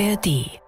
ARD. 0.00 0.60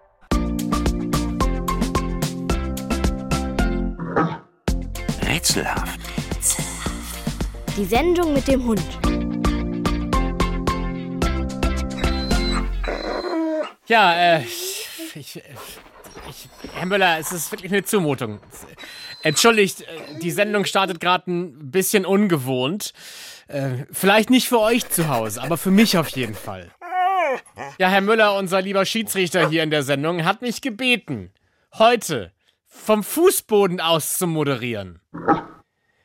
Rätselhaft. 5.22 6.00
Die 7.77 7.84
Sendung 7.84 8.32
mit 8.32 8.48
dem 8.48 8.64
Hund. 8.64 8.82
Ja, 13.86 14.14
äh, 14.14 14.43
ich, 15.14 15.14
ich, 15.14 15.42
Herr 16.74 16.86
Müller, 16.86 17.18
es 17.20 17.30
ist 17.30 17.52
wirklich 17.52 17.70
eine 17.70 17.84
Zumutung. 17.84 18.40
Entschuldigt, 19.22 19.82
äh, 19.82 20.18
die 20.20 20.32
Sendung 20.32 20.64
startet 20.64 20.98
gerade 20.98 21.30
ein 21.30 21.70
bisschen 21.70 22.04
ungewohnt. 22.04 22.92
Äh, 23.46 23.84
vielleicht 23.92 24.30
nicht 24.30 24.48
für 24.48 24.58
euch 24.58 24.88
zu 24.88 25.08
Hause, 25.08 25.40
aber 25.40 25.56
für 25.56 25.70
mich 25.70 25.96
auf 25.96 26.08
jeden 26.08 26.34
Fall. 26.34 26.72
Ja, 27.78 27.88
Herr 27.88 28.00
Müller, 28.00 28.37
unser 28.37 28.62
lieber 28.62 28.84
Schiedsrichter 28.84 29.48
hier 29.48 29.62
in 29.62 29.70
der 29.70 29.82
Sendung, 29.82 30.24
hat 30.24 30.42
mich 30.42 30.60
gebeten, 30.60 31.30
heute 31.78 32.33
vom 32.66 33.02
Fußboden 33.02 33.80
aus 33.80 34.19
zu 34.19 34.27
moderieren. 34.27 35.00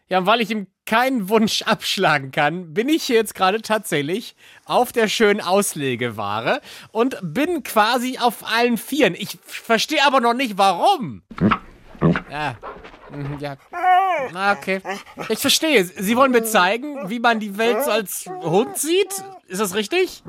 Ja, 0.07 0.25
weil 0.25 0.41
ich 0.41 0.51
ihm 0.51 0.67
keinen 0.85 1.29
Wunsch 1.29 1.63
abschlagen 1.63 2.31
kann, 2.31 2.73
bin 2.73 2.89
ich 2.89 3.03
hier 3.03 3.15
jetzt 3.15 3.33
gerade 3.33 3.61
tatsächlich 3.61 4.35
auf 4.65 4.91
der 4.91 5.07
schönen 5.07 5.41
Auslegeware 5.41 6.61
und 6.91 7.17
bin 7.21 7.63
quasi 7.63 8.19
auf 8.19 8.45
allen 8.45 8.77
Vieren. 8.77 9.15
Ich 9.15 9.39
verstehe 9.43 10.05
aber 10.05 10.19
noch 10.19 10.35
nicht, 10.35 10.57
warum. 10.57 11.23
Ja, 12.29 12.55
mhm, 13.11 13.39
ja. 13.39 13.57
Na, 14.31 14.53
okay. 14.53 14.81
Ich 15.29 15.39
verstehe. 15.39 15.83
Sie 15.85 16.15
wollen 16.15 16.31
mir 16.31 16.43
zeigen, 16.43 17.09
wie 17.09 17.19
man 17.19 17.39
die 17.39 17.57
Welt 17.57 17.83
so 17.83 17.91
als 17.91 18.25
Hund 18.27 18.77
sieht? 18.77 19.23
Ist 19.47 19.61
das 19.61 19.73
richtig? 19.73 20.23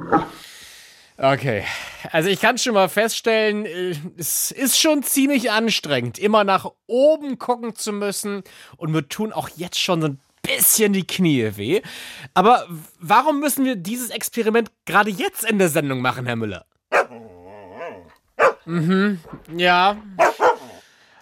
Okay, 1.18 1.64
also 2.12 2.28
ich 2.28 2.40
kann 2.40 2.58
schon 2.58 2.74
mal 2.74 2.90
feststellen, 2.90 3.64
äh, 3.64 3.94
es 4.18 4.50
ist 4.50 4.78
schon 4.78 5.02
ziemlich 5.02 5.50
anstrengend, 5.50 6.18
immer 6.18 6.44
nach 6.44 6.70
oben 6.86 7.38
gucken 7.38 7.74
zu 7.74 7.92
müssen 7.92 8.42
und 8.76 8.92
mir 8.92 9.08
tun 9.08 9.32
auch 9.32 9.48
jetzt 9.56 9.80
schon 9.80 10.02
so 10.02 10.08
ein 10.08 10.20
bisschen 10.42 10.92
die 10.92 11.06
Knie 11.06 11.56
weh. 11.56 11.80
Aber 12.34 12.66
warum 13.00 13.40
müssen 13.40 13.64
wir 13.64 13.76
dieses 13.76 14.10
Experiment 14.10 14.70
gerade 14.84 15.10
jetzt 15.10 15.44
in 15.44 15.58
der 15.58 15.70
Sendung 15.70 16.02
machen, 16.02 16.26
Herr 16.26 16.36
Müller? 16.36 16.66
Mhm, 18.66 19.20
ja. 19.56 19.96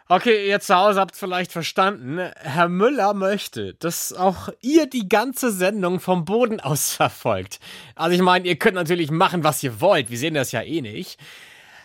Okay, 0.07 0.51
ihr 0.51 0.61
zu 0.61 0.75
Hause 0.75 1.01
habt 1.01 1.17
vielleicht 1.17 1.51
verstanden. 1.51 2.19
Herr 2.19 2.69
Müller 2.69 3.15
möchte, 3.15 3.73
dass 3.75 4.13
auch 4.13 4.51
ihr 4.61 4.87
die 4.87 5.09
ganze 5.09 5.51
Sendung 5.51 5.99
vom 5.99 6.27
Boden 6.27 6.61
aus 6.61 6.93
verfolgt. 6.97 7.59
Also 7.95 8.15
ich 8.15 8.21
meine, 8.21 8.47
ihr 8.47 8.57
könnt 8.57 8.75
natürlich 8.75 9.11
machen, 9.11 9.45
was 9.45 9.63
ihr 9.63 9.81
wollt. 9.81 10.11
Wir 10.11 10.19
sehen 10.19 10.35
das 10.35 10.53
ja 10.53 10.61
eh 10.61 10.83
nicht. 10.83 11.19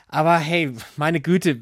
Aber 0.10 0.38
hey, 0.38 0.74
meine 0.98 1.22
Güte, 1.22 1.62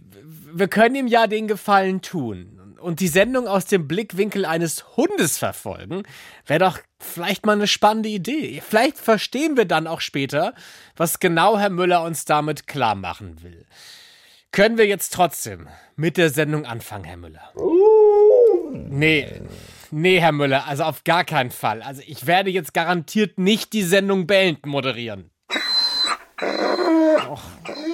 wir 0.51 0.67
können 0.67 0.95
ihm 0.95 1.07
ja 1.07 1.27
den 1.27 1.47
Gefallen 1.47 2.01
tun. 2.01 2.75
Und 2.79 3.01
die 3.01 3.07
Sendung 3.07 3.47
aus 3.47 3.65
dem 3.65 3.87
Blickwinkel 3.87 4.45
eines 4.45 4.97
Hundes 4.97 5.37
verfolgen, 5.37 6.03
wäre 6.47 6.59
doch 6.59 6.79
vielleicht 6.99 7.45
mal 7.45 7.53
eine 7.53 7.67
spannende 7.67 8.09
Idee. 8.09 8.63
Vielleicht 8.67 8.97
verstehen 8.97 9.57
wir 9.57 9.65
dann 9.65 9.85
auch 9.85 10.01
später, 10.01 10.55
was 10.95 11.19
genau 11.19 11.59
Herr 11.59 11.69
Müller 11.69 12.03
uns 12.03 12.25
damit 12.25 12.65
klar 12.65 12.95
machen 12.95 13.43
will. 13.43 13.65
Können 14.57 14.79
wir 14.79 14.87
jetzt 14.87 15.13
trotzdem 15.13 15.67
mit 15.95 16.17
der 16.17 16.31
Sendung 16.31 16.65
anfangen, 16.65 17.03
Herr 17.03 17.17
Müller? 17.17 17.53
Nee, 18.73 19.39
nee, 19.91 20.19
Herr 20.19 20.31
Müller, 20.31 20.65
also 20.65 20.81
auf 20.81 21.03
gar 21.03 21.25
keinen 21.25 21.51
Fall. 21.51 21.83
Also 21.83 22.01
ich 22.07 22.25
werde 22.25 22.49
jetzt 22.49 22.73
garantiert 22.73 23.37
nicht 23.37 23.71
die 23.71 23.83
Sendung 23.83 24.25
beenden 24.25 24.69
moderieren. 24.69 25.29
Och, 27.29 27.43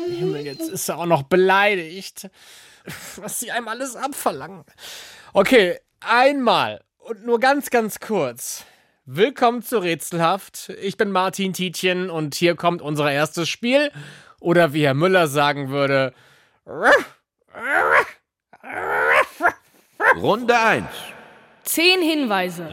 Himmel, 0.07 0.45
jetzt 0.45 0.69
ist 0.69 0.87
er 0.87 0.99
auch 0.99 1.05
noch 1.05 1.23
beleidigt. 1.23 2.29
Was 3.17 3.41
sie 3.41 3.51
einem 3.51 3.67
alles 3.67 3.97
abverlangen. 3.97 4.63
Okay, 5.33 5.81
einmal 5.99 6.81
und 6.99 7.25
nur 7.25 7.41
ganz, 7.41 7.71
ganz 7.71 7.99
kurz. 7.99 8.63
Willkommen 9.03 9.63
zu 9.63 9.79
Rätselhaft. 9.79 10.69
Ich 10.81 10.95
bin 10.95 11.11
Martin 11.11 11.51
Tietjen 11.51 12.09
und 12.09 12.35
hier 12.35 12.55
kommt 12.55 12.81
unser 12.81 13.11
erstes 13.11 13.49
Spiel. 13.49 13.91
Oder 14.39 14.71
wie 14.71 14.85
Herr 14.85 14.93
Müller 14.93 15.27
sagen 15.27 15.67
würde, 15.67 16.13
Runde 20.15 20.57
1. 20.57 20.85
Zehn 21.63 22.01
Hinweise. 22.01 22.69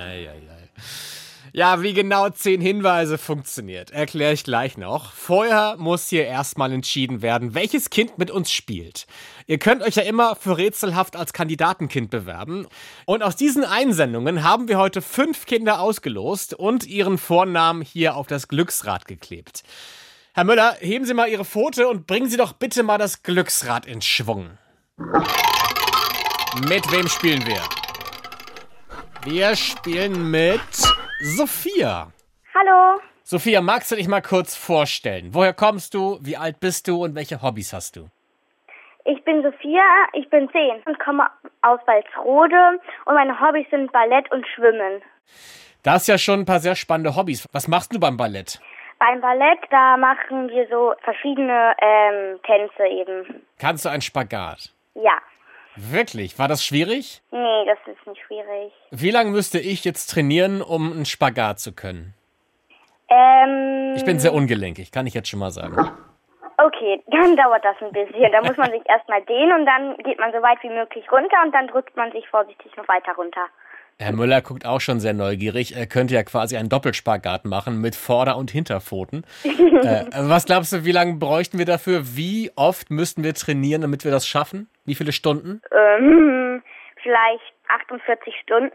Ja, 1.53 1.83
wie 1.83 1.93
genau 1.95 2.29
zehn 2.31 2.61
Hinweise 2.61 3.19
funktioniert, 3.19 3.91
erkläre 3.91 4.33
ich 4.33 4.45
gleich 4.45 4.79
noch. 4.79 5.13
Vorher 5.13 5.75
muss 5.79 6.09
hier 6.09 6.25
erstmal 6.25 6.71
entschieden 6.73 7.23
werden, 7.23 7.55
welches 7.55 7.91
Kind 7.91 8.19
mit 8.19 8.31
uns 8.31 8.53
spielt. 8.53 9.09
Ihr 9.49 9.59
könnt 9.59 9.83
euch 9.83 9.97
ja 9.97 10.05
immer 10.05 10.37
für 10.37 10.57
Rätselhaft 10.57 11.17
als 11.17 11.33
Kandidatenkind 11.33 12.09
bewerben. 12.09 12.69
Und 13.05 13.25
aus 13.25 13.35
diesen 13.35 13.65
Einsendungen 13.65 14.45
haben 14.45 14.69
wir 14.69 14.79
heute 14.79 15.03
fünf 15.03 15.47
Kinder 15.47 15.81
ausgelost 15.81 16.55
und 16.55 16.87
ihren 16.87 17.19
Vornamen 17.19 17.83
hier 17.83 18.15
auf 18.15 18.29
das 18.29 18.47
Glücksrad 18.47 19.07
geklebt. 19.07 19.65
Herr 20.33 20.45
Müller, 20.45 20.77
heben 20.79 21.05
Sie 21.05 21.15
mal 21.15 21.29
Ihre 21.29 21.45
Pfote 21.45 21.89
und 21.89 22.07
bringen 22.07 22.29
Sie 22.29 22.37
doch 22.37 22.53
bitte 22.53 22.85
mal 22.85 22.99
das 22.99 23.25
Glücksrad 23.25 23.85
in 23.85 24.01
Schwung. 24.01 24.59
Mit 26.69 26.93
wem 26.93 27.09
spielen 27.09 27.45
wir? 27.47 27.61
Wir 29.25 29.57
spielen 29.57 30.31
mit 30.31 30.61
Sophia. 31.37 32.13
Hallo. 32.55 33.01
Sophia, 33.25 33.61
magst 33.61 33.91
du 33.91 33.97
dich 33.97 34.07
mal 34.07 34.23
kurz 34.23 34.55
vorstellen? 34.55 35.35
Woher 35.35 35.53
kommst 35.53 35.95
du? 35.95 36.21
Wie 36.23 36.37
alt 36.37 36.61
bist 36.61 36.87
du 36.87 37.03
und 37.03 37.17
welche 37.17 37.43
Hobbys 37.43 37.73
hast 37.73 37.97
du? 37.97 38.09
Ich 39.05 39.25
bin 39.25 39.43
Sophia, 39.43 39.83
ich 40.13 40.31
bin 40.31 40.49
zehn 40.53 40.81
und 40.87 40.97
komme 41.01 41.27
aus 41.63 41.81
Walsrode 41.87 42.79
und 43.07 43.15
meine 43.15 43.41
Hobbys 43.41 43.67
sind 43.71 43.91
Ballett 43.91 44.31
und 44.31 44.47
Schwimmen. 44.55 45.03
Da 45.83 45.93
hast 45.93 46.07
ja 46.07 46.19
schon 46.19 46.41
ein 46.41 46.45
paar 46.45 46.61
sehr 46.61 46.77
spannende 46.77 47.17
Hobbys. 47.17 47.49
Was 47.53 47.67
machst 47.67 47.93
du 47.93 47.99
beim 47.99 48.17
Ballett? 48.17 48.61
Beim 49.01 49.21
Ballett, 49.23 49.59
da 49.71 49.97
machen 49.97 50.49
wir 50.51 50.69
so 50.69 50.93
verschiedene 51.03 51.75
ähm, 51.81 52.39
Tänze 52.45 52.87
eben. 52.87 53.43
Kannst 53.59 53.85
du 53.85 53.89
einen 53.89 54.03
Spagat? 54.03 54.73
Ja. 54.95 55.15
Wirklich? 55.75 56.39
War 56.39 56.49
das 56.49 56.63
schwierig? 56.65 57.23
Nee, 57.31 57.65
das 57.65 57.79
ist 57.87 58.07
nicht 58.07 58.21
schwierig. 58.27 58.73
Wie 58.91 59.11
lange 59.11 59.31
müsste 59.31 59.59
ich 59.59 59.85
jetzt 59.87 60.09
trainieren, 60.09 60.61
um 60.61 60.93
einen 60.93 61.07
Spagat 61.07 61.61
zu 61.61 61.75
können? 61.75 62.13
Ähm, 63.09 63.95
Ich 63.97 64.05
bin 64.05 64.19
sehr 64.19 64.35
ungelenkig, 64.35 64.93
kann 64.93 65.07
ich 65.07 65.15
jetzt 65.15 65.29
schon 65.31 65.41
mal 65.41 65.51
sagen. 65.51 65.77
okay, 66.59 67.03
dann 67.07 67.37
dauert 67.43 67.65
das 67.65 67.77
ein 67.81 67.93
bisschen. 67.93 68.31
Da 68.33 68.43
muss 68.43 68.59
man 68.59 68.71
sich 68.71 68.87
erstmal 68.87 69.23
dehnen 69.23 69.53
und 69.61 69.65
dann 69.67 69.97
geht 70.05 70.19
man 70.19 70.31
so 70.33 70.43
weit 70.43 70.63
wie 70.63 70.69
möglich 70.69 71.11
runter 71.11 71.39
und 71.43 71.53
dann 71.55 71.69
drückt 71.69 71.97
man 71.97 72.13
sich 72.13 72.29
vorsichtig 72.29 72.77
noch 72.77 72.87
weiter 72.87 73.13
runter. 73.15 73.47
Herr 74.01 74.13
Müller 74.13 74.41
guckt 74.41 74.65
auch 74.65 74.81
schon 74.81 74.99
sehr 74.99 75.13
neugierig. 75.13 75.77
Er 75.77 75.87
könnte 75.87 76.15
ja 76.15 76.23
quasi 76.23 76.57
einen 76.57 76.71
Doppelspagat 76.71 77.45
machen 77.45 77.83
mit 77.83 77.95
Vorder- 77.95 78.39
und 78.39 78.51
Hinterpfoten. 78.51 79.27
äh, 79.45 80.07
was 80.15 80.47
glaubst 80.47 80.73
du, 80.73 80.87
wie 80.87 80.93
lange 80.93 81.17
bräuchten 81.17 81.59
wir 81.59 81.67
dafür? 81.67 82.17
Wie 82.17 82.51
oft 82.57 82.91
müssten 82.91 83.23
wir 83.23 83.35
trainieren, 83.35 83.83
damit 83.83 84.05
wir 84.05 84.11
das 84.11 84.27
schaffen? 84.27 84.71
Wie 84.87 84.95
viele 84.95 85.13
Stunden? 85.13 85.61
Ähm, 85.71 86.63
vielleicht 87.03 87.53
48 87.69 88.35
Stunden. 88.43 88.73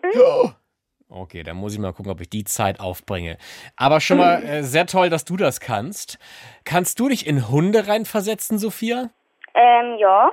Okay, 1.09 1.41
dann 1.41 1.57
muss 1.57 1.73
ich 1.73 1.79
mal 1.79 1.93
gucken, 1.93 2.11
ob 2.11 2.21
ich 2.21 2.29
die 2.29 2.43
Zeit 2.43 2.79
aufbringe. 2.79 3.37
Aber 3.77 4.01
schon 4.01 4.17
mal 4.17 4.43
äh, 4.43 4.61
sehr 4.61 4.85
toll, 4.85 5.09
dass 5.09 5.25
du 5.25 5.37
das 5.37 5.59
kannst. 5.59 6.19
Kannst 6.65 6.99
du 6.99 7.09
dich 7.09 7.25
in 7.25 7.49
Hunde 7.49 7.87
reinversetzen, 7.87 8.59
Sophia? 8.59 9.09
Ähm, 9.55 9.97
ja. 9.97 10.31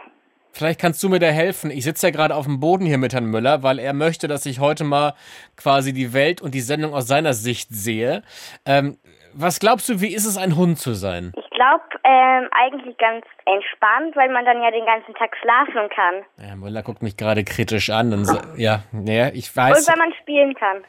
Vielleicht 0.52 0.80
kannst 0.80 1.02
du 1.02 1.08
mir 1.08 1.18
da 1.18 1.28
helfen. 1.28 1.70
Ich 1.70 1.84
sitze 1.84 2.08
ja 2.08 2.10
gerade 2.12 2.34
auf 2.34 2.44
dem 2.44 2.60
Boden 2.60 2.84
hier 2.84 2.98
mit 2.98 3.14
Herrn 3.14 3.24
Müller, 3.24 3.62
weil 3.62 3.78
er 3.78 3.94
möchte, 3.94 4.28
dass 4.28 4.44
ich 4.46 4.60
heute 4.60 4.84
mal 4.84 5.14
quasi 5.56 5.92
die 5.92 6.12
Welt 6.12 6.42
und 6.42 6.54
die 6.54 6.60
Sendung 6.60 6.94
aus 6.94 7.06
seiner 7.06 7.32
Sicht 7.32 7.68
sehe. 7.70 8.22
Ähm, 8.66 8.98
was 9.34 9.60
glaubst 9.60 9.88
du, 9.88 10.00
wie 10.00 10.14
ist 10.14 10.26
es, 10.26 10.36
ein 10.36 10.56
Hund 10.56 10.78
zu 10.78 10.92
sein? 10.92 11.32
Ich 11.36 11.50
glaube, 11.50 11.84
ähm, 12.04 12.48
eigentlich 12.50 12.96
ganz 12.98 13.24
entspannt, 13.46 14.14
weil 14.14 14.30
man 14.30 14.44
dann 14.44 14.60
ja 14.62 14.70
den 14.70 14.84
ganzen 14.84 15.14
Tag 15.14 15.34
schlafen 15.40 15.88
kann. 15.88 16.14
Herr 16.38 16.56
Müller 16.56 16.82
guckt 16.82 17.02
mich 17.02 17.16
gerade 17.16 17.44
kritisch 17.44 17.88
an 17.88 18.12
und 18.12 18.28
ja, 18.56 18.82
nee, 18.92 19.30
ich 19.30 19.48
Und 19.48 19.56
weiß, 19.56 19.88
weil 19.88 19.96
man 19.96 20.12
spielen 20.20 20.54
kann. 20.54 20.84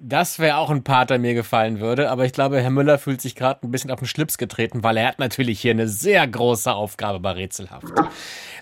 Das 0.00 0.38
wäre 0.38 0.56
auch 0.56 0.70
ein 0.70 0.84
Part, 0.84 1.10
der 1.10 1.18
mir 1.18 1.34
gefallen 1.34 1.80
würde, 1.80 2.10
aber 2.10 2.24
ich 2.24 2.32
glaube, 2.32 2.60
Herr 2.60 2.70
Müller 2.70 2.98
fühlt 2.98 3.20
sich 3.20 3.34
gerade 3.34 3.66
ein 3.66 3.70
bisschen 3.70 3.90
auf 3.90 3.98
den 3.98 4.06
Schlips 4.06 4.38
getreten, 4.38 4.82
weil 4.84 4.96
er 4.96 5.08
hat 5.08 5.18
natürlich 5.18 5.60
hier 5.60 5.72
eine 5.72 5.88
sehr 5.88 6.26
große 6.26 6.72
Aufgabe 6.72 7.20
bei 7.20 7.32
Rätselhaft. 7.32 7.86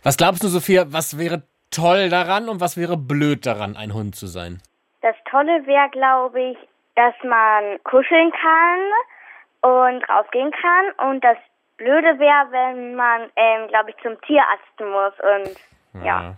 Was 0.02 0.16
glaubst 0.16 0.42
du, 0.42 0.48
Sophia, 0.48 0.86
was 0.88 1.18
wäre 1.18 1.42
toll 1.70 2.08
daran 2.08 2.48
und 2.48 2.60
was 2.60 2.76
wäre 2.76 2.96
blöd 2.96 3.44
daran, 3.46 3.76
ein 3.76 3.92
Hund 3.92 4.16
zu 4.16 4.26
sein? 4.26 4.62
Das 5.02 5.14
Tolle 5.30 5.66
wäre, 5.66 5.90
glaube 5.90 6.40
ich, 6.40 6.58
dass 6.94 7.14
man 7.22 7.78
kuscheln 7.84 8.32
kann 8.32 8.80
und 9.60 10.08
rausgehen 10.08 10.50
kann. 10.50 11.10
Und 11.10 11.22
das 11.22 11.36
Blöde 11.76 12.18
wäre, 12.18 12.50
wenn 12.50 12.94
man, 12.94 13.30
ähm, 13.36 13.68
glaube 13.68 13.90
ich, 13.90 13.96
zum 14.02 14.20
Tierarzt 14.22 14.80
muss. 14.80 15.12
Und 15.20 16.04
ja. 16.04 16.36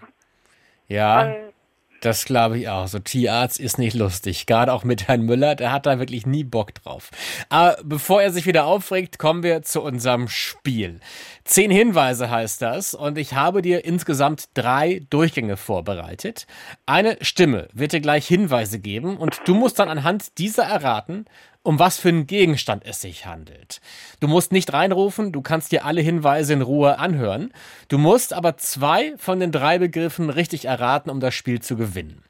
Ja, 0.88 1.22
Und 1.22 1.52
Das 2.00 2.24
glaube 2.24 2.58
ich 2.58 2.68
auch. 2.68 2.86
So 2.86 3.00
Tierarzt 3.00 3.58
ist 3.58 3.78
nicht 3.78 3.94
lustig. 3.94 4.46
Gerade 4.46 4.72
auch 4.72 4.84
mit 4.84 5.08
Herrn 5.08 5.22
Müller, 5.22 5.56
der 5.56 5.72
hat 5.72 5.86
da 5.86 5.98
wirklich 5.98 6.26
nie 6.26 6.44
Bock 6.44 6.74
drauf. 6.74 7.10
Aber 7.48 7.76
bevor 7.82 8.22
er 8.22 8.30
sich 8.30 8.46
wieder 8.46 8.66
aufregt, 8.66 9.18
kommen 9.18 9.42
wir 9.42 9.62
zu 9.62 9.82
unserem 9.82 10.28
Spiel. 10.28 11.00
Zehn 11.44 11.70
Hinweise 11.70 12.30
heißt 12.30 12.62
das 12.62 12.94
und 12.94 13.18
ich 13.18 13.34
habe 13.34 13.62
dir 13.62 13.84
insgesamt 13.84 14.50
drei 14.54 15.02
Durchgänge 15.10 15.56
vorbereitet. 15.56 16.46
Eine 16.86 17.16
Stimme 17.20 17.68
wird 17.72 17.92
dir 17.92 18.00
gleich 18.00 18.28
Hinweise 18.28 18.78
geben 18.78 19.16
und 19.16 19.40
du 19.46 19.54
musst 19.54 19.78
dann 19.78 19.88
anhand 19.88 20.38
dieser 20.38 20.64
erraten, 20.64 21.24
um 21.62 21.78
was 21.78 21.98
für 21.98 22.08
einen 22.08 22.26
Gegenstand 22.26 22.84
es 22.86 23.00
sich 23.00 23.26
handelt. 23.26 23.80
Du 24.20 24.28
musst 24.28 24.52
nicht 24.52 24.72
reinrufen, 24.72 25.32
du 25.32 25.42
kannst 25.42 25.72
dir 25.72 25.84
alle 25.84 26.00
Hinweise 26.00 26.52
in 26.52 26.62
Ruhe 26.62 26.98
anhören. 26.98 27.52
Du 27.88 27.98
musst 27.98 28.32
aber 28.32 28.56
zwei 28.56 29.16
von 29.18 29.40
den 29.40 29.52
drei 29.52 29.78
Begriffen 29.78 30.30
richtig 30.30 30.64
erraten, 30.64 31.10
um 31.10 31.20
das 31.20 31.34
Spiel 31.34 31.60
zu 31.60 31.76
gewinnen. 31.76 32.24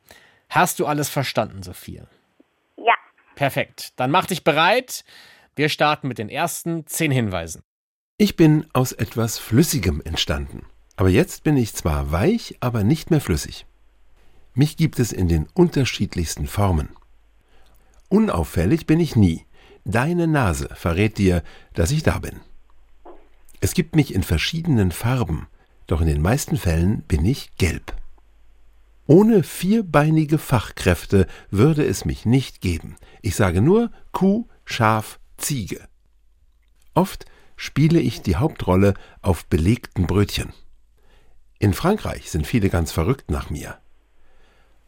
Hast 0.49 0.81
du 0.81 0.87
alles 0.87 1.09
verstanden, 1.09 1.63
Sophia? 1.63 2.07
Ja. 2.77 2.95
Perfekt. 3.35 3.93
Dann 3.97 4.11
mach 4.11 4.27
dich 4.27 4.45
bereit. 4.45 5.05
Wir 5.55 5.69
starten 5.69 6.09
mit 6.09 6.19
den 6.19 6.29
ersten 6.29 6.87
zehn 6.87 7.11
Hinweisen. 7.11 7.63
Ich 8.17 8.35
bin 8.35 8.67
aus 8.73 8.93
etwas 8.93 9.39
Flüssigem 9.39 10.03
entstanden. 10.05 10.67
Aber 10.97 11.09
jetzt 11.09 11.45
bin 11.45 11.57
ich 11.57 11.75
zwar 11.75 12.11
weich, 12.11 12.57
aber 12.59 12.83
nicht 12.83 13.13
mehr 13.13 13.21
flüssig. 13.21 13.67
Mich 14.55 14.77
gibt 14.77 14.99
es 14.99 15.13
in 15.13 15.29
den 15.29 15.47
unterschiedlichsten 15.55 16.49
Formen. 16.49 16.89
Unauffällig 18.09 18.87
bin 18.87 19.01
ich 19.01 19.17
nie. 19.17 19.45
Deine 19.85 20.27
Nase 20.27 20.69
verrät 20.75 21.19
dir, 21.19 21.43
dass 21.75 21.91
ich 21.91 22.03
da 22.03 22.19
bin. 22.19 22.41
Es 23.61 23.75
gibt 23.75 23.97
mich 23.97 24.15
in 24.15 24.23
verschiedenen 24.23 24.93
Farben, 24.93 25.47
doch 25.87 26.01
in 26.01 26.07
den 26.07 26.23
meisten 26.23 26.57
Fällen 26.57 27.03
bin 27.03 27.25
ich 27.25 27.57
gelb. 27.57 27.95
Ohne 29.07 29.43
vierbeinige 29.43 30.39
Fachkräfte 30.39 31.27
würde 31.51 31.85
es 31.85 32.05
mich 32.05 32.27
nicht 32.27 32.61
geben. 32.61 32.97
Ich 33.23 33.37
sage 33.37 33.63
nur 33.63 33.91
Kuh, 34.13 34.47
Schaf, 34.67 35.19
Ziege. 35.39 35.89
Oft 36.95 37.25
spiele 37.57 38.01
ich 38.01 38.21
die 38.21 38.37
Hauptrolle 38.37 38.95
auf 39.23 39.47
belegten 39.47 40.07
Brötchen. 40.07 40.53
In 41.59 41.73
Frankreich 41.73 42.31
sind 42.31 42.47
viele 42.47 42.69
ganz 42.69 42.93
verrückt 42.93 43.31
nach 43.31 43.51
mir. 43.51 43.79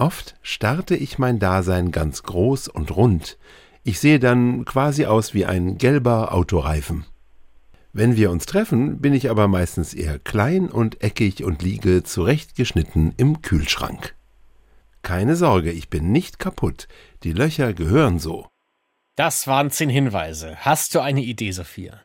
Oft 0.01 0.35
starte 0.41 0.97
ich 0.97 1.19
mein 1.19 1.39
Dasein 1.39 1.91
ganz 1.91 2.23
groß 2.23 2.69
und 2.69 2.97
rund. 2.97 3.37
Ich 3.85 4.01
sehe 4.01 4.19
dann 4.19 4.65
quasi 4.65 5.05
aus 5.05 5.35
wie 5.35 5.45
ein 5.45 5.77
gelber 5.77 6.33
Autoreifen. 6.33 7.05
Wenn 7.93 8.17
wir 8.17 8.31
uns 8.31 8.47
treffen, 8.47 9.03
bin 9.03 9.13
ich 9.13 9.29
aber 9.29 9.47
meistens 9.47 9.93
eher 9.93 10.19
klein 10.19 10.71
und 10.71 11.05
eckig 11.05 11.45
und 11.45 11.61
liege 11.61 12.03
zurechtgeschnitten 12.03 13.13
im 13.19 13.43
Kühlschrank. 13.43 14.15
Keine 15.03 15.37
Sorge, 15.37 15.71
ich 15.71 15.91
bin 15.91 16.13
nicht 16.13 16.39
kaputt. 16.39 16.89
Die 17.23 17.33
Löcher 17.33 17.75
gehören 17.75 18.19
so. 18.19 18.47
Das 19.17 19.47
waren 19.49 19.71
zehn 19.71 19.91
Hinweise. 19.91 20.57
Hast 20.61 20.95
du 20.95 21.01
eine 21.01 21.21
Idee, 21.21 21.51
Sophia? 21.51 22.01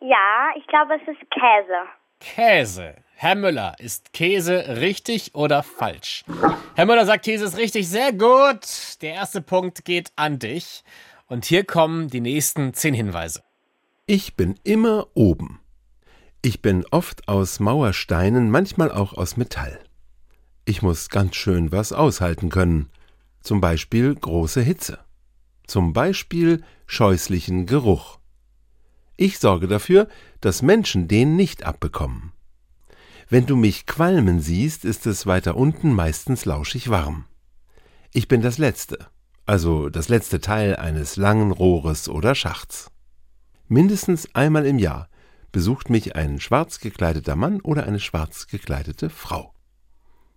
Ja, 0.00 0.48
ich 0.56 0.66
glaube, 0.66 0.94
es 0.96 1.06
ist 1.06 1.30
Käse. 1.30 1.78
Käse. 2.18 2.96
Herr 3.22 3.34
Müller, 3.34 3.74
ist 3.78 4.14
Käse 4.14 4.78
richtig 4.80 5.34
oder 5.34 5.62
falsch? 5.62 6.24
Herr 6.74 6.86
Müller 6.86 7.04
sagt, 7.04 7.26
Käse 7.26 7.44
ist 7.44 7.58
richtig. 7.58 7.86
Sehr 7.86 8.14
gut. 8.14 8.66
Der 9.02 9.12
erste 9.12 9.42
Punkt 9.42 9.84
geht 9.84 10.10
an 10.16 10.38
dich. 10.38 10.84
Und 11.26 11.44
hier 11.44 11.64
kommen 11.64 12.08
die 12.08 12.22
nächsten 12.22 12.72
zehn 12.72 12.94
Hinweise. 12.94 13.42
Ich 14.06 14.36
bin 14.36 14.58
immer 14.64 15.06
oben. 15.12 15.60
Ich 16.40 16.62
bin 16.62 16.86
oft 16.92 17.28
aus 17.28 17.60
Mauersteinen, 17.60 18.50
manchmal 18.50 18.90
auch 18.90 19.12
aus 19.12 19.36
Metall. 19.36 19.78
Ich 20.64 20.80
muss 20.80 21.10
ganz 21.10 21.36
schön 21.36 21.72
was 21.72 21.92
aushalten 21.92 22.48
können. 22.48 22.88
Zum 23.42 23.60
Beispiel 23.60 24.14
große 24.14 24.62
Hitze. 24.62 24.98
Zum 25.66 25.92
Beispiel 25.92 26.64
scheußlichen 26.86 27.66
Geruch. 27.66 28.18
Ich 29.18 29.38
sorge 29.38 29.68
dafür, 29.68 30.08
dass 30.40 30.62
Menschen 30.62 31.06
den 31.06 31.36
nicht 31.36 31.66
abbekommen. 31.66 32.32
Wenn 33.32 33.46
du 33.46 33.54
mich 33.54 33.86
qualmen 33.86 34.40
siehst, 34.40 34.84
ist 34.84 35.06
es 35.06 35.24
weiter 35.24 35.56
unten 35.56 35.94
meistens 35.94 36.46
lauschig 36.46 36.90
warm. 36.90 37.26
Ich 38.12 38.26
bin 38.26 38.42
das 38.42 38.58
letzte, 38.58 39.06
also 39.46 39.88
das 39.88 40.08
letzte 40.08 40.40
Teil 40.40 40.74
eines 40.74 41.14
langen 41.14 41.52
Rohres 41.52 42.08
oder 42.08 42.34
Schachts. 42.34 42.90
Mindestens 43.68 44.34
einmal 44.34 44.66
im 44.66 44.80
Jahr 44.80 45.08
besucht 45.52 45.90
mich 45.90 46.16
ein 46.16 46.40
schwarz 46.40 46.80
gekleideter 46.80 47.36
Mann 47.36 47.60
oder 47.60 47.84
eine 47.84 48.00
schwarz 48.00 48.48
gekleidete 48.48 49.10
Frau. 49.10 49.54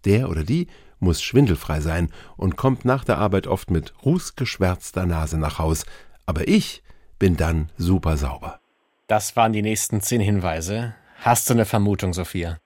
Der 0.05 0.29
oder 0.29 0.43
die 0.43 0.67
muss 0.99 1.23
schwindelfrei 1.23 1.81
sein 1.81 2.11
und 2.37 2.57
kommt 2.57 2.85
nach 2.85 3.03
der 3.03 3.17
Arbeit 3.17 3.47
oft 3.47 3.71
mit 3.71 3.91
rußgeschwärzter 4.05 5.07
Nase 5.07 5.39
nach 5.39 5.57
Haus, 5.57 5.87
aber 6.27 6.47
ich 6.47 6.83
bin 7.17 7.37
dann 7.37 7.71
super 7.75 8.17
sauber. 8.17 8.59
Das 9.07 9.35
waren 9.35 9.51
die 9.51 9.63
nächsten 9.63 9.99
zehn 10.01 10.21
Hinweise. 10.21 10.93
Hast 11.21 11.49
du 11.49 11.53
eine 11.53 11.65
Vermutung, 11.65 12.13
Sophia? 12.13 12.59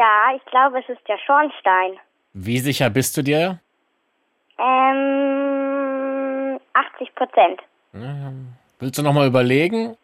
Ja, 0.00 0.34
ich 0.34 0.42
glaube, 0.46 0.78
es 0.78 0.88
ist 0.88 1.06
der 1.06 1.18
Schornstein. 1.26 2.00
Wie 2.32 2.58
sicher 2.58 2.88
bist 2.88 3.18
du 3.18 3.22
dir? 3.22 3.60
Ähm, 4.58 6.58
80 6.72 7.14
Prozent. 7.14 7.60
Willst 8.78 8.96
du 8.96 9.02
nochmal 9.02 9.26
überlegen? 9.26 9.98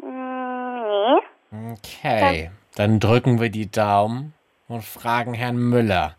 Mm, 0.00 1.18
nee. 1.50 1.72
Okay, 1.72 2.50
dann 2.76 3.00
drücken 3.00 3.40
wir 3.40 3.50
die 3.50 3.68
Daumen 3.68 4.32
und 4.68 4.84
fragen 4.84 5.34
Herrn 5.34 5.56
Müller. 5.56 6.14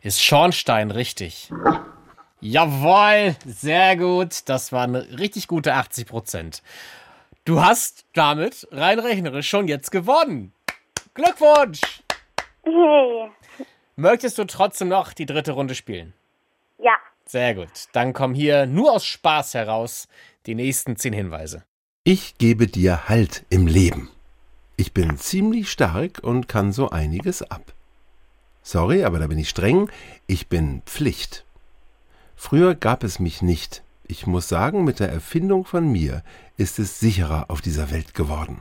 Ist 0.00 0.20
Schornstein 0.20 0.90
richtig? 0.90 1.52
Jawohl, 2.40 3.36
sehr 3.44 3.96
gut. 3.96 4.48
Das 4.48 4.72
waren 4.72 4.96
richtig 4.96 5.46
gute 5.46 5.74
80 5.74 6.08
Prozent. 6.08 6.64
Du 7.44 7.62
hast 7.62 8.04
damit 8.14 8.66
rein 8.72 8.98
rechnerisch 8.98 9.48
schon 9.48 9.68
jetzt 9.68 9.92
gewonnen. 9.92 10.52
Glückwunsch! 11.14 12.02
Hey. 12.66 13.30
Möchtest 13.94 14.38
du 14.38 14.44
trotzdem 14.44 14.88
noch 14.88 15.12
die 15.12 15.24
dritte 15.24 15.52
Runde 15.52 15.76
spielen? 15.76 16.12
Ja. 16.78 16.96
Sehr 17.24 17.54
gut. 17.54 17.70
Dann 17.92 18.12
kommen 18.12 18.34
hier 18.34 18.66
nur 18.66 18.92
aus 18.92 19.06
Spaß 19.06 19.54
heraus 19.54 20.08
die 20.46 20.56
nächsten 20.56 20.96
zehn 20.96 21.12
Hinweise. 21.12 21.64
Ich 22.02 22.38
gebe 22.38 22.66
dir 22.66 23.08
Halt 23.08 23.44
im 23.50 23.66
Leben. 23.66 24.10
Ich 24.76 24.92
bin 24.92 25.16
ziemlich 25.16 25.70
stark 25.70 26.20
und 26.22 26.48
kann 26.48 26.72
so 26.72 26.90
einiges 26.90 27.42
ab. 27.42 27.72
Sorry, 28.62 29.04
aber 29.04 29.20
da 29.20 29.28
bin 29.28 29.38
ich 29.38 29.48
streng. 29.48 29.88
Ich 30.26 30.48
bin 30.48 30.82
Pflicht. 30.86 31.44
Früher 32.34 32.74
gab 32.74 33.04
es 33.04 33.20
mich 33.20 33.42
nicht. 33.42 33.82
Ich 34.08 34.26
muss 34.26 34.48
sagen, 34.48 34.84
mit 34.84 35.00
der 35.00 35.10
Erfindung 35.10 35.64
von 35.64 35.90
mir 35.90 36.22
ist 36.56 36.78
es 36.78 37.00
sicherer 37.00 37.46
auf 37.48 37.60
dieser 37.60 37.90
Welt 37.90 38.12
geworden. 38.12 38.60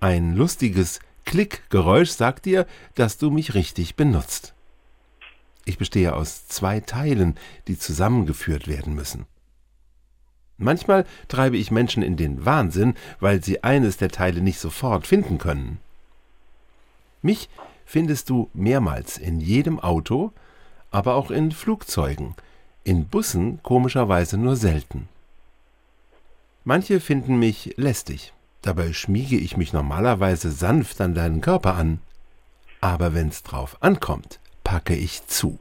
Ein 0.00 0.34
lustiges 0.34 1.00
Klickgeräusch 1.26 2.10
sagt 2.10 2.46
dir, 2.46 2.66
dass 2.94 3.18
du 3.18 3.30
mich 3.30 3.54
richtig 3.54 3.96
benutzt. 3.96 4.54
Ich 5.66 5.76
bestehe 5.76 6.14
aus 6.14 6.46
zwei 6.46 6.80
Teilen, 6.80 7.36
die 7.66 7.76
zusammengeführt 7.76 8.68
werden 8.68 8.94
müssen. 8.94 9.26
Manchmal 10.56 11.04
treibe 11.28 11.58
ich 11.58 11.70
Menschen 11.70 12.02
in 12.02 12.16
den 12.16 12.46
Wahnsinn, 12.46 12.94
weil 13.20 13.42
sie 13.42 13.62
eines 13.64 13.98
der 13.98 14.08
Teile 14.08 14.40
nicht 14.40 14.58
sofort 14.58 15.06
finden 15.06 15.38
können. 15.38 15.80
Mich 17.20 17.50
findest 17.84 18.30
du 18.30 18.48
mehrmals 18.54 19.18
in 19.18 19.40
jedem 19.40 19.80
Auto, 19.80 20.32
aber 20.90 21.16
auch 21.16 21.30
in 21.30 21.50
Flugzeugen, 21.50 22.34
in 22.84 23.06
Bussen 23.08 23.60
komischerweise 23.62 24.38
nur 24.38 24.56
selten. 24.56 25.08
Manche 26.64 27.00
finden 27.00 27.38
mich 27.38 27.74
lästig, 27.76 28.32
dabei 28.62 28.92
schmiege 28.92 29.36
ich 29.36 29.56
mich 29.56 29.72
normalerweise 29.72 30.50
sanft 30.50 31.00
an 31.00 31.14
deinen 31.14 31.40
Körper 31.40 31.74
an. 31.74 32.00
Aber 32.80 33.14
wenn's 33.14 33.42
drauf 33.42 33.76
ankommt, 33.80 34.40
packe 34.64 34.94
ich 34.94 35.26
zu. 35.26 35.58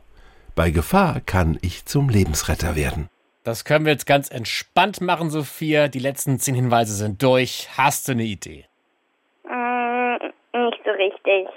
Bei 0.55 0.71
Gefahr 0.71 1.21
kann 1.21 1.57
ich 1.61 1.85
zum 1.85 2.09
Lebensretter 2.09 2.75
werden. 2.75 3.09
Das 3.43 3.63
können 3.63 3.85
wir 3.85 3.91
jetzt 3.91 4.07
ganz 4.07 4.31
entspannt 4.31 5.01
machen, 5.01 5.29
Sophia. 5.29 5.87
Die 5.87 5.99
letzten 5.99 6.39
zehn 6.39 6.55
Hinweise 6.55 6.93
sind 6.93 7.21
durch. 7.21 7.69
Hast 7.77 8.07
du 8.07 8.13
eine 8.13 8.23
Idee? 8.23 8.65
Mm, 9.43 10.15
nicht 10.53 10.81
so 10.83 10.91
richtig. 10.91 11.47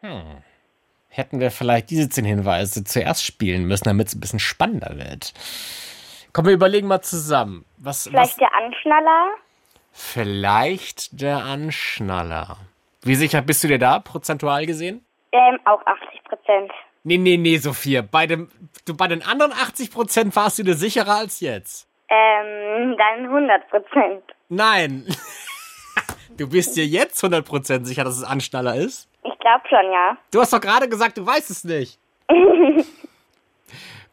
Hm. 0.00 0.42
Hätten 1.08 1.40
wir 1.40 1.50
vielleicht 1.50 1.88
diese 1.88 2.10
zehn 2.10 2.26
Hinweise 2.26 2.84
zuerst 2.84 3.24
spielen 3.24 3.64
müssen, 3.64 3.84
damit 3.84 4.08
es 4.08 4.14
ein 4.14 4.20
bisschen 4.20 4.40
spannender 4.40 4.98
wird. 4.98 5.32
Komm, 6.34 6.44
wir 6.44 6.52
überlegen 6.52 6.86
mal 6.86 7.00
zusammen. 7.00 7.64
Was, 7.78 8.06
Vielleicht 8.08 8.32
was, 8.32 8.36
der 8.36 8.54
Anschnaller? 8.54 9.36
Vielleicht 9.96 11.20
der 11.20 11.38
Anschnaller. 11.38 12.58
Wie 13.02 13.14
sicher 13.14 13.40
bist 13.40 13.64
du 13.64 13.68
dir 13.68 13.78
da, 13.78 13.98
prozentual 13.98 14.66
gesehen? 14.66 15.04
Ähm, 15.32 15.58
auch 15.64 15.80
80 15.86 16.24
Prozent. 16.24 16.72
Nee, 17.04 17.18
nee, 17.18 17.36
nee, 17.36 17.56
Sophia. 17.56 18.02
Bei, 18.02 18.26
dem, 18.26 18.50
du, 18.84 18.96
bei 18.96 19.08
den 19.08 19.22
anderen 19.22 19.52
80% 19.52 20.34
warst 20.36 20.58
du 20.58 20.64
dir 20.64 20.74
sicherer 20.74 21.16
als 21.16 21.40
jetzt. 21.40 21.88
Ähm, 22.08 22.96
dann 22.98 23.24
100 23.26 23.70
Prozent. 23.70 24.22
Nein. 24.48 25.06
Du 26.38 26.50
bist 26.50 26.76
dir 26.76 26.84
jetzt 26.84 27.24
100% 27.24 27.86
sicher, 27.86 28.04
dass 28.04 28.18
es 28.18 28.22
Anschnaller 28.22 28.74
ist? 28.74 29.08
Ich 29.24 29.38
glaube 29.38 29.62
schon, 29.70 29.90
ja. 29.90 30.18
Du 30.30 30.40
hast 30.40 30.52
doch 30.52 30.60
gerade 30.60 30.86
gesagt, 30.86 31.16
du 31.16 31.24
weißt 31.24 31.48
es 31.50 31.64
nicht. 31.64 31.98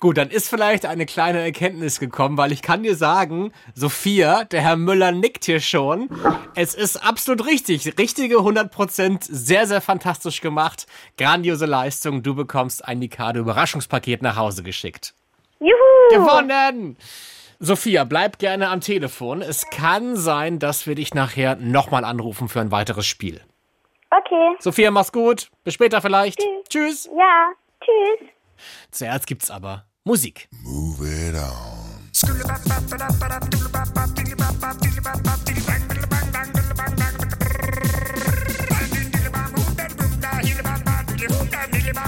Gut, 0.03 0.17
dann 0.17 0.31
ist 0.31 0.49
vielleicht 0.49 0.85
eine 0.85 1.05
kleine 1.05 1.39
Erkenntnis 1.39 1.97
gekommen, 1.97 2.35
weil 2.35 2.51
ich 2.51 2.61
kann 2.61 2.83
dir 2.83 2.97
sagen, 2.97 3.53
Sophia, 3.73 4.43
der 4.43 4.59
Herr 4.59 4.75
Müller 4.75 5.13
nickt 5.13 5.45
hier 5.45 5.61
schon. 5.61 6.09
Es 6.55 6.75
ist 6.75 6.97
absolut 6.97 7.45
richtig. 7.47 7.97
Richtige 7.97 8.39
100%, 8.39 9.19
sehr, 9.21 9.65
sehr 9.65 9.79
fantastisch 9.79 10.41
gemacht. 10.41 10.87
Grandiose 11.17 11.67
Leistung. 11.67 12.21
Du 12.21 12.35
bekommst 12.35 12.83
ein 12.83 12.99
Mikado 12.99 13.39
Überraschungspaket 13.39 14.21
nach 14.23 14.35
Hause 14.35 14.61
geschickt. 14.61 15.13
Juhu! 15.61 15.71
Gewonnen! 16.11 16.97
Sophia, 17.61 18.03
bleib 18.03 18.39
gerne 18.39 18.67
am 18.67 18.81
Telefon. 18.81 19.41
Es 19.41 19.69
kann 19.69 20.17
sein, 20.17 20.59
dass 20.59 20.85
wir 20.85 20.95
dich 20.95 21.13
nachher 21.13 21.55
nochmal 21.55 22.03
anrufen 22.03 22.49
für 22.49 22.59
ein 22.59 22.71
weiteres 22.71 23.05
Spiel. 23.05 23.39
Okay. 24.11 24.57
Sophia, 24.59 24.91
mach's 24.91 25.13
gut. 25.13 25.49
Bis 25.63 25.75
später 25.75 26.01
vielleicht. 26.01 26.41
Tschüss. 26.67 27.05
Ja. 27.17 27.53
Tschüss. 27.79 28.27
Zuerst 28.91 29.27
gibt's 29.27 29.49
aber 29.49 29.85
Musik. 30.05 30.49
Move 30.65 30.99
it 31.01 31.33
on. 31.35 31.73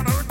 Move 0.04 0.25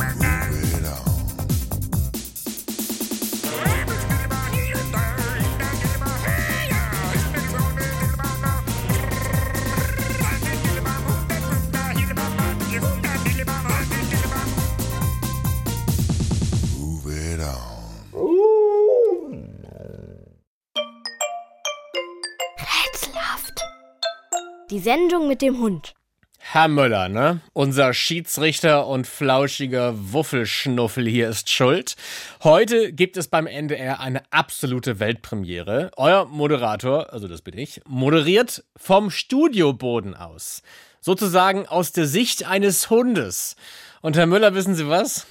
Die 24.75 24.81
Sendung 24.81 25.29
mit 25.29 25.41
dem 25.41 25.61
Hund. 25.61 25.95
Herr 26.41 26.67
Müller, 26.67 27.09
ne? 27.09 27.41
Unser 27.53 27.95
Schiedsrichter 27.95 28.89
und 28.89 29.07
flauschiger 29.07 29.95
Wuffelschnuffel 29.95 31.07
hier 31.07 31.29
ist 31.29 31.49
schuld. 31.49 31.95
Heute 32.43 32.93
gibt 32.93 33.17
es 33.17 33.29
beim 33.29 33.47
NDR 33.47 34.01
eine 34.01 34.23
absolute 34.33 34.99
Weltpremiere. 34.99 35.93
Euer 35.97 36.25
Moderator, 36.25 37.13
also 37.13 37.29
das 37.29 37.43
bin 37.43 37.57
ich, 37.57 37.83
moderiert 37.87 38.65
vom 38.77 39.11
Studioboden 39.11 40.17
aus. 40.17 40.63
Sozusagen 41.01 41.69
aus 41.69 41.93
der 41.93 42.09
Sicht 42.09 42.45
eines 42.45 42.91
Hundes. 42.91 43.55
Und 44.03 44.17
Herr 44.17 44.27
Müller, 44.27 44.57
wissen 44.57 44.75
Sie 44.75 44.89
was? 44.89 45.25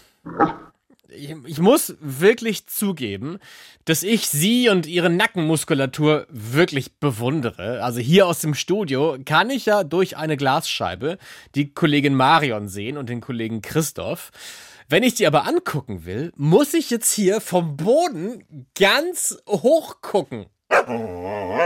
Ich, 1.15 1.36
ich 1.46 1.60
muss 1.60 1.96
wirklich 2.00 2.67
zugeben, 2.67 3.39
dass 3.86 4.03
ich 4.03 4.27
Sie 4.27 4.70
und 4.70 4.86
Ihre 4.86 5.10
Nackenmuskulatur 5.10 6.27
wirklich 6.29 7.00
bewundere. 7.00 7.84
Also 7.84 8.00
hier 8.00 8.27
aus 8.27 8.39
dem 8.39 8.53
Studio 8.53 9.17
kann 9.25 9.50
ich 9.50 9.65
ja 9.65 9.84
durch 9.84 10.17
eine 10.17 10.38
Glasscheibe 10.38 11.17
die 11.55 11.74
Kollegin 11.74 12.15
Marion 12.15 12.67
sehen 12.67 12.98
und 12.98 13.10
den 13.10 13.22
Kollegen 13.22 13.62
Christoph. 13.62 14.32
Wenn 14.89 15.03
ich 15.03 15.15
die 15.15 15.27
aber 15.27 15.48
angucken 15.48 16.05
will, 16.05 16.32
muss 16.36 16.74
ich 16.74 16.89
jetzt 16.89 17.13
hier 17.13 17.41
vom 17.41 17.77
Boden 17.77 18.67
ganz 18.75 19.38
hoch 19.48 20.01
gucken. 20.01 20.46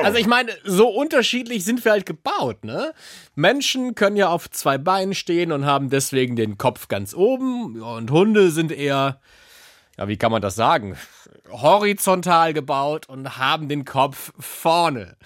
Also 0.03 0.19
ich 0.19 0.27
meine, 0.27 0.51
so 0.63 0.89
unterschiedlich 0.89 1.63
sind 1.63 1.83
wir 1.83 1.91
halt 1.91 2.05
gebaut, 2.05 2.63
ne? 2.63 2.93
Menschen 3.35 3.95
können 3.95 4.15
ja 4.15 4.29
auf 4.29 4.49
zwei 4.49 4.77
Beinen 4.77 5.13
stehen 5.13 5.51
und 5.51 5.65
haben 5.65 5.89
deswegen 5.89 6.35
den 6.35 6.57
Kopf 6.57 6.87
ganz 6.87 7.13
oben 7.13 7.81
und 7.81 8.11
Hunde 8.11 8.51
sind 8.51 8.71
eher, 8.71 9.19
ja, 9.97 10.07
wie 10.07 10.17
kann 10.17 10.31
man 10.31 10.41
das 10.41 10.55
sagen? 10.55 10.97
Horizontal 11.49 12.53
gebaut 12.53 13.07
und 13.09 13.37
haben 13.37 13.69
den 13.69 13.85
Kopf 13.85 14.33
vorne. 14.39 15.17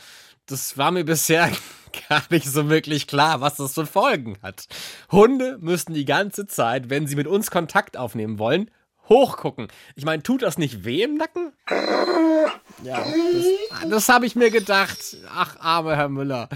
Das 0.45 0.77
war 0.77 0.91
mir 0.91 1.03
bisher 1.03 1.49
gar 2.09 2.23
nicht 2.29 2.47
so 2.47 2.69
wirklich 2.69 3.07
klar, 3.07 3.41
was 3.41 3.57
das 3.57 3.73
für 3.73 3.85
Folgen 3.85 4.37
hat. 4.41 4.67
Hunde 5.11 5.57
müssen 5.59 5.93
die 5.93 6.05
ganze 6.05 6.45
Zeit, 6.45 6.89
wenn 6.89 7.07
sie 7.07 7.15
mit 7.15 7.27
uns 7.27 7.51
Kontakt 7.51 7.97
aufnehmen 7.97 8.39
wollen, 8.39 8.69
hochgucken. 9.11 9.67
Ich 9.95 10.05
meine, 10.05 10.23
tut 10.23 10.41
das 10.41 10.57
nicht 10.57 10.85
weh 10.85 11.03
im 11.03 11.15
Nacken? 11.15 11.51
Ja, 12.83 13.05
das, 13.05 13.89
das 13.89 14.09
habe 14.09 14.25
ich 14.25 14.35
mir 14.35 14.49
gedacht. 14.49 15.17
Ach, 15.35 15.55
armer 15.59 15.95
Herr 15.95 16.09
Müller. 16.09 16.49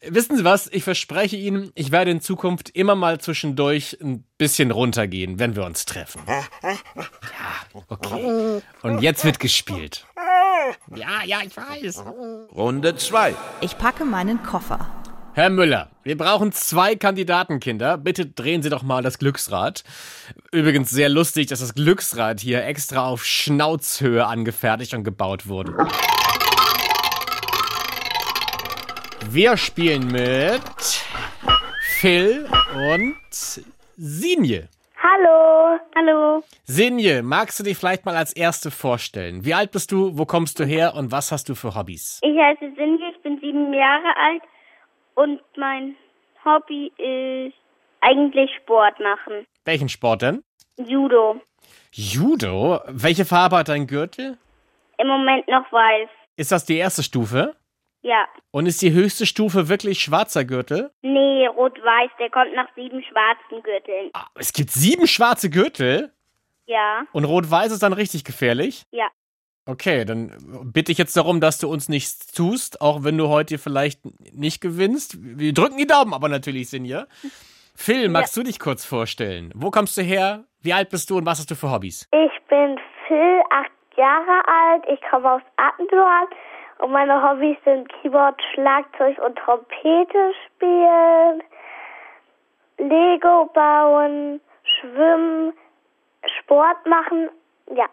Wissen 0.00 0.36
Sie 0.36 0.44
was? 0.44 0.68
Ich 0.68 0.84
verspreche 0.84 1.36
Ihnen, 1.36 1.72
ich 1.74 1.92
werde 1.92 2.10
in 2.10 2.20
Zukunft 2.20 2.70
immer 2.70 2.94
mal 2.94 3.20
zwischendurch 3.20 3.98
ein 4.00 4.24
bisschen 4.38 4.70
runtergehen, 4.70 5.38
wenn 5.38 5.56
wir 5.56 5.64
uns 5.64 5.84
treffen. 5.84 6.22
Ja, 6.62 7.82
okay. 7.88 8.62
Und 8.82 9.02
jetzt 9.02 9.24
wird 9.24 9.40
gespielt. 9.40 10.06
Ja, 10.94 11.24
ja, 11.24 11.38
ich 11.44 11.56
weiß. 11.56 12.04
Runde 12.54 12.96
2. 12.96 13.34
Ich 13.60 13.76
packe 13.78 14.04
meinen 14.04 14.42
Koffer. 14.42 14.90
Herr 15.36 15.50
Müller, 15.50 15.90
wir 16.02 16.16
brauchen 16.16 16.50
zwei 16.50 16.96
Kandidatenkinder. 16.96 17.98
Bitte 17.98 18.24
drehen 18.24 18.62
Sie 18.62 18.70
doch 18.70 18.82
mal 18.82 19.02
das 19.02 19.18
Glücksrad. 19.18 19.84
Übrigens 20.50 20.88
sehr 20.88 21.10
lustig, 21.10 21.48
dass 21.48 21.60
das 21.60 21.74
Glücksrad 21.74 22.40
hier 22.40 22.64
extra 22.64 23.06
auf 23.06 23.22
Schnauzhöhe 23.22 24.24
angefertigt 24.24 24.94
und 24.94 25.04
gebaut 25.04 25.46
wurde. 25.46 25.76
Wir 29.28 29.58
spielen 29.58 30.06
mit 30.06 31.04
Phil 31.82 32.48
und 32.74 33.14
Sinje. 33.98 34.70
Hallo. 35.02 35.78
Hallo. 35.94 36.44
Sinje, 36.64 37.22
magst 37.22 37.60
du 37.60 37.64
dich 37.64 37.76
vielleicht 37.76 38.06
mal 38.06 38.16
als 38.16 38.32
Erste 38.32 38.70
vorstellen? 38.70 39.44
Wie 39.44 39.52
alt 39.52 39.70
bist 39.70 39.92
du, 39.92 40.16
wo 40.16 40.24
kommst 40.24 40.58
du 40.60 40.64
her 40.64 40.94
und 40.94 41.12
was 41.12 41.30
hast 41.30 41.50
du 41.50 41.54
für 41.54 41.74
Hobbys? 41.74 42.20
Ich 42.22 42.38
heiße 42.38 42.72
Sinje, 42.74 43.10
ich 43.14 43.22
bin 43.22 43.38
sieben 43.42 43.74
Jahre 43.74 44.16
alt 44.16 44.42
und 45.16 45.40
mein 45.56 45.96
Hobby 46.44 46.92
ist 46.96 47.54
eigentlich 48.00 48.50
Sport 48.62 49.00
machen. 49.00 49.46
Welchen 49.64 49.88
Sport 49.88 50.22
denn? 50.22 50.44
Judo. 50.78 51.40
Judo? 51.92 52.80
Welche 52.86 53.24
Farbe 53.24 53.56
hat 53.56 53.68
dein 53.68 53.86
Gürtel? 53.86 54.38
Im 54.98 55.08
Moment 55.08 55.48
noch 55.48 55.70
weiß. 55.72 56.08
Ist 56.36 56.52
das 56.52 56.64
die 56.64 56.76
erste 56.76 57.02
Stufe? 57.02 57.56
Ja. 58.02 58.26
Und 58.52 58.66
ist 58.66 58.80
die 58.82 58.92
höchste 58.92 59.26
Stufe 59.26 59.68
wirklich 59.68 60.00
schwarzer 60.00 60.44
Gürtel? 60.44 60.92
Nee, 61.02 61.46
rot-weiß, 61.48 62.10
der 62.20 62.30
kommt 62.30 62.54
nach 62.54 62.68
sieben 62.76 63.02
schwarzen 63.02 63.62
Gürteln. 63.62 64.10
Ah, 64.12 64.26
es 64.36 64.52
gibt 64.52 64.70
sieben 64.70 65.06
schwarze 65.08 65.50
Gürtel 65.50 66.12
Ja. 66.66 67.04
und 67.12 67.24
rot-weiß 67.24 67.72
ist 67.72 67.82
dann 67.82 67.92
richtig 67.94 68.24
gefährlich? 68.24 68.84
Ja. 68.92 69.08
Okay, 69.68 70.04
dann 70.04 70.30
bitte 70.72 70.92
ich 70.92 70.98
jetzt 70.98 71.16
darum, 71.16 71.40
dass 71.40 71.58
du 71.58 71.68
uns 71.68 71.88
nichts 71.88 72.32
tust, 72.32 72.80
auch 72.80 73.02
wenn 73.02 73.18
du 73.18 73.28
heute 73.28 73.58
vielleicht 73.58 74.00
nicht 74.32 74.60
gewinnst. 74.60 75.16
Wir 75.20 75.52
drücken 75.52 75.76
die 75.76 75.88
Daumen 75.88 76.14
aber 76.14 76.28
natürlich, 76.28 76.70
Sinja. 76.70 77.06
Phil, 77.74 78.08
magst 78.08 78.36
du 78.36 78.44
dich 78.44 78.60
kurz 78.60 78.84
vorstellen? 78.84 79.52
Wo 79.56 79.72
kommst 79.72 79.96
du 79.96 80.02
her? 80.02 80.44
Wie 80.62 80.72
alt 80.72 80.88
bist 80.90 81.10
du 81.10 81.18
und 81.18 81.26
was 81.26 81.40
hast 81.40 81.50
du 81.50 81.56
für 81.56 81.70
Hobbys? 81.70 82.08
Ich 82.12 82.48
bin 82.48 82.78
Phil, 83.08 83.42
acht 83.50 83.72
Jahre 83.96 84.42
alt. 84.46 84.84
Ich 84.88 85.00
komme 85.10 85.32
aus 85.32 85.42
Attendorn 85.56 86.28
und 86.78 86.92
meine 86.92 87.20
Hobbys 87.20 87.56
sind 87.64 87.88
Keyboard, 87.88 88.40
Schlagzeug 88.54 89.18
und 89.18 89.36
Trompete 89.36 90.32
spielen, 90.46 91.42
Lego 92.78 93.50
bauen, 93.52 94.40
schwimmen, 94.62 95.52
Sport 96.38 96.86
machen. 96.86 97.30
Ja, 97.74 97.76
ja, 97.76 97.88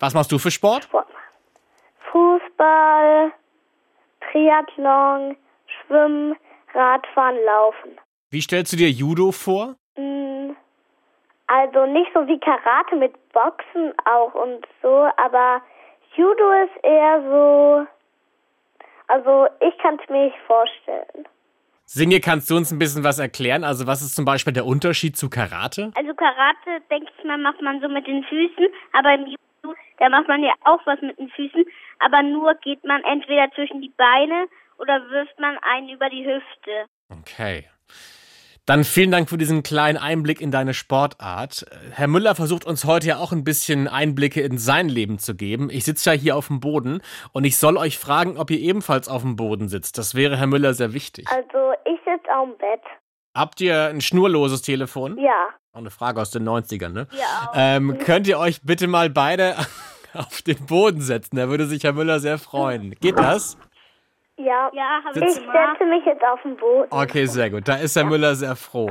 Was 0.00 0.14
machst 0.14 0.30
du 0.32 0.38
für 0.38 0.50
Sport? 0.50 0.84
Sport 0.84 1.08
machen. 1.12 1.22
Fußball, 2.12 3.32
Triathlon, 4.30 5.36
Schwimmen, 5.66 6.36
Radfahren, 6.74 7.36
Laufen. 7.44 7.90
Wie 8.30 8.40
stellst 8.40 8.72
du 8.72 8.76
dir 8.76 8.90
Judo 8.90 9.32
vor? 9.32 9.76
Mm, 9.96 10.50
Also 11.46 11.86
nicht 11.86 12.10
so 12.14 12.26
wie 12.26 12.38
Karate 12.40 12.96
mit 12.96 13.12
Boxen 13.32 13.92
auch 14.04 14.34
und 14.34 14.66
so, 14.82 15.08
aber 15.16 15.62
Judo 16.16 16.50
ist 16.64 16.84
eher 16.84 17.22
so. 17.30 17.86
Also 19.08 19.46
ich 19.60 19.78
kann 19.78 19.98
es 20.02 20.08
mir 20.10 20.24
nicht 20.26 20.36
vorstellen. 20.46 21.26
Sinje, 21.84 22.18
kannst 22.20 22.50
du 22.50 22.56
uns 22.56 22.72
ein 22.72 22.80
bisschen 22.80 23.04
was 23.04 23.20
erklären? 23.20 23.62
Also 23.62 23.86
was 23.86 24.02
ist 24.02 24.16
zum 24.16 24.24
Beispiel 24.24 24.52
der 24.52 24.66
Unterschied 24.66 25.16
zu 25.16 25.30
Karate? 25.30 25.92
Also 25.94 26.14
Karate, 26.14 26.82
denke 26.90 27.10
ich 27.16 27.24
mal, 27.24 27.38
macht 27.38 27.62
man 27.62 27.80
so 27.80 27.88
mit 27.88 28.06
den 28.08 28.24
Füßen, 28.24 28.66
aber 28.92 29.14
im 29.14 29.26
Judo, 29.26 29.36
da 29.98 30.08
macht 30.08 30.28
man 30.28 30.42
ja 30.42 30.52
auch 30.64 30.80
was 30.86 31.00
mit 31.00 31.18
den 31.18 31.28
Füßen, 31.30 31.64
aber 31.98 32.22
nur 32.22 32.54
geht 32.56 32.84
man 32.84 33.02
entweder 33.04 33.50
zwischen 33.54 33.80
die 33.80 33.92
Beine 33.96 34.46
oder 34.78 35.08
wirft 35.10 35.38
man 35.38 35.58
einen 35.58 35.88
über 35.88 36.08
die 36.10 36.26
Hüfte. 36.26 36.86
Okay. 37.10 37.64
Dann 38.66 38.82
vielen 38.82 39.12
Dank 39.12 39.28
für 39.28 39.38
diesen 39.38 39.62
kleinen 39.62 39.96
Einblick 39.96 40.40
in 40.40 40.50
deine 40.50 40.74
Sportart. 40.74 41.66
Herr 41.92 42.08
Müller 42.08 42.34
versucht 42.34 42.66
uns 42.66 42.84
heute 42.84 43.06
ja 43.06 43.18
auch 43.18 43.30
ein 43.30 43.44
bisschen 43.44 43.86
Einblicke 43.86 44.40
in 44.40 44.58
sein 44.58 44.88
Leben 44.88 45.20
zu 45.20 45.36
geben. 45.36 45.70
Ich 45.70 45.84
sitze 45.84 46.10
ja 46.10 46.16
hier 46.16 46.36
auf 46.36 46.48
dem 46.48 46.58
Boden 46.58 47.00
und 47.32 47.44
ich 47.44 47.58
soll 47.58 47.76
euch 47.76 47.96
fragen, 47.96 48.36
ob 48.36 48.50
ihr 48.50 48.58
ebenfalls 48.58 49.08
auf 49.08 49.22
dem 49.22 49.36
Boden 49.36 49.68
sitzt. 49.68 49.98
Das 49.98 50.16
wäre 50.16 50.36
Herr 50.36 50.48
Müller 50.48 50.74
sehr 50.74 50.92
wichtig. 50.92 51.28
Also 51.30 51.74
ich 51.84 52.00
sitze 52.04 52.28
auf 52.36 52.48
dem 52.48 52.58
Bett. 52.58 52.82
Habt 53.36 53.60
ihr 53.60 53.88
ein 53.88 54.00
schnurloses 54.00 54.62
Telefon? 54.62 55.18
Ja. 55.18 55.50
Auch 55.74 55.80
eine 55.80 55.90
Frage 55.90 56.22
aus 56.22 56.30
den 56.30 56.48
90ern, 56.48 56.88
ne? 56.88 57.06
Ja. 57.10 57.52
Ähm, 57.54 57.98
könnt 57.98 58.26
ihr 58.26 58.38
euch 58.38 58.62
bitte 58.62 58.88
mal 58.88 59.10
beide 59.10 59.56
auf 60.14 60.40
den 60.40 60.64
Boden 60.64 61.02
setzen? 61.02 61.36
Da 61.36 61.50
würde 61.50 61.66
sich 61.66 61.84
Herr 61.84 61.92
Müller 61.92 62.18
sehr 62.18 62.38
freuen. 62.38 62.94
Geht 62.98 63.18
das? 63.18 63.58
Ja. 64.38 64.70
Ja, 64.72 65.00
habe 65.04 65.18
Ich 65.18 65.34
setze 65.34 65.84
mich 65.84 66.04
jetzt 66.06 66.24
auf 66.24 66.40
den 66.42 66.56
Boden. 66.56 66.88
Okay, 66.90 67.26
sehr 67.26 67.50
gut. 67.50 67.68
Da 67.68 67.74
ist 67.76 67.94
Herr 67.94 68.04
Müller 68.04 68.34
sehr 68.36 68.56
froh. 68.56 68.90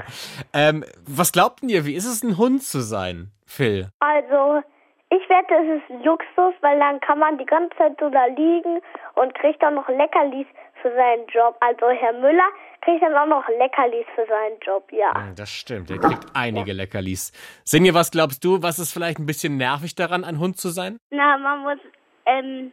Ähm, 0.54 0.86
was 1.08 1.32
glaubt 1.32 1.64
denn 1.64 1.70
ihr, 1.70 1.86
wie 1.86 1.96
ist 1.96 2.06
es, 2.06 2.22
ein 2.22 2.38
Hund 2.38 2.62
zu 2.62 2.82
sein, 2.82 3.32
Phil? 3.48 3.90
Also, 4.00 4.62
ich 5.10 5.28
wette, 5.28 5.56
es 5.56 5.82
ist 5.82 6.06
Luxus, 6.06 6.54
weil 6.62 6.78
dann 6.78 7.00
kann 7.00 7.18
man 7.18 7.40
die 7.40 7.46
ganze 7.46 7.75
Zeit 7.78 7.94
so 8.00 8.10
da 8.12 8.25
liegen 8.25 8.80
und 9.16 9.34
kriegt 9.34 9.64
auch 9.64 9.72
noch 9.72 9.88
Leckerlis 9.90 10.48
für 10.84 10.92
seinen 10.94 11.25
Job. 11.28 11.56
Also, 11.62 11.90
Herr 11.90 12.14
Müller 12.14 12.50
kriegt 12.86 13.01
dann 13.01 13.15
auch 13.15 13.25
noch 13.25 13.48
Leckerlis 13.50 14.06
für 14.15 14.25
seinen 14.25 14.60
Job, 14.62 14.88
ja. 14.92 15.12
Das 15.36 15.50
stimmt, 15.50 15.89
ihr 15.89 16.00
kriegt 16.00 16.24
einige 16.34 16.72
Leckerlis. 16.72 17.34
Sinje, 17.65 17.94
was 17.94 18.12
glaubst 18.12 18.44
du, 18.46 18.62
was 18.62 18.80
ist 18.80 18.94
vielleicht 18.94 19.20
ein 19.20 19.25
bisschen 19.25 19.58
nervig 19.58 19.96
daran, 19.96 20.24
ein 20.24 20.39
Hund 20.39 20.58
zu 20.58 20.70
sein? 20.70 20.98
Na, 21.10 21.38
man 21.38 21.63
muss, 21.63 21.80
ähm, 22.25 22.72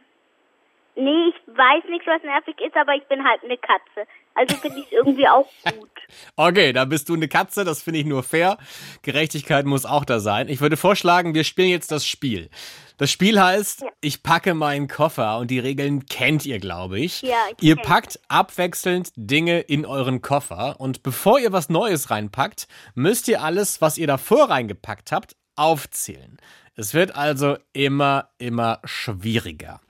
nee, 0.95 1.29
ich 1.29 1.35
weiß 1.47 1.83
nicht, 1.89 2.05
was 2.07 2.23
nervig 2.23 2.55
ist, 2.61 2.77
aber 2.77 2.93
ich 2.93 3.05
bin 3.07 3.27
halt 3.27 3.43
eine 3.43 3.57
Katze. 3.57 4.07
Also 4.35 4.55
finde 4.57 4.79
ich 4.79 4.85
es 4.85 4.91
irgendwie 4.91 5.27
auch 5.27 5.47
gut. 5.79 5.89
Okay, 6.35 6.73
da 6.73 6.85
bist 6.85 7.09
du 7.09 7.13
eine 7.13 7.27
Katze, 7.27 7.63
das 7.63 7.81
finde 7.81 7.99
ich 7.99 8.05
nur 8.05 8.23
fair. 8.23 8.57
Gerechtigkeit 9.01 9.65
muss 9.65 9.85
auch 9.85 10.05
da 10.05 10.19
sein. 10.19 10.49
Ich 10.49 10.61
würde 10.61 10.77
vorschlagen, 10.77 11.33
wir 11.33 11.43
spielen 11.43 11.69
jetzt 11.69 11.91
das 11.91 12.05
Spiel. 12.05 12.49
Das 12.97 13.11
Spiel 13.11 13.41
heißt, 13.41 13.85
ich 14.01 14.21
packe 14.21 14.53
meinen 14.53 14.87
Koffer 14.87 15.37
und 15.39 15.49
die 15.49 15.59
Regeln 15.59 16.05
kennt 16.05 16.45
ihr, 16.45 16.59
glaube 16.59 16.99
ich. 16.99 17.21
Ja, 17.23 17.35
ich 17.57 17.63
Ihr 17.63 17.75
packt 17.75 18.19
abwechselnd 18.27 19.11
Dinge 19.15 19.61
in 19.61 19.85
euren 19.85 20.21
Koffer 20.21 20.79
und 20.79 21.01
bevor 21.03 21.39
ihr 21.39 21.51
was 21.51 21.69
Neues 21.69 22.11
reinpackt, 22.11 22.67
müsst 22.93 23.27
ihr 23.27 23.41
alles, 23.41 23.81
was 23.81 23.97
ihr 23.97 24.07
davor 24.07 24.49
reingepackt 24.49 25.11
habt, 25.11 25.35
aufzählen. 25.55 26.37
Es 26.75 26.93
wird 26.93 27.15
also 27.15 27.57
immer, 27.73 28.29
immer 28.37 28.79
schwieriger. 28.83 29.81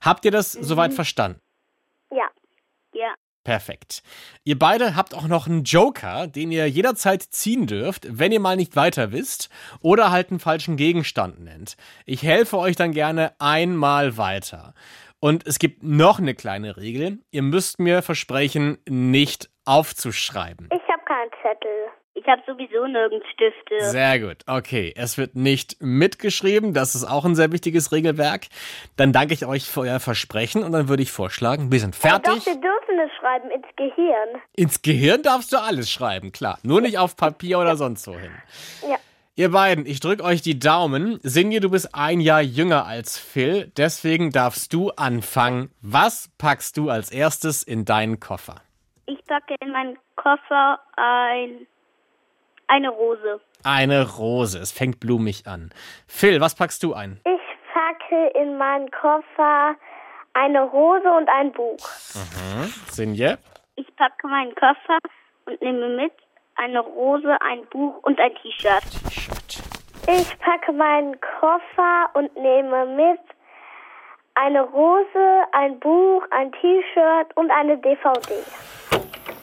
Habt 0.00 0.24
ihr 0.24 0.30
das 0.32 0.52
soweit 0.52 0.92
verstanden? 0.92 1.40
Ja. 2.10 2.28
Ja. 2.94 3.14
Perfekt. 3.44 4.02
Ihr 4.44 4.58
beide 4.58 4.94
habt 4.94 5.14
auch 5.14 5.26
noch 5.26 5.46
einen 5.46 5.64
Joker, 5.64 6.28
den 6.28 6.52
ihr 6.52 6.68
jederzeit 6.68 7.22
ziehen 7.22 7.66
dürft, 7.66 8.06
wenn 8.08 8.30
ihr 8.30 8.40
mal 8.40 8.56
nicht 8.56 8.76
weiter 8.76 9.10
wisst 9.10 9.50
oder 9.80 10.10
halt 10.10 10.30
einen 10.30 10.40
falschen 10.40 10.76
Gegenstand 10.76 11.40
nennt. 11.40 11.76
Ich 12.06 12.22
helfe 12.22 12.58
euch 12.58 12.76
dann 12.76 12.92
gerne 12.92 13.32
einmal 13.40 14.16
weiter. 14.16 14.74
Und 15.18 15.46
es 15.46 15.58
gibt 15.58 15.82
noch 15.82 16.18
eine 16.18 16.34
kleine 16.34 16.76
Regel. 16.76 17.18
Ihr 17.30 17.42
müsst 17.42 17.78
mir 17.78 18.02
versprechen, 18.02 18.78
nicht 18.88 19.50
aufzuschreiben. 19.64 20.68
Ich 20.72 20.88
habe 20.88 21.04
keinen 21.04 21.30
Zettel. 21.42 21.91
Ich 22.22 22.28
habe 22.28 22.42
sowieso 22.46 22.86
nirgends 22.86 23.26
Stifte. 23.32 23.80
Sehr 23.90 24.20
gut. 24.20 24.36
Okay, 24.46 24.92
es 24.96 25.18
wird 25.18 25.34
nicht 25.34 25.82
mitgeschrieben. 25.82 26.72
Das 26.72 26.94
ist 26.94 27.04
auch 27.04 27.24
ein 27.24 27.34
sehr 27.34 27.50
wichtiges 27.50 27.90
Regelwerk. 27.90 28.46
Dann 28.96 29.12
danke 29.12 29.34
ich 29.34 29.44
euch 29.44 29.64
für 29.68 29.80
euer 29.80 29.98
Versprechen 29.98 30.62
und 30.62 30.70
dann 30.70 30.88
würde 30.88 31.02
ich 31.02 31.10
vorschlagen, 31.10 31.72
wir 31.72 31.80
sind 31.80 31.96
Doch, 31.96 32.00
fertig. 32.00 32.46
wir 32.46 32.54
dürfen 32.54 32.98
es 33.04 33.12
schreiben 33.18 33.50
ins 33.50 33.66
Gehirn. 33.74 34.42
Ins 34.54 34.82
Gehirn 34.82 35.22
darfst 35.22 35.52
du 35.52 35.56
alles 35.56 35.90
schreiben, 35.90 36.30
klar. 36.30 36.58
Nur 36.62 36.80
nicht 36.80 36.98
auf 36.98 37.16
Papier 37.16 37.58
oder 37.58 37.74
sonst 37.74 38.06
wohin. 38.06 38.30
Ja. 38.88 38.96
Ihr 39.34 39.50
beiden, 39.50 39.84
ich 39.84 39.98
drücke 39.98 40.22
euch 40.22 40.42
die 40.42 40.58
Daumen. 40.58 41.18
Sinje, 41.22 41.58
du 41.60 41.70
bist 41.70 41.94
ein 41.94 42.20
Jahr 42.20 42.42
jünger 42.42 42.86
als 42.86 43.18
Phil, 43.18 43.72
deswegen 43.76 44.30
darfst 44.30 44.72
du 44.72 44.90
anfangen. 44.90 45.72
Was 45.80 46.30
packst 46.38 46.76
du 46.76 46.88
als 46.88 47.10
erstes 47.10 47.64
in 47.64 47.84
deinen 47.84 48.20
Koffer? 48.20 48.56
Ich 49.06 49.24
packe 49.24 49.56
in 49.60 49.72
meinen 49.72 49.98
Koffer 50.14 50.78
ein, 50.96 51.66
eine 52.72 52.88
Rose. 52.88 53.40
Eine 53.64 54.16
Rose. 54.16 54.58
Es 54.58 54.72
fängt 54.72 54.98
blumig 54.98 55.46
an. 55.46 55.70
Phil, 56.06 56.40
was 56.40 56.54
packst 56.54 56.82
du 56.82 56.94
ein? 56.94 57.20
Ich 57.24 57.46
packe 57.72 58.28
in 58.40 58.56
meinen 58.56 58.90
Koffer 58.90 59.76
eine 60.32 60.62
Rose 60.62 61.10
und 61.12 61.28
ein 61.28 61.52
Buch. 61.52 61.86
Sinje? 62.90 63.38
Ich 63.76 63.94
packe 63.96 64.26
meinen 64.26 64.54
Koffer 64.54 64.98
und 65.44 65.60
nehme 65.60 65.88
mit 65.90 66.12
eine 66.56 66.80
Rose, 66.80 67.36
ein 67.42 67.66
Buch 67.66 68.02
und 68.04 68.18
ein 68.18 68.34
T-Shirt. 68.36 68.82
T-Shirt. 69.08 69.62
Ich 70.08 70.38
packe 70.38 70.72
meinen 70.72 71.18
Koffer 71.20 72.10
und 72.14 72.34
nehme 72.36 72.86
mit 72.86 73.20
eine 74.34 74.62
Rose, 74.62 75.44
ein 75.52 75.78
Buch, 75.78 76.24
ein 76.30 76.50
T-Shirt 76.52 77.36
und 77.36 77.50
eine 77.50 77.76
DVD. 77.78 78.32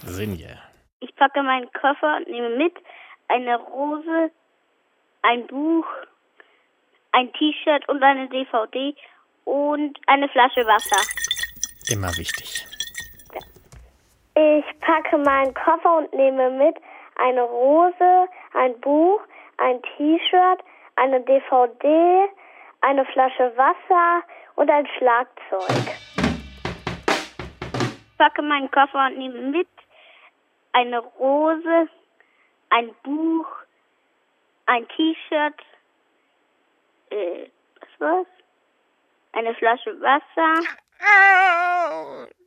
Sinje. 0.06 0.58
Ich 1.02 1.16
packe 1.16 1.44
meinen 1.44 1.72
Koffer 1.74 2.18
und 2.18 2.28
nehme 2.28 2.50
mit 2.58 2.74
eine 3.30 3.58
Rose, 3.58 4.32
ein 5.22 5.48
Buch, 5.48 5.86
ein 7.12 7.32
T-Shirt 7.34 7.88
und 7.88 8.04
eine 8.04 8.28
DVD 8.28 8.96
und 9.46 9.98
eine 10.08 10.28
Flasche 10.30 10.66
Wasser. 10.66 11.02
Immer 11.92 12.10
wichtig. 12.18 12.66
Ich 14.36 14.80
packe 14.80 15.18
meinen 15.18 15.54
Koffer 15.54 15.98
und 15.98 16.14
nehme 16.14 16.50
mit 16.52 16.78
eine 17.16 17.42
Rose, 17.42 18.28
ein 18.54 18.80
Buch, 18.80 19.22
ein 19.58 19.82
T-Shirt, 19.82 20.64
eine 20.96 21.22
DVD, 21.22 22.30
eine 22.82 23.06
Flasche 23.06 23.52
Wasser 23.58 24.24
und 24.56 24.70
ein 24.70 24.88
Schlagzeug. 24.98 25.96
Ich 27.82 28.18
packe 28.18 28.42
meinen 28.42 28.70
Koffer 28.72 29.08
und 29.08 29.18
nehme 29.18 29.42
mit 29.42 29.68
eine 30.74 31.00
Rose, 31.00 31.90
ein 32.70 32.92
Buch, 33.04 33.48
ein 34.66 34.88
T-Shirt, 34.90 35.56
äh, 37.12 37.48
was 37.80 37.90
war's? 38.00 38.28
Eine 39.32 39.54
Flasche 39.56 39.92
Wasser. 40.02 40.64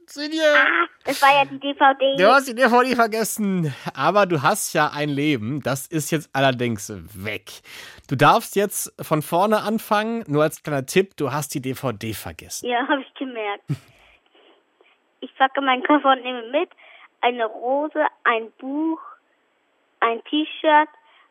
Sinje! 0.07 0.43
Ah, 0.45 0.87
das 1.05 1.23
war 1.23 1.31
ja 1.33 1.45
die 1.45 1.59
DVD. 1.59 2.17
Du 2.17 2.27
hast 2.27 2.49
die 2.49 2.55
DVD 2.55 2.95
vergessen. 2.95 3.75
Aber 3.95 4.27
du 4.27 4.43
hast 4.43 4.73
ja 4.75 4.91
ein 4.95 5.09
Leben. 5.09 5.63
Das 5.63 5.87
ist 5.87 6.11
jetzt 6.11 6.29
allerdings 6.35 6.93
weg. 7.15 7.63
Du 8.09 8.17
darfst 8.17 8.57
jetzt 8.57 8.93
von 9.03 9.23
vorne 9.23 9.63
anfangen. 9.63 10.25
Nur 10.27 10.43
als 10.43 10.63
kleiner 10.63 10.85
Tipp, 10.87 11.17
du 11.17 11.33
hast 11.33 11.55
die 11.55 11.63
DVD 11.63 12.13
vergessen. 12.13 12.69
Ja, 12.69 12.87
habe 12.89 13.03
ich 13.03 13.15
gemerkt. 13.15 13.65
Ich 15.25 15.33
packe 15.37 15.61
meinen 15.61 15.85
Koffer 15.85 16.11
und 16.15 16.23
nehme 16.25 16.51
mit 16.51 16.69
eine 17.21 17.47
Rose, 17.47 18.05
ein 18.25 18.51
Buch, 18.59 19.01
ein 20.03 20.23
T-Shirt, 20.25 20.88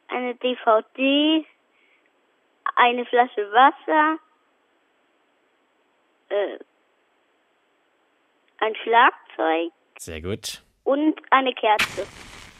eine 0.07 0.33
DVD, 0.35 1.45
eine 2.75 3.05
Flasche 3.05 3.51
Wasser, 3.51 4.17
äh, 6.29 6.57
ein 8.59 8.75
Schlagzeug 8.75 9.71
Sehr 9.97 10.21
gut. 10.21 10.63
und 10.83 11.21
eine 11.31 11.53
Kerze. 11.53 12.07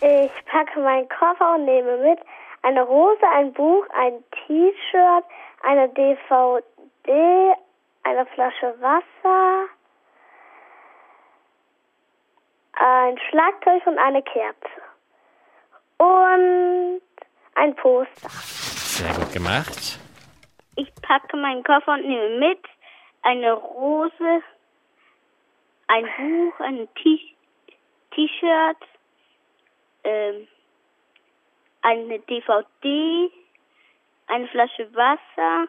Ich 0.01 0.45
packe 0.45 0.79
meinen 0.79 1.07
Koffer 1.09 1.55
und 1.55 1.65
nehme 1.65 1.97
mit 1.97 2.19
eine 2.63 2.81
Rose, 2.83 3.27
ein 3.33 3.53
Buch, 3.53 3.85
ein 3.93 4.23
T-Shirt, 4.47 5.25
eine 5.63 5.89
DVD, 5.89 7.53
eine 8.03 8.25
Flasche 8.27 8.75
Wasser, 8.81 9.67
ein 12.73 13.17
Schlagzeug 13.29 13.85
und 13.87 13.97
eine 13.97 14.23
Kerze. 14.23 14.90
Und 16.01 17.01
ein 17.53 17.75
Poster. 17.75 18.29
Sehr 18.29 19.13
gut 19.13 19.31
gemacht. 19.33 19.99
Ich 20.75 20.91
packe 20.95 21.37
meinen 21.37 21.63
Koffer 21.63 21.93
und 21.93 22.07
nehme 22.07 22.39
mit 22.39 22.57
eine 23.21 23.53
Rose, 23.53 24.41
ein 25.85 26.05
Buch, 26.17 26.59
ein 26.59 26.87
T-Shirt, 28.15 28.77
ähm, 30.03 30.47
eine 31.83 32.17
DVD, 32.17 33.31
eine 34.25 34.47
Flasche 34.47 34.91
Wasser, 34.95 35.67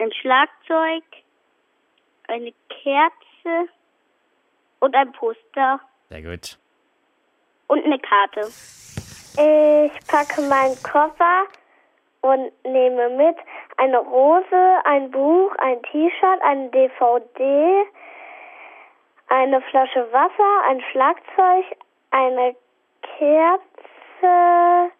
ein 0.00 0.12
Schlagzeug, 0.20 1.04
eine 2.28 2.52
Kerze 2.68 3.72
und 4.80 4.94
ein 4.94 5.12
Poster 5.12 5.80
Sehr 6.10 6.22
gut. 6.22 6.58
Und 7.72 7.84
eine 7.86 7.98
Karte. 7.98 8.42
Ich 9.32 10.06
packe 10.06 10.42
meinen 10.42 10.76
Koffer 10.82 11.44
und 12.20 12.52
nehme 12.64 13.08
mit 13.08 13.36
eine 13.78 13.96
Rose, 13.96 14.80
ein 14.84 15.10
Buch, 15.10 15.54
ein 15.56 15.82
T-Shirt, 15.84 16.42
eine 16.42 16.68
DVD, 16.68 17.84
eine 19.28 19.62
Flasche 19.62 20.06
Wasser, 20.12 20.68
ein 20.68 20.82
Schlagzeug, 20.92 21.64
eine 22.10 22.54
Kerze, 23.16 24.92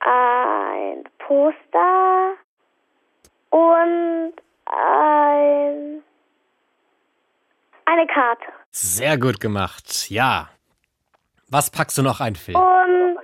ein 0.00 1.04
Poster 1.18 2.32
und 3.50 4.32
ein, 4.64 6.02
eine 7.84 8.06
Karte. 8.06 8.46
Sehr 8.70 9.18
gut 9.18 9.38
gemacht. 9.38 10.08
Ja. 10.08 10.48
Was 11.50 11.70
packst 11.70 11.96
du 11.96 12.02
noch 12.02 12.20
ein, 12.20 12.36
Phil? 12.36 12.54
und 12.54 13.18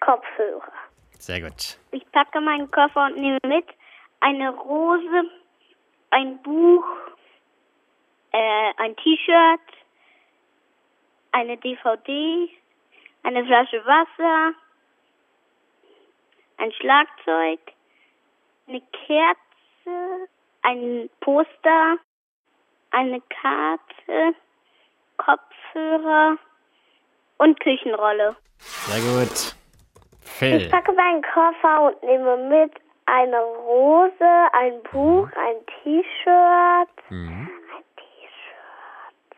Kopfhörer. 0.00 0.72
Sehr 1.18 1.40
gut. 1.40 1.78
Ich 1.90 2.10
packe 2.12 2.40
meinen 2.40 2.70
Koffer 2.70 3.06
und 3.06 3.16
nehme 3.16 3.38
mit 3.46 3.66
eine 4.20 4.50
Rose, 4.50 5.30
ein 6.10 6.42
Buch, 6.42 6.84
äh, 8.32 8.72
ein 8.76 8.94
T-Shirt, 8.96 9.60
eine 11.32 11.56
DVD, 11.56 12.50
eine 13.22 13.44
Flasche 13.46 13.84
Wasser, 13.86 14.54
ein 16.58 16.72
Schlagzeug, 16.72 17.60
eine 18.68 18.82
Kerze, 19.06 20.28
ein 20.62 21.08
Poster, 21.20 21.96
eine 22.90 23.22
Karte, 23.22 24.34
Kopfhörer 25.16 26.38
und 27.40 27.58
Küchenrolle. 27.60 28.36
Sehr 28.58 29.00
gut. 29.00 29.54
Ich 30.22 30.30
Phil. 30.30 30.70
packe 30.70 30.92
meinen 30.92 31.22
Koffer 31.22 31.82
und 31.82 32.02
nehme 32.02 32.36
mit 32.36 32.72
eine 33.06 33.40
Rose, 33.40 34.30
ein 34.52 34.82
Buch, 34.92 35.28
ein 35.36 35.56
T-Shirt, 35.82 36.88
ein 37.10 37.50
T-Shirt, 37.96 39.36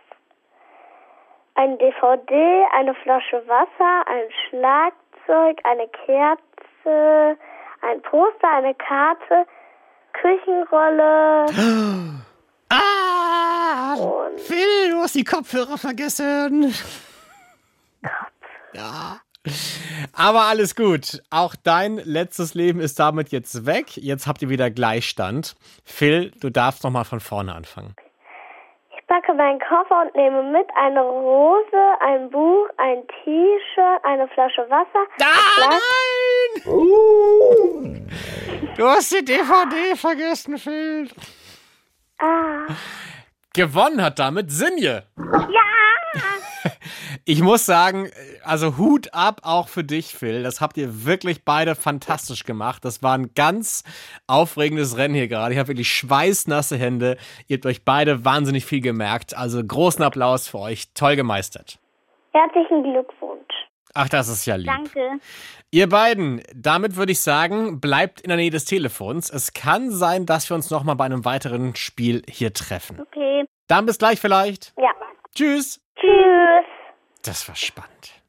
ein 1.54 1.78
DVD, 1.78 2.64
eine 2.76 2.94
Flasche 2.96 3.42
Wasser, 3.46 4.06
ein 4.06 4.28
Schlagzeug, 4.48 5.60
eine 5.64 5.88
Kerze, 6.04 7.38
ein 7.82 8.02
Poster, 8.02 8.50
eine 8.50 8.74
Karte, 8.74 9.46
Küchenrolle 10.12 11.46
Ah! 12.68 13.96
Phil, 14.38 14.90
du 14.90 15.00
hast 15.00 15.14
die 15.14 15.24
Kopfhörer 15.24 15.78
vergessen. 15.78 16.74
Ja. 18.72 19.20
Aber 20.12 20.42
alles 20.42 20.76
gut. 20.76 21.20
Auch 21.30 21.54
dein 21.56 21.96
letztes 21.96 22.54
Leben 22.54 22.80
ist 22.80 22.98
damit 23.00 23.30
jetzt 23.30 23.66
weg. 23.66 23.96
Jetzt 23.96 24.26
habt 24.26 24.40
ihr 24.42 24.48
wieder 24.48 24.70
Gleichstand. 24.70 25.56
Phil, 25.85 26.30
du 26.40 26.50
darfst 26.50 26.85
noch 26.85 26.90
mal 26.90 27.04
von 27.04 27.20
vorne 27.20 27.54
anfangen. 27.54 27.94
Ich 28.96 29.06
packe 29.08 29.35
meinen 29.35 29.58
Koffer 29.58 30.02
und 30.02 30.14
nehme 30.14 30.44
mit 30.44 30.66
eine 30.76 31.00
Rose, 31.02 31.96
ein 32.00 32.30
Buch, 32.30 32.68
ein 32.78 33.02
T-Shirt, 33.24 34.04
eine 34.04 34.28
Flasche 34.28 34.62
Wasser. 34.70 35.06
Ah, 35.20 35.68
nein! 36.64 38.08
Du 38.76 38.87
hast 38.87 39.12
die 39.12 39.24
DVD 39.24 39.96
vergessen, 39.96 40.56
Phil. 40.56 41.08
Ah, 42.18 42.66
Gewonnen 43.54 44.00
hat 44.00 44.18
damit 44.18 44.50
Sinje. 44.50 45.02
Ja! 45.16 45.71
Ich 47.24 47.40
muss 47.40 47.66
sagen, 47.66 48.11
also 48.42 48.78
Hut 48.78 49.14
ab 49.14 49.42
auch 49.44 49.68
für 49.68 49.85
dich, 49.85 50.14
Phil. 50.14 50.42
Das 50.42 50.61
habt 50.61 50.76
ihr 50.76 51.04
wirklich 51.04 51.44
beide 51.44 51.76
fantastisch 51.76 52.44
gemacht. 52.44 52.85
Das 52.85 53.02
war 53.02 53.16
ein 53.16 53.32
ganz 53.35 53.85
aufregendes 54.26 54.96
Rennen 54.96 55.14
hier 55.14 55.28
gerade. 55.28 55.54
Ich 55.54 55.58
habe 55.58 55.68
wirklich 55.68 55.92
schweißnasse 55.92 56.76
Hände. 56.76 57.16
Ihr 57.46 57.58
habt 57.58 57.66
euch 57.66 57.85
beide 57.85 58.24
wahnsinnig 58.24 58.64
viel 58.64 58.80
gemerkt. 58.80 59.37
Also 59.37 59.62
großen 59.64 60.02
Applaus 60.02 60.48
für 60.48 60.58
euch. 60.58 60.92
Toll 60.94 61.14
gemeistert. 61.14 61.78
herzlichen 62.32 62.82
Glückwunsch. 62.82 63.54
Ach, 63.94 64.08
das 64.08 64.28
ist 64.28 64.46
ja 64.46 64.56
lieb. 64.56 64.66
Danke. 64.66 65.20
Ihr 65.70 65.88
beiden, 65.88 66.42
damit 66.54 66.96
würde 66.96 67.12
ich 67.12 67.20
sagen, 67.20 67.80
bleibt 67.80 68.20
in 68.22 68.28
der 68.28 68.37
Nähe 68.37 68.50
des 68.50 68.64
Telefons. 68.64 69.30
Es 69.30 69.52
kann 69.52 69.90
sein, 69.90 70.26
dass 70.26 70.50
wir 70.50 70.54
uns 70.54 70.70
nochmal 70.70 70.96
bei 70.96 71.04
einem 71.04 71.24
weiteren 71.24 71.76
Spiel 71.76 72.22
hier 72.28 72.52
treffen. 72.52 73.00
Okay. 73.00 73.44
Dann 73.68 73.87
bis 73.87 73.98
gleich 73.98 74.20
vielleicht. 74.20 74.72
Ja. 74.76 74.90
Tschüss. 75.35 75.80
Tschüss. 75.98 76.81
Das 77.22 77.48
war 77.48 77.56
spannend. 77.56 78.21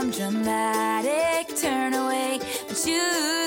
Some 0.00 0.10
dramatic 0.12 1.56
turn 1.56 1.92
away, 1.92 2.38
but 2.68 2.86
you 2.86 3.37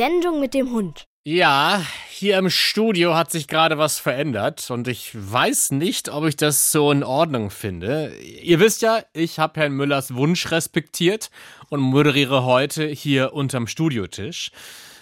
Sendung 0.00 0.40
mit 0.40 0.54
dem 0.54 0.72
Hund. 0.72 1.04
Ja, 1.24 1.84
hier 2.08 2.38
im 2.38 2.48
Studio 2.48 3.14
hat 3.14 3.30
sich 3.30 3.48
gerade 3.48 3.76
was 3.76 3.98
verändert 3.98 4.70
und 4.70 4.88
ich 4.88 5.10
weiß 5.12 5.72
nicht, 5.72 6.08
ob 6.08 6.24
ich 6.24 6.36
das 6.36 6.72
so 6.72 6.90
in 6.90 7.04
Ordnung 7.04 7.50
finde. 7.50 8.16
Ihr 8.16 8.60
wisst 8.60 8.80
ja, 8.80 9.02
ich 9.12 9.38
habe 9.38 9.60
Herrn 9.60 9.74
Müllers 9.74 10.14
Wunsch 10.14 10.50
respektiert 10.50 11.28
und 11.68 11.80
moderiere 11.80 12.46
heute 12.46 12.86
hier 12.86 13.34
unterm 13.34 13.66
Studiotisch. 13.66 14.52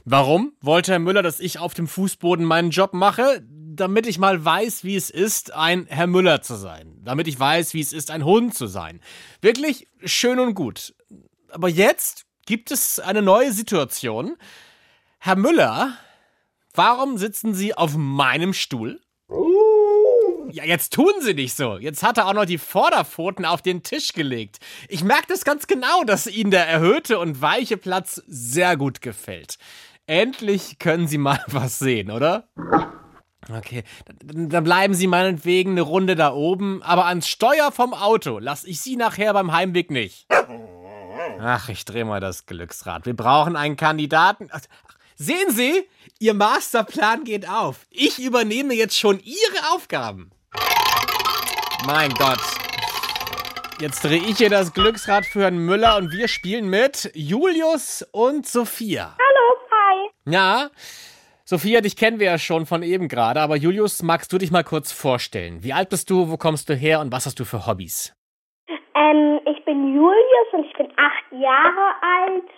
Warum 0.04 0.54
wollte 0.60 0.90
Herr 0.90 0.98
Müller, 0.98 1.22
dass 1.22 1.38
ich 1.38 1.60
auf 1.60 1.74
dem 1.74 1.86
Fußboden 1.86 2.44
meinen 2.44 2.70
Job 2.70 2.92
mache? 2.92 3.40
Damit 3.48 4.08
ich 4.08 4.18
mal 4.18 4.44
weiß, 4.44 4.82
wie 4.82 4.96
es 4.96 5.10
ist, 5.10 5.54
ein 5.54 5.86
Herr 5.88 6.08
Müller 6.08 6.42
zu 6.42 6.56
sein. 6.56 6.98
Damit 7.04 7.28
ich 7.28 7.38
weiß, 7.38 7.72
wie 7.72 7.80
es 7.80 7.92
ist, 7.92 8.10
ein 8.10 8.24
Hund 8.24 8.52
zu 8.52 8.66
sein. 8.66 9.00
Wirklich 9.42 9.86
schön 10.02 10.40
und 10.40 10.54
gut. 10.54 10.92
Aber 11.50 11.68
jetzt 11.68 12.24
gibt 12.46 12.72
es 12.72 12.98
eine 12.98 13.22
neue 13.22 13.52
Situation. 13.52 14.34
Herr 15.20 15.34
Müller, 15.34 15.94
warum 16.74 17.18
sitzen 17.18 17.52
Sie 17.52 17.74
auf 17.74 17.96
meinem 17.96 18.52
Stuhl? 18.52 19.00
Ja, 20.50 20.64
jetzt 20.64 20.92
tun 20.92 21.12
Sie 21.20 21.34
nicht 21.34 21.56
so. 21.56 21.76
Jetzt 21.76 22.04
hat 22.04 22.18
er 22.18 22.26
auch 22.28 22.34
noch 22.34 22.44
die 22.44 22.56
Vorderpfoten 22.56 23.44
auf 23.44 23.60
den 23.60 23.82
Tisch 23.82 24.12
gelegt. 24.12 24.58
Ich 24.88 25.02
merke 25.02 25.26
das 25.28 25.44
ganz 25.44 25.66
genau, 25.66 26.04
dass 26.04 26.28
Ihnen 26.28 26.52
der 26.52 26.66
erhöhte 26.68 27.18
und 27.18 27.42
weiche 27.42 27.76
Platz 27.76 28.22
sehr 28.26 28.76
gut 28.76 29.02
gefällt. 29.02 29.58
Endlich 30.06 30.78
können 30.78 31.08
Sie 31.08 31.18
mal 31.18 31.42
was 31.48 31.80
sehen, 31.80 32.12
oder? 32.12 32.48
Okay, 33.50 33.82
dann 34.22 34.64
bleiben 34.64 34.94
Sie 34.94 35.08
meinetwegen 35.08 35.72
eine 35.72 35.82
Runde 35.82 36.14
da 36.14 36.32
oben, 36.32 36.82
aber 36.82 37.06
ans 37.06 37.28
Steuer 37.28 37.72
vom 37.72 37.92
Auto 37.92 38.38
lasse 38.38 38.68
ich 38.68 38.80
Sie 38.80 38.96
nachher 38.96 39.32
beim 39.32 39.52
Heimweg 39.52 39.90
nicht. 39.90 40.26
Ach, 41.40 41.68
ich 41.68 41.84
drehe 41.84 42.04
mal 42.04 42.20
das 42.20 42.46
Glücksrad. 42.46 43.04
Wir 43.04 43.16
brauchen 43.16 43.56
einen 43.56 43.76
Kandidaten. 43.76 44.48
Ach, 44.50 44.60
Sehen 45.20 45.50
Sie, 45.50 45.88
Ihr 46.20 46.32
Masterplan 46.32 47.24
geht 47.24 47.48
auf. 47.48 47.86
Ich 47.90 48.20
übernehme 48.20 48.72
jetzt 48.74 48.96
schon 48.96 49.18
Ihre 49.18 49.74
Aufgaben. 49.74 50.30
Mein 51.84 52.10
Gott. 52.10 52.38
Jetzt 53.80 54.04
drehe 54.04 54.20
ich 54.20 54.38
hier 54.38 54.48
das 54.48 54.72
Glücksrad 54.72 55.26
für 55.26 55.40
Herrn 55.42 55.58
Müller 55.58 55.96
und 55.96 56.12
wir 56.12 56.28
spielen 56.28 56.70
mit 56.70 57.10
Julius 57.14 58.08
und 58.12 58.46
Sophia. 58.46 59.16
Hallo, 59.18 59.56
hi. 59.72 60.10
Ja, 60.32 60.70
Sophia, 61.44 61.80
dich 61.80 61.96
kennen 61.96 62.20
wir 62.20 62.26
ja 62.26 62.38
schon 62.38 62.64
von 62.64 62.84
eben 62.84 63.08
gerade, 63.08 63.40
aber 63.40 63.56
Julius, 63.56 64.04
magst 64.04 64.32
du 64.32 64.38
dich 64.38 64.52
mal 64.52 64.62
kurz 64.62 64.92
vorstellen? 64.92 65.64
Wie 65.64 65.72
alt 65.72 65.88
bist 65.88 66.10
du, 66.10 66.30
wo 66.30 66.36
kommst 66.36 66.68
du 66.68 66.74
her 66.74 67.00
und 67.00 67.10
was 67.10 67.26
hast 67.26 67.40
du 67.40 67.44
für 67.44 67.66
Hobbys? 67.66 68.14
Ähm, 68.68 69.40
ich 69.46 69.64
bin 69.64 69.96
Julius 69.96 70.52
und 70.52 70.64
ich 70.64 70.72
bin 70.74 70.86
acht 70.96 71.32
Jahre 71.32 71.94
alt 72.02 72.50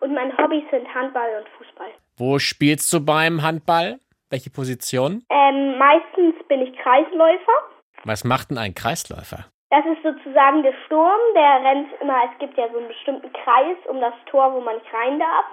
und 0.00 0.14
meine 0.14 0.36
Hobbys 0.36 0.64
sind 0.70 0.92
Handball 0.94 1.28
und 1.38 1.48
Fußball. 1.56 1.90
Wo 2.16 2.38
spielst 2.38 2.92
du 2.92 3.04
beim 3.04 3.42
Handball? 3.42 3.98
Welche 4.30 4.50
Position? 4.50 5.24
Ähm, 5.30 5.78
meistens 5.78 6.34
bin 6.48 6.60
ich 6.62 6.76
Kreisläufer. 6.78 7.58
Was 8.04 8.24
macht 8.24 8.50
denn 8.50 8.58
ein 8.58 8.74
Kreisläufer? 8.74 9.46
Das 9.70 9.84
ist 9.84 10.02
sozusagen 10.02 10.62
der 10.62 10.74
Sturm, 10.86 11.20
der 11.34 11.70
rennt 11.70 11.88
immer, 12.00 12.16
es 12.32 12.38
gibt 12.38 12.56
ja 12.56 12.68
so 12.72 12.78
einen 12.78 12.88
bestimmten 12.88 13.30
Kreis 13.32 13.76
um 13.88 14.00
das 14.00 14.14
Tor, 14.30 14.54
wo 14.54 14.60
man 14.60 14.76
nicht 14.76 14.92
rein 14.92 15.18
darf. 15.18 15.44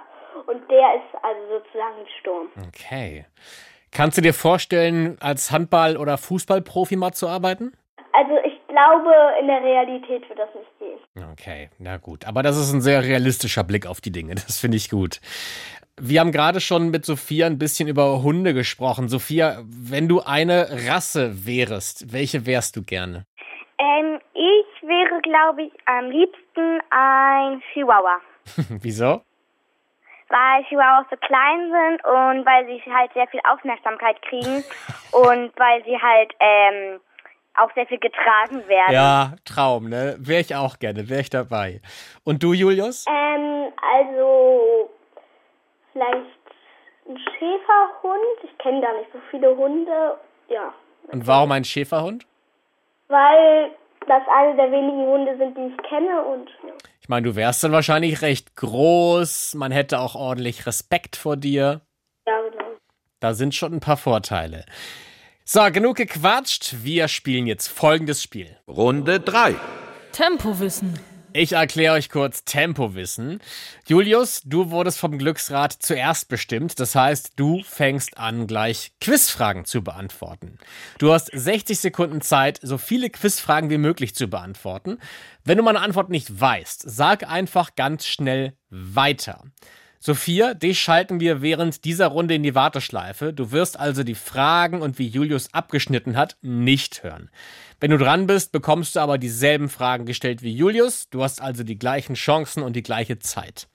Und 0.46 0.70
der 0.70 0.96
ist 0.96 1.24
also 1.24 1.40
sozusagen 1.48 2.00
ein 2.00 2.06
Sturm. 2.20 2.48
Okay. 2.68 3.26
Kannst 3.92 4.18
du 4.18 4.22
dir 4.22 4.34
vorstellen, 4.34 5.16
als 5.20 5.50
Handball- 5.50 5.96
oder 5.96 6.18
Fußballprofi 6.18 6.96
mal 6.96 7.12
zu 7.12 7.28
arbeiten? 7.28 7.72
Ich 8.76 8.82
glaube, 8.82 9.10
in 9.40 9.46
der 9.46 9.62
Realität 9.62 10.28
wird 10.28 10.38
das 10.38 10.50
nicht 10.54 10.78
gehen. 10.78 11.32
Okay, 11.32 11.70
na 11.78 11.96
gut. 11.96 12.26
Aber 12.26 12.42
das 12.42 12.58
ist 12.58 12.74
ein 12.74 12.82
sehr 12.82 13.02
realistischer 13.02 13.64
Blick 13.64 13.86
auf 13.86 14.02
die 14.02 14.12
Dinge. 14.12 14.34
Das 14.34 14.60
finde 14.60 14.76
ich 14.76 14.90
gut. 14.90 15.22
Wir 15.98 16.20
haben 16.20 16.30
gerade 16.30 16.60
schon 16.60 16.90
mit 16.90 17.06
Sophia 17.06 17.46
ein 17.46 17.58
bisschen 17.58 17.88
über 17.88 18.22
Hunde 18.22 18.52
gesprochen. 18.52 19.08
Sophia, 19.08 19.62
wenn 19.64 20.08
du 20.08 20.20
eine 20.20 20.68
Rasse 20.90 21.46
wärest, 21.46 22.12
welche 22.12 22.44
wärst 22.44 22.76
du 22.76 22.82
gerne? 22.82 23.24
Ähm, 23.78 24.20
ich 24.34 24.86
wäre, 24.86 25.22
glaube 25.22 25.62
ich, 25.62 25.72
am 25.86 26.10
liebsten 26.10 26.80
ein 26.90 27.62
Chihuahua. 27.72 28.20
Wieso? 28.82 29.22
Weil 30.28 30.64
Chihuahuas 30.68 31.06
so 31.08 31.16
klein 31.16 31.70
sind 31.70 32.04
und 32.04 32.44
weil 32.44 32.66
sie 32.66 32.92
halt 32.92 33.10
sehr 33.14 33.26
viel 33.28 33.40
Aufmerksamkeit 33.50 34.20
kriegen 34.20 34.62
und 35.12 35.50
weil 35.56 35.82
sie 35.84 35.96
halt 35.98 36.34
ähm, 36.40 37.00
auch 37.58 37.72
sehr 37.74 37.86
viel 37.86 37.98
getragen 37.98 38.66
werden. 38.68 38.92
Ja, 38.92 39.32
Traum, 39.44 39.88
ne? 39.88 40.16
Wäre 40.18 40.40
ich 40.40 40.54
auch 40.54 40.78
gerne, 40.78 41.08
wäre 41.08 41.20
ich 41.20 41.30
dabei. 41.30 41.80
Und 42.24 42.42
du, 42.42 42.52
Julius? 42.52 43.04
Ähm, 43.08 43.72
also 43.94 44.90
vielleicht 45.92 46.14
ein 47.08 47.16
Schäferhund. 47.18 48.38
Ich 48.44 48.58
kenne 48.58 48.80
gar 48.80 48.96
nicht 48.98 49.10
so 49.12 49.18
viele 49.30 49.56
Hunde. 49.56 50.18
Ja, 50.48 50.72
Und 51.10 51.26
warum 51.26 51.52
ein 51.52 51.64
Schäferhund? 51.64 52.26
weil 53.08 53.70
das 54.08 54.22
eine 54.36 54.56
der 54.56 54.72
wenigen 54.72 55.06
Hunde 55.06 55.36
sind, 55.38 55.56
die 55.56 55.72
ich 55.72 55.88
kenne 55.88 56.22
und 56.24 56.48
ja. 56.66 56.72
Ich 57.00 57.08
meine, 57.08 57.28
du 57.28 57.36
wärst 57.36 57.62
dann 57.62 57.70
wahrscheinlich 57.70 58.20
recht 58.20 58.56
groß, 58.56 59.54
man 59.54 59.70
hätte 59.70 60.00
auch 60.00 60.16
ordentlich 60.16 60.66
Respekt 60.66 61.14
vor 61.14 61.36
dir. 61.36 61.82
Ja, 62.26 62.40
genau. 62.50 62.64
Da 63.20 63.32
sind 63.34 63.54
schon 63.54 63.74
ein 63.74 63.80
paar 63.80 63.96
Vorteile. 63.96 64.64
So, 65.48 65.60
genug 65.70 65.98
gequatscht. 65.98 66.74
Wir 66.82 67.06
spielen 67.06 67.46
jetzt 67.46 67.68
folgendes 67.68 68.20
Spiel. 68.20 68.56
Runde 68.66 69.20
3. 69.20 69.54
Tempowissen. 70.10 70.98
Ich 71.32 71.52
erkläre 71.52 71.94
euch 71.94 72.10
kurz 72.10 72.42
Tempowissen. 72.42 73.38
Julius, 73.86 74.42
du 74.44 74.70
wurdest 74.70 74.98
vom 74.98 75.18
Glücksrad 75.18 75.72
zuerst 75.72 76.26
bestimmt. 76.26 76.80
Das 76.80 76.96
heißt, 76.96 77.34
du 77.36 77.62
fängst 77.62 78.18
an, 78.18 78.48
gleich 78.48 78.90
Quizfragen 79.00 79.64
zu 79.64 79.84
beantworten. 79.84 80.58
Du 80.98 81.12
hast 81.12 81.30
60 81.32 81.78
Sekunden 81.78 82.22
Zeit, 82.22 82.58
so 82.60 82.76
viele 82.76 83.08
Quizfragen 83.08 83.70
wie 83.70 83.78
möglich 83.78 84.16
zu 84.16 84.26
beantworten. 84.26 84.98
Wenn 85.44 85.58
du 85.58 85.62
meine 85.62 85.80
Antwort 85.80 86.10
nicht 86.10 86.40
weißt, 86.40 86.82
sag 86.84 87.30
einfach 87.30 87.76
ganz 87.76 88.04
schnell 88.04 88.54
weiter. 88.68 89.44
Sophia, 90.06 90.54
dich 90.54 90.78
schalten 90.78 91.18
wir 91.18 91.42
während 91.42 91.84
dieser 91.84 92.06
Runde 92.06 92.36
in 92.36 92.44
die 92.44 92.54
Warteschleife. 92.54 93.32
Du 93.32 93.50
wirst 93.50 93.76
also 93.76 94.04
die 94.04 94.14
Fragen 94.14 94.80
und 94.80 95.00
wie 95.00 95.08
Julius 95.08 95.52
abgeschnitten 95.52 96.16
hat, 96.16 96.36
nicht 96.42 97.02
hören. 97.02 97.28
Wenn 97.80 97.90
du 97.90 97.98
dran 97.98 98.28
bist, 98.28 98.52
bekommst 98.52 98.94
du 98.94 99.00
aber 99.00 99.18
dieselben 99.18 99.68
Fragen 99.68 100.06
gestellt 100.06 100.42
wie 100.42 100.54
Julius. 100.54 101.10
Du 101.10 101.24
hast 101.24 101.42
also 101.42 101.64
die 101.64 101.76
gleichen 101.76 102.14
Chancen 102.14 102.62
und 102.62 102.76
die 102.76 102.84
gleiche 102.84 103.18
Zeit. 103.18 103.66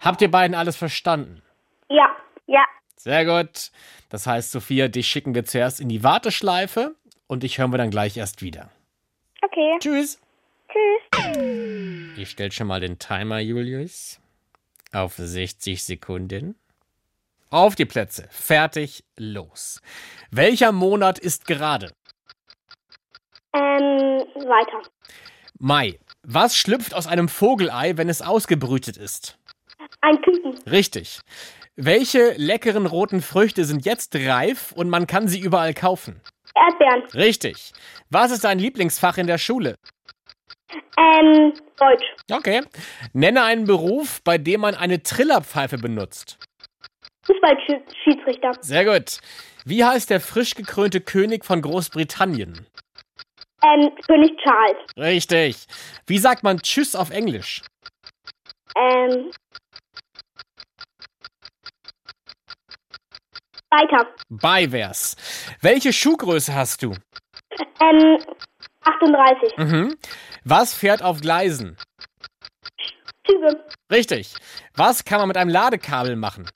Habt 0.00 0.22
ihr 0.22 0.30
beiden 0.30 0.56
alles 0.56 0.76
verstanden? 0.76 1.42
Ja, 1.90 2.08
Ja, 2.46 2.64
Sehr 2.96 3.26
gut. 3.26 3.70
Das 4.08 4.26
heißt, 4.26 4.52
Sophia, 4.52 4.88
dich 4.88 5.06
schicken 5.06 5.34
wir 5.34 5.44
zuerst 5.44 5.78
in 5.78 5.90
die 5.90 6.02
Warteschleife 6.02 6.94
und 7.26 7.42
dich 7.42 7.58
hören 7.58 7.70
wir 7.70 7.76
dann 7.76 7.90
gleich 7.90 8.16
erst 8.16 8.40
wieder. 8.40 8.70
okay. 9.42 9.76
Tschüss. 9.80 10.18
Tschüss. 10.72 12.16
Ich 12.16 12.30
stell 12.30 12.50
schon 12.50 12.66
mal 12.66 12.80
den 12.80 12.98
Timer, 12.98 13.40
Julius. 13.40 14.22
Auf 14.96 15.16
60 15.16 15.84
Sekunden. 15.84 16.56
Auf 17.50 17.74
die 17.74 17.84
Plätze. 17.84 18.28
Fertig. 18.30 19.04
Los. 19.18 19.82
Welcher 20.30 20.72
Monat 20.72 21.18
ist 21.18 21.46
gerade? 21.46 21.92
ähm, 23.52 24.24
weiter. 24.48 24.88
Mai. 25.58 25.98
Was 26.22 26.56
schlüpft 26.56 26.94
aus 26.94 27.06
einem 27.06 27.28
Vogelei, 27.28 27.98
wenn 27.98 28.08
es 28.08 28.22
ausgebrütet 28.22 28.96
ist? 28.96 29.38
Ein 30.00 30.18
Küken. 30.22 30.58
Richtig. 30.66 31.20
Welche 31.76 32.32
leckeren 32.38 32.86
roten 32.86 33.20
Früchte 33.20 33.66
sind 33.66 33.84
jetzt 33.84 34.16
reif 34.16 34.72
und 34.72 34.88
man 34.88 35.06
kann 35.06 35.28
sie 35.28 35.40
überall 35.40 35.74
kaufen? 35.74 36.22
Erdbeeren. 36.54 37.02
Richtig. 37.12 37.72
Was 38.08 38.30
ist 38.30 38.44
dein 38.44 38.58
Lieblingsfach 38.58 39.18
in 39.18 39.26
der 39.26 39.36
Schule? 39.36 39.74
Ähm, 40.98 41.52
Deutsch. 41.76 42.04
Okay. 42.30 42.62
Nenne 43.12 43.44
einen 43.44 43.66
Beruf, 43.66 44.22
bei 44.24 44.38
dem 44.38 44.62
man 44.62 44.74
eine 44.74 45.02
Trillerpfeife 45.02 45.78
benutzt. 45.78 46.38
Fußballschiedsrichter. 47.26 48.52
Sehr 48.60 48.84
gut. 48.84 49.18
Wie 49.64 49.84
heißt 49.84 50.10
der 50.10 50.20
frisch 50.20 50.54
gekrönte 50.54 51.00
König 51.00 51.44
von 51.44 51.60
Großbritannien? 51.60 52.66
Ähm, 53.64 53.90
König 54.06 54.32
Charles. 54.42 54.76
Richtig. 54.96 55.66
Wie 56.06 56.18
sagt 56.18 56.42
man 56.42 56.58
Tschüss 56.58 56.94
auf 56.94 57.10
Englisch? 57.10 57.62
Ähm, 58.76 59.30
weiter. 63.70 64.06
Bye 64.28 64.70
wär's. 64.70 65.16
Welche 65.60 65.92
Schuhgröße 65.92 66.54
hast 66.54 66.82
du? 66.82 66.94
Ähm, 67.80 68.18
38. 68.86 69.56
Mhm. 69.58 69.96
Was 70.44 70.74
fährt 70.74 71.02
auf 71.02 71.20
Gleisen? 71.20 71.76
Züge. 73.26 73.64
Richtig. 73.90 74.34
Was 74.74 75.04
kann 75.04 75.18
man 75.18 75.28
mit 75.28 75.36
einem 75.36 75.50
Ladekabel 75.50 76.16
machen? 76.16 76.48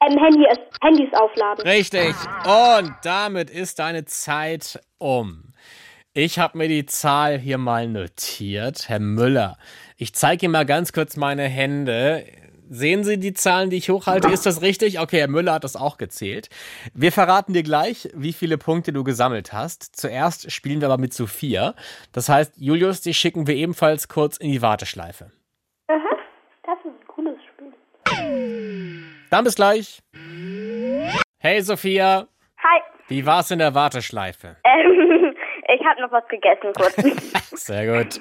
Ähm, 0.00 0.18
Handy, 0.18 0.44
Handys 0.82 1.12
aufladen. 1.14 1.66
Richtig. 1.66 2.14
Und 2.44 2.94
damit 3.02 3.50
ist 3.50 3.78
deine 3.78 4.04
Zeit 4.04 4.80
um. 4.98 5.52
Ich 6.12 6.38
habe 6.38 6.58
mir 6.58 6.68
die 6.68 6.86
Zahl 6.86 7.38
hier 7.38 7.58
mal 7.58 7.88
notiert. 7.88 8.88
Herr 8.88 9.00
Müller, 9.00 9.58
ich 9.96 10.14
zeige 10.14 10.46
Ihnen 10.46 10.52
mal 10.52 10.66
ganz 10.66 10.92
kurz 10.92 11.16
meine 11.16 11.44
Hände. 11.44 12.24
Sehen 12.70 13.04
Sie 13.04 13.18
die 13.18 13.34
Zahlen, 13.34 13.68
die 13.70 13.76
ich 13.76 13.90
hochhalte? 13.90 14.28
Ist 14.28 14.46
das 14.46 14.62
richtig? 14.62 14.98
Okay, 14.98 15.18
Herr 15.18 15.28
Müller 15.28 15.54
hat 15.54 15.64
das 15.64 15.76
auch 15.76 15.98
gezählt. 15.98 16.48
Wir 16.94 17.12
verraten 17.12 17.52
dir 17.52 17.62
gleich, 17.62 18.08
wie 18.14 18.32
viele 18.32 18.56
Punkte 18.56 18.92
du 18.92 19.04
gesammelt 19.04 19.52
hast. 19.52 19.96
Zuerst 19.96 20.50
spielen 20.50 20.80
wir 20.80 20.88
aber 20.88 20.98
mit 20.98 21.12
Sophia. 21.12 21.74
Das 22.12 22.28
heißt, 22.28 22.54
Julius, 22.56 23.02
dich 23.02 23.18
schicken 23.18 23.46
wir 23.46 23.54
ebenfalls 23.54 24.08
kurz 24.08 24.38
in 24.38 24.50
die 24.50 24.62
Warteschleife. 24.62 25.30
Aha, 25.88 26.16
das 26.64 26.78
ist 26.78 26.86
ein 26.86 27.06
cooles 27.06 27.36
Spiel. 27.52 29.04
Dann 29.30 29.44
bis 29.44 29.56
gleich. 29.56 30.02
Hey 31.38 31.60
Sophia, 31.60 32.26
Hi. 32.58 32.80
wie 33.08 33.26
war's 33.26 33.50
in 33.50 33.58
der 33.58 33.74
Warteschleife? 33.74 34.56
Ähm, 34.64 35.34
ich 35.68 35.84
habe 35.86 36.00
noch 36.00 36.12
was 36.12 36.26
gegessen 36.28 36.72
kurz. 36.74 36.94
Sehr 37.66 38.04
gut. 38.04 38.20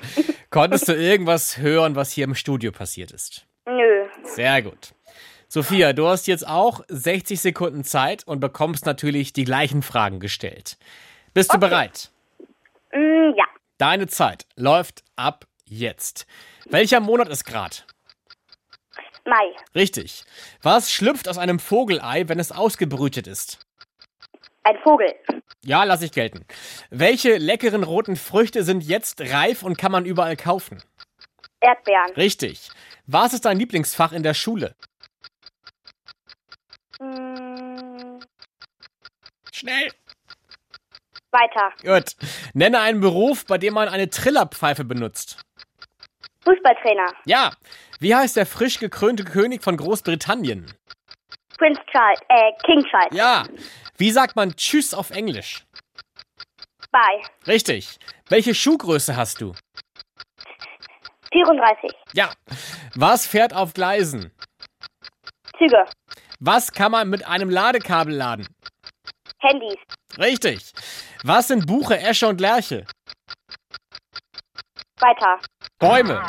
Konntest 0.50 0.90
du 0.90 0.94
irgendwas 0.94 1.58
hören, 1.60 1.96
was 1.96 2.12
hier 2.12 2.26
im 2.26 2.36
Studio 2.36 2.74
passiert 2.74 3.12
ist? 3.12 3.48
Nö. 3.66 4.08
Sehr 4.24 4.62
gut. 4.62 4.94
Sophia, 5.48 5.94
du 5.94 6.08
hast 6.08 6.28
jetzt 6.28 6.48
auch 6.48 6.82
60 6.88 7.40
Sekunden 7.40 7.84
Zeit 7.84 8.28
und 8.28 8.40
bekommst 8.40 8.86
natürlich 8.86 9.34
die 9.34 9.44
gleichen 9.44 9.84
Fragen 9.84 10.20
gestellt. 10.20 10.78
Bist 11.34 11.54
du 11.54 11.60
bereit? 11.60 12.10
Mm, 12.92 13.34
ja. 13.38 13.46
Deine 13.78 14.08
Zeit 14.08 14.46
läuft 14.56 15.04
ab 15.16 15.46
jetzt. 15.66 16.26
Welcher 16.66 17.00
Monat 17.00 17.30
ist 17.30 17.46
gerade? 17.46 17.76
Mai. 19.26 19.56
Richtig. 19.76 20.26
Was 20.62 20.92
schlüpft 20.92 21.30
aus 21.30 21.38
einem 21.38 21.60
Vogelei, 21.60 22.28
wenn 22.28 22.40
es 22.40 22.52
ausgebrütet 22.52 23.28
ist? 23.28 23.60
Ein 24.64 24.78
Vogel. 24.84 25.14
Ja, 25.64 25.84
lass 25.84 26.02
ich 26.02 26.12
gelten. 26.12 26.46
Welche 26.90 27.38
leckeren 27.38 27.84
roten 27.84 28.16
Früchte 28.16 28.64
sind 28.64 28.84
jetzt 28.84 29.22
reif 29.22 29.64
und 29.64 29.78
kann 29.78 29.92
man 29.92 30.06
überall 30.06 30.36
kaufen? 30.36 30.82
Erdbeeren. 31.62 32.12
Richtig. 32.16 32.70
Was 33.06 33.34
ist 33.34 33.46
dein 33.46 33.58
Lieblingsfach 33.60 34.12
in 34.14 34.24
der 34.24 34.34
Schule? 34.34 34.76
Mm, 37.00 38.20
Schnell. 39.52 39.92
weiter. 41.32 41.72
Gut. 41.82 42.16
Nenne 42.54 42.80
einen 42.80 43.02
Beruf, 43.02 43.46
bei 43.46 43.58
dem 43.58 43.74
man 43.74 43.90
eine 43.90 44.10
Trillerpfeife 44.10 44.84
benutzt. 44.86 45.42
Fußballtrainer. 46.44 47.14
Ja. 47.26 47.52
Wie 48.00 48.14
heißt 48.14 48.36
der 48.36 48.46
frisch 48.46 48.80
gekrönte 48.80 49.24
König 49.24 49.64
von 49.64 49.76
Großbritannien? 49.78 50.72
Prince 51.58 51.82
Charles. 51.92 52.20
Äh, 52.30 52.52
King 52.66 52.86
Charles. 52.90 53.16
Ja. 53.16 53.46
Wie 53.98 54.12
sagt 54.12 54.36
man 54.36 54.56
Tschüss 54.56 54.94
auf 54.94 55.10
Englisch? 55.12 55.66
Bye. 56.92 57.22
Richtig. 57.48 57.98
Welche 58.30 58.54
Schuhgröße 58.54 59.16
hast 59.16 59.42
du? 59.42 59.54
34. 61.34 61.92
Ja. 62.14 62.32
Was 62.96 63.28
fährt 63.28 63.54
auf 63.54 63.74
Gleisen? 63.74 64.32
Züge. 65.58 65.86
Was 66.40 66.72
kann 66.72 66.92
man 66.92 67.10
mit 67.10 67.28
einem 67.28 67.50
Ladekabel 67.50 68.14
laden? 68.14 68.48
Handys. 69.40 69.78
Richtig. 70.18 70.72
Was 71.24 71.48
sind 71.48 71.66
Buche, 71.68 72.00
Esche 72.00 72.28
und 72.28 72.40
Lerche? 72.40 72.86
Weiter. 75.00 75.40
Bäume. 75.80 76.22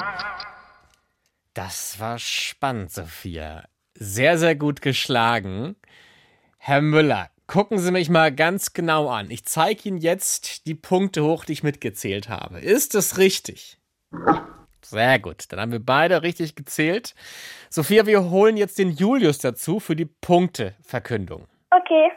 Das 1.53 2.01
war 2.01 2.19
spannend, 2.19 2.91
Sophia. 2.93 3.65
Sehr, 3.95 4.39
sehr 4.39 4.57
gut 4.57 4.83
geschlagen. 4.83 5.77
Herr 6.59 6.81
Müller, 6.81 7.31
gucken 7.47 7.79
Sie 7.79 7.93
mich 7.93 8.09
mal 8.09 8.35
ganz 8.35 8.73
genau 8.73 9.09
an. 9.09 9.31
Ich 9.31 9.45
zeige 9.45 9.89
Ihnen 9.89 9.99
jetzt 9.99 10.67
die 10.67 10.75
Punkte 10.75 11.23
hoch, 11.23 11.45
die 11.45 11.53
ich 11.53 11.63
mitgezählt 11.63 12.29
habe. 12.29 12.59
Ist 12.59 12.95
es 12.95 13.19
richtig? 13.19 13.79
Sehr 14.85 15.19
gut. 15.19 15.51
Dann 15.51 15.61
haben 15.61 15.73
wir 15.73 15.85
beide 15.85 16.23
richtig 16.23 16.55
gezählt. 16.55 17.15
Sophia, 17.71 18.07
wir 18.07 18.31
holen 18.31 18.57
jetzt 18.57 18.79
den 18.79 18.91
Julius 18.91 19.39
dazu 19.39 19.81
für 19.81 19.97
die 19.97 20.05
Punkteverkündung. 20.07 21.47
Okay. 21.71 22.11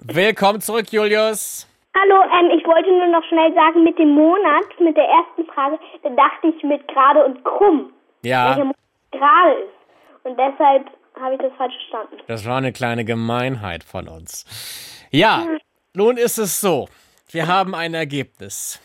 Willkommen 0.00 0.60
zurück, 0.60 0.92
Julius. 0.92 1.66
Hallo, 1.94 2.22
ähm, 2.22 2.56
ich 2.56 2.64
wollte 2.66 2.88
nur 2.90 3.08
noch 3.08 3.24
schnell 3.28 3.52
sagen, 3.54 3.82
mit 3.82 3.98
dem 3.98 4.10
Monat, 4.10 4.64
mit 4.78 4.96
der 4.96 5.04
ersten 5.04 5.44
Frage, 5.52 5.78
da 6.02 6.10
dachte 6.10 6.46
ich 6.56 6.62
mit 6.62 6.86
gerade 6.88 7.24
und 7.24 7.44
krumm. 7.44 7.92
Ja, 8.22 8.56
Monat 8.56 8.76
gerade 9.10 9.52
ist. 9.54 9.74
Und 10.22 10.38
deshalb 10.38 10.86
habe 11.20 11.34
ich 11.34 11.40
das 11.40 11.52
falsch 11.56 11.74
verstanden. 11.74 12.22
das 12.28 12.46
war 12.46 12.58
eine 12.58 12.72
kleine 12.72 13.04
Gemeinheit 13.04 13.82
von 13.82 14.08
uns. 14.08 14.46
Ja, 15.10 15.44
nun 15.94 16.16
ist 16.16 16.38
es 16.38 16.60
so. 16.60 16.88
Wir 17.30 17.48
haben 17.48 17.74
ein 17.74 17.94
Ergebnis. 17.94 18.80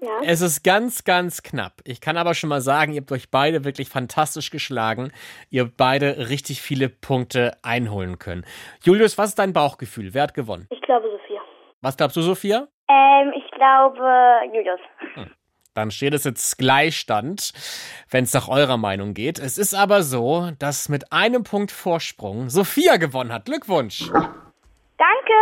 Ja. 0.00 0.20
Es 0.24 0.40
ist 0.40 0.64
ganz, 0.64 1.04
ganz 1.04 1.42
knapp. 1.42 1.74
Ich 1.84 2.00
kann 2.00 2.16
aber 2.16 2.32
schon 2.34 2.48
mal 2.48 2.62
sagen, 2.62 2.92
ihr 2.92 3.02
habt 3.02 3.12
euch 3.12 3.30
beide 3.30 3.64
wirklich 3.64 3.88
fantastisch 3.88 4.50
geschlagen. 4.50 5.12
Ihr 5.50 5.64
habt 5.64 5.76
beide 5.76 6.30
richtig 6.30 6.62
viele 6.62 6.88
Punkte 6.88 7.58
einholen 7.62 8.18
können. 8.18 8.46
Julius, 8.82 9.18
was 9.18 9.30
ist 9.30 9.38
dein 9.38 9.52
Bauchgefühl? 9.52 10.14
Wer 10.14 10.22
hat 10.22 10.34
gewonnen? 10.34 10.66
Ich 10.70 10.80
glaube 10.82 11.08
Sophia. 11.10 11.40
Was 11.82 11.96
glaubst 11.96 12.16
du, 12.16 12.22
Sophia? 12.22 12.68
Ähm, 12.88 13.32
ich 13.36 13.50
glaube 13.50 14.40
Julius. 14.54 14.80
Dann 15.74 15.90
steht 15.90 16.14
es 16.14 16.24
jetzt 16.24 16.58
Gleichstand, 16.58 17.52
wenn 18.10 18.24
es 18.24 18.34
nach 18.34 18.48
eurer 18.48 18.76
Meinung 18.76 19.14
geht. 19.14 19.38
Es 19.38 19.56
ist 19.56 19.74
aber 19.74 20.02
so, 20.02 20.50
dass 20.58 20.88
mit 20.88 21.12
einem 21.12 21.44
Punkt 21.44 21.70
Vorsprung 21.70 22.48
Sophia 22.48 22.96
gewonnen 22.96 23.32
hat. 23.32 23.44
Glückwunsch! 23.44 24.10
Danke. 24.10 25.32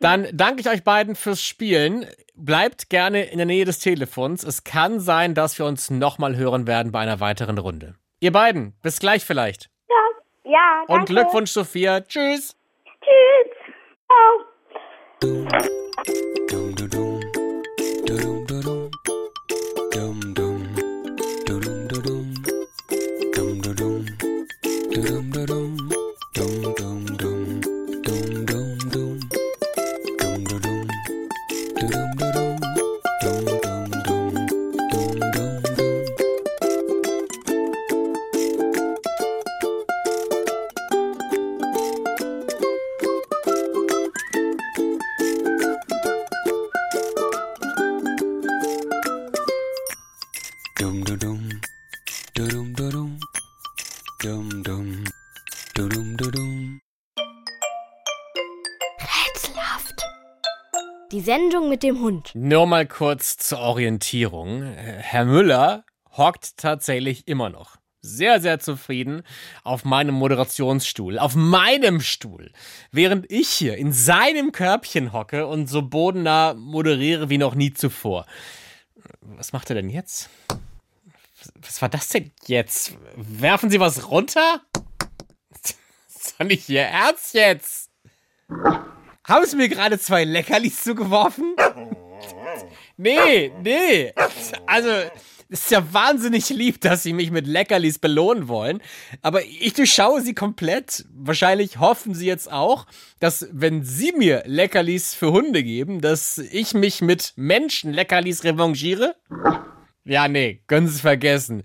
Dann 0.00 0.28
danke 0.32 0.62
ich 0.62 0.68
euch 0.68 0.82
beiden 0.82 1.14
fürs 1.14 1.42
Spielen. 1.42 2.06
Bleibt 2.34 2.88
gerne 2.88 3.24
in 3.24 3.36
der 3.36 3.46
Nähe 3.46 3.66
des 3.66 3.80
Telefons. 3.80 4.42
Es 4.42 4.64
kann 4.64 4.98
sein, 4.98 5.34
dass 5.34 5.58
wir 5.58 5.66
uns 5.66 5.90
nochmal 5.90 6.36
hören 6.36 6.66
werden 6.66 6.90
bei 6.90 7.00
einer 7.00 7.20
weiteren 7.20 7.58
Runde. 7.58 7.94
Ihr 8.18 8.32
beiden, 8.32 8.74
bis 8.82 8.98
gleich 8.98 9.26
vielleicht. 9.26 9.70
Ja, 9.90 10.50
ja 10.52 10.84
danke. 10.88 10.92
Und 10.92 11.06
Glückwunsch, 11.06 11.50
Sophia. 11.50 12.00
Tschüss. 12.00 12.56
Tschüss. 13.00 13.56
Ciao. 14.06 14.46
Dum 15.20 15.46
dum 16.48 16.74
dum 16.76 16.88
dum 16.88 17.20
dum 18.06 18.46
dum 18.46 18.46
dum 18.46 18.90
dum 19.92 20.29
mit 61.80 61.96
dem 61.96 62.02
Hund. 62.02 62.32
Nur 62.34 62.66
mal 62.66 62.86
kurz 62.86 63.38
zur 63.38 63.58
Orientierung. 63.60 64.62
Herr 64.62 65.24
Müller 65.24 65.84
hockt 66.12 66.58
tatsächlich 66.58 67.26
immer 67.26 67.48
noch. 67.48 67.76
Sehr, 68.02 68.40
sehr 68.40 68.60
zufrieden 68.60 69.22
auf 69.62 69.84
meinem 69.86 70.14
Moderationsstuhl, 70.14 71.18
auf 71.18 71.34
meinem 71.36 72.00
Stuhl, 72.00 72.52
während 72.92 73.30
ich 73.30 73.48
hier 73.48 73.78
in 73.78 73.92
seinem 73.92 74.52
Körbchen 74.52 75.14
hocke 75.14 75.46
und 75.46 75.68
so 75.68 75.80
bodennah 75.80 76.52
moderiere 76.54 77.30
wie 77.30 77.38
noch 77.38 77.54
nie 77.54 77.72
zuvor. 77.72 78.26
Was 79.20 79.54
macht 79.54 79.70
er 79.70 79.76
denn 79.76 79.88
jetzt? 79.88 80.28
Was 81.62 81.80
war 81.80 81.88
das 81.88 82.10
denn 82.10 82.30
jetzt? 82.46 82.94
Werfen 83.16 83.70
Sie 83.70 83.80
was 83.80 84.10
runter? 84.10 84.60
Ist 86.08 86.34
doch 86.38 86.44
nicht 86.44 86.68
Ihr 86.68 86.82
Ernst 86.82 87.32
jetzt? 87.32 87.90
Haben 89.30 89.46
Sie 89.46 89.54
mir 89.54 89.68
gerade 89.68 89.96
zwei 90.00 90.24
Leckerlis 90.24 90.82
zugeworfen? 90.82 91.54
Nee, 92.96 93.52
nee. 93.62 94.12
Also, 94.66 94.88
es 95.48 95.60
ist 95.60 95.70
ja 95.70 95.92
wahnsinnig 95.92 96.48
lieb, 96.48 96.80
dass 96.80 97.04
Sie 97.04 97.12
mich 97.12 97.30
mit 97.30 97.46
Leckerlis 97.46 98.00
belohnen 98.00 98.48
wollen. 98.48 98.82
Aber 99.22 99.44
ich 99.44 99.74
durchschaue 99.74 100.20
Sie 100.20 100.34
komplett. 100.34 101.04
Wahrscheinlich 101.14 101.78
hoffen 101.78 102.12
Sie 102.12 102.26
jetzt 102.26 102.50
auch, 102.50 102.86
dass, 103.20 103.48
wenn 103.52 103.84
Sie 103.84 104.10
mir 104.10 104.42
Leckerlis 104.46 105.14
für 105.14 105.30
Hunde 105.30 105.62
geben, 105.62 106.00
dass 106.00 106.36
ich 106.38 106.74
mich 106.74 107.00
mit 107.00 107.32
Menschen 107.36 107.92
Leckerlis 107.92 108.42
revanchiere? 108.42 109.14
Ja, 110.04 110.26
nee, 110.26 110.60
können 110.66 110.88
Sie 110.88 110.94
es 110.96 111.02
vergessen. 111.02 111.62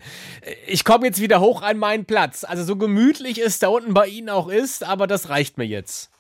Ich 0.67 0.83
komme 0.83 1.07
jetzt 1.07 1.19
wieder 1.19 1.39
hoch 1.39 1.63
an 1.63 1.79
meinen 1.79 2.05
Platz. 2.05 2.43
Also 2.43 2.63
so 2.63 2.75
gemütlich 2.75 3.39
es 3.39 3.57
da 3.57 3.69
unten 3.69 3.95
bei 3.95 4.05
Ihnen 4.05 4.29
auch 4.29 4.49
ist, 4.49 4.83
aber 4.83 5.07
das 5.07 5.29
reicht 5.29 5.57
mir 5.57 5.65
jetzt. 5.65 6.11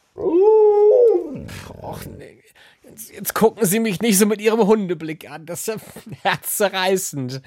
Och, 1.81 2.05
nee. 2.05 2.41
Jetzt, 2.83 3.11
jetzt 3.11 3.33
gucken 3.33 3.65
Sie 3.65 3.79
mich 3.79 4.01
nicht 4.01 4.17
so 4.17 4.25
mit 4.25 4.41
Ihrem 4.41 4.65
Hundeblick 4.65 5.29
an. 5.29 5.45
Das 5.45 5.67
ist 5.67 5.67
ja 5.67 5.75
herzzerreißend. 6.23 7.41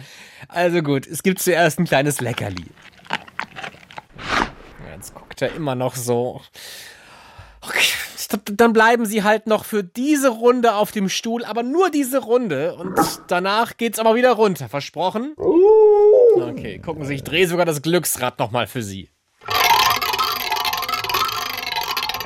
Also 0.49 0.83
gut, 0.83 1.07
es 1.07 1.23
gibt 1.23 1.41
zuerst 1.41 1.79
ein 1.79 1.85
kleines 1.85 2.21
Leckerli. 2.21 2.67
Jetzt 4.91 5.15
guckt 5.15 5.41
er 5.43 5.55
immer 5.55 5.75
noch 5.75 5.95
so. 5.95 6.41
Okay, 7.61 7.87
dann 8.45 8.73
bleiben 8.73 9.07
Sie 9.07 9.23
halt 9.23 9.47
noch 9.47 9.65
für 9.65 9.83
diese 9.83 10.29
Runde 10.29 10.75
auf 10.75 10.93
dem 10.93 11.09
Stuhl, 11.09 11.45
aber 11.45 11.63
nur 11.63 11.91
diese 11.91 12.19
Runde. 12.19 12.75
Und 12.77 12.99
danach 13.29 13.77
geht's 13.77 13.99
aber 13.99 14.15
wieder 14.15 14.33
runter. 14.33 14.69
Versprochen? 14.69 15.35
Okay, 16.37 16.79
gucken 16.79 17.05
Sie, 17.05 17.15
ich 17.15 17.25
drehe 17.25 17.47
sogar 17.47 17.65
das 17.65 17.83
Glücksrad 17.83 18.39
nochmal 18.39 18.67
für 18.67 18.83
Sie. 18.83 19.09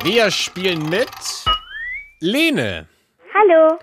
Wir 0.04 0.30
spielen 0.30 0.88
mit 0.88 1.08
Lene. 2.24 2.86
Hallo. 3.34 3.78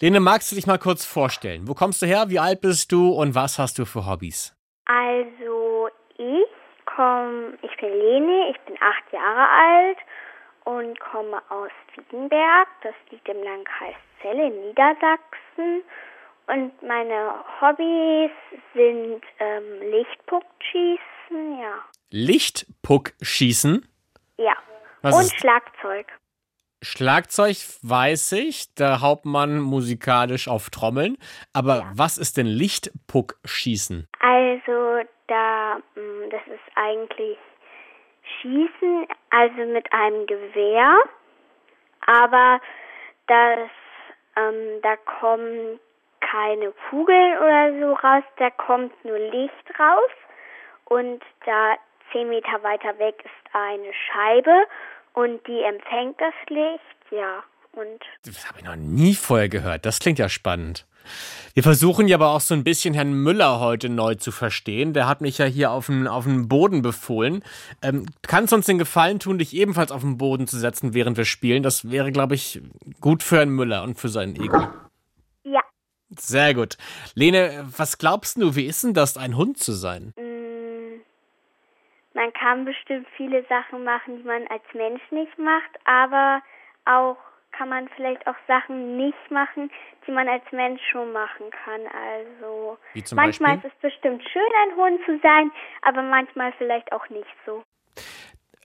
Lene, 0.00 0.18
magst 0.18 0.50
du 0.50 0.56
dich 0.56 0.66
mal 0.66 0.78
kurz 0.80 1.04
vorstellen? 1.04 1.68
Wo 1.68 1.74
kommst 1.74 2.02
du 2.02 2.06
her? 2.06 2.24
Wie 2.28 2.40
alt 2.40 2.60
bist 2.60 2.90
du? 2.90 3.12
Und 3.12 3.36
was 3.36 3.56
hast 3.60 3.78
du 3.78 3.84
für 3.84 4.04
Hobbys? 4.04 4.52
Also, 4.86 5.88
ich 6.18 6.48
komme, 6.86 7.56
ich 7.62 7.76
bin 7.80 7.90
Lene, 7.90 8.50
ich 8.50 8.60
bin 8.62 8.74
acht 8.82 9.12
Jahre 9.12 9.46
alt 9.48 9.98
und 10.64 10.98
komme 10.98 11.40
aus 11.50 11.70
Wiedenberg. 11.94 12.66
Das 12.82 12.94
liegt 13.12 13.28
im 13.28 13.40
Landkreis 13.44 13.94
Celle 14.20 14.48
in 14.48 14.60
Niedersachsen. 14.66 15.84
Und 16.48 16.82
meine 16.82 17.34
Hobbys 17.60 18.32
sind 18.74 19.22
ähm, 19.38 19.80
Lichtpuckschießen, 19.92 21.60
ja. 21.60 21.74
Lichtpuck 22.10 23.12
schießen. 23.22 23.86
Ja. 24.38 24.54
Was 25.02 25.14
und 25.14 25.22
ist- 25.22 25.38
Schlagzeug. 25.38 26.08
Schlagzeug 26.84 27.56
weiß 27.82 28.32
ich, 28.32 28.74
der 28.74 29.00
Hauptmann 29.00 29.58
musikalisch 29.58 30.48
auf 30.48 30.70
Trommeln. 30.70 31.16
Aber 31.52 31.86
was 31.94 32.18
ist 32.18 32.36
denn 32.36 32.46
Lichtpuck 32.46 33.36
schießen? 33.44 34.06
Also 34.20 35.08
da, 35.26 35.76
mh, 35.94 36.28
das 36.30 36.42
ist 36.46 36.76
eigentlich 36.76 37.38
Schießen, 38.40 39.06
also 39.30 39.72
mit 39.72 39.90
einem 39.92 40.26
Gewehr, 40.26 40.96
aber 42.06 42.60
das, 43.26 43.70
ähm, 44.36 44.80
da 44.82 44.96
kommen 44.96 45.80
keine 46.20 46.72
Kugeln 46.90 47.38
oder 47.38 47.72
so 47.80 47.92
raus, 47.94 48.24
da 48.38 48.50
kommt 48.50 48.92
nur 49.04 49.18
Licht 49.18 49.78
raus 49.78 50.10
und 50.86 51.22
da 51.44 51.76
zehn 52.12 52.28
Meter 52.28 52.62
weiter 52.62 52.98
weg 52.98 53.14
ist 53.24 53.54
eine 53.54 53.92
Scheibe 53.92 54.66
und 55.14 55.40
die 55.46 55.62
empfängt 55.62 56.20
das 56.20 56.34
Licht, 56.48 57.12
ja, 57.12 57.42
und 57.72 58.00
Das 58.24 58.46
habe 58.48 58.58
ich 58.60 58.64
noch 58.64 58.76
nie 58.76 59.14
vorher 59.14 59.48
gehört. 59.48 59.84
Das 59.86 59.98
klingt 59.98 60.18
ja 60.18 60.28
spannend. 60.28 60.86
Wir 61.52 61.62
versuchen 61.62 62.08
ja 62.08 62.16
aber 62.16 62.30
auch 62.30 62.40
so 62.40 62.54
ein 62.54 62.64
bisschen 62.64 62.94
Herrn 62.94 63.12
Müller 63.12 63.60
heute 63.60 63.88
neu 63.90 64.14
zu 64.14 64.32
verstehen. 64.32 64.94
Der 64.94 65.06
hat 65.06 65.20
mich 65.20 65.36
ja 65.38 65.44
hier 65.44 65.70
auf 65.70 65.86
den, 65.86 66.06
auf 66.08 66.24
den 66.24 66.48
Boden 66.48 66.80
befohlen. 66.82 67.44
Ähm, 67.82 68.06
kannst 68.22 68.52
du 68.52 68.56
uns 68.56 68.66
den 68.66 68.78
Gefallen 68.78 69.18
tun, 69.20 69.38
dich 69.38 69.54
ebenfalls 69.54 69.92
auf 69.92 70.00
den 70.00 70.16
Boden 70.16 70.46
zu 70.46 70.58
setzen, 70.58 70.94
während 70.94 71.16
wir 71.18 71.26
spielen? 71.26 71.62
Das 71.62 71.90
wäre, 71.90 72.10
glaube 72.10 72.34
ich, 72.36 72.62
gut 73.00 73.22
für 73.22 73.36
Herrn 73.36 73.50
Müller 73.50 73.82
und 73.82 73.98
für 73.98 74.08
sein 74.08 74.34
Ego. 74.34 74.66
ja, 75.44 75.60
Sehr 76.18 76.54
gut. 76.54 76.78
Lene, 77.14 77.66
was 77.76 77.98
glaubst 77.98 78.38
du, 78.38 78.56
wie 78.56 78.64
ist 78.64 78.82
denn 78.82 78.94
das, 78.94 79.18
ein 79.18 79.36
Hund 79.36 79.58
zu 79.58 79.72
sein? 79.72 80.14
Mm, 80.16 80.43
Man 82.14 82.32
kann 82.32 82.64
bestimmt 82.64 83.06
viele 83.16 83.44
Sachen 83.48 83.84
machen, 83.84 84.18
die 84.18 84.22
man 84.22 84.46
als 84.48 84.62
Mensch 84.72 85.02
nicht 85.10 85.36
macht, 85.36 85.70
aber 85.84 86.42
auch 86.84 87.16
kann 87.56 87.68
man 87.68 87.88
vielleicht 87.96 88.26
auch 88.26 88.36
Sachen 88.46 88.96
nicht 88.96 89.30
machen, 89.30 89.70
die 90.06 90.12
man 90.12 90.28
als 90.28 90.44
Mensch 90.52 90.80
schon 90.90 91.12
machen 91.12 91.46
kann. 91.64 91.80
Also 91.86 92.78
Wie 92.94 93.02
zum 93.02 93.16
manchmal 93.16 93.56
Beispiel? 93.56 93.70
ist 93.70 93.76
es 93.76 93.90
bestimmt 93.92 94.22
schön, 94.32 94.42
ein 94.62 94.76
Hund 94.76 95.00
zu 95.06 95.18
sein, 95.22 95.50
aber 95.82 96.02
manchmal 96.02 96.52
vielleicht 96.58 96.92
auch 96.92 97.08
nicht 97.10 97.26
so. 97.46 97.62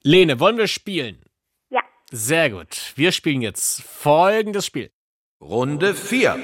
Lene, 0.03 0.39
wollen 0.39 0.57
wir 0.57 0.67
spielen? 0.67 1.23
Ja, 1.69 1.81
Sehr 2.11 2.49
gut. 2.49 2.93
Wir 2.95 3.11
spielen 3.11 3.41
jetzt 3.41 3.83
folgendes 3.83 4.65
Spiel. 4.65 4.91
Runde 5.41 5.93
4. 5.93 6.37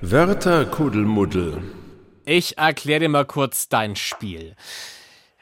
Wörter 0.00 0.66
Kuddelmuddel. 0.66 1.62
Ich 2.24 2.58
erkläre 2.58 3.00
dir 3.00 3.08
mal 3.08 3.24
kurz 3.24 3.68
dein 3.68 3.96
Spiel. 3.96 4.54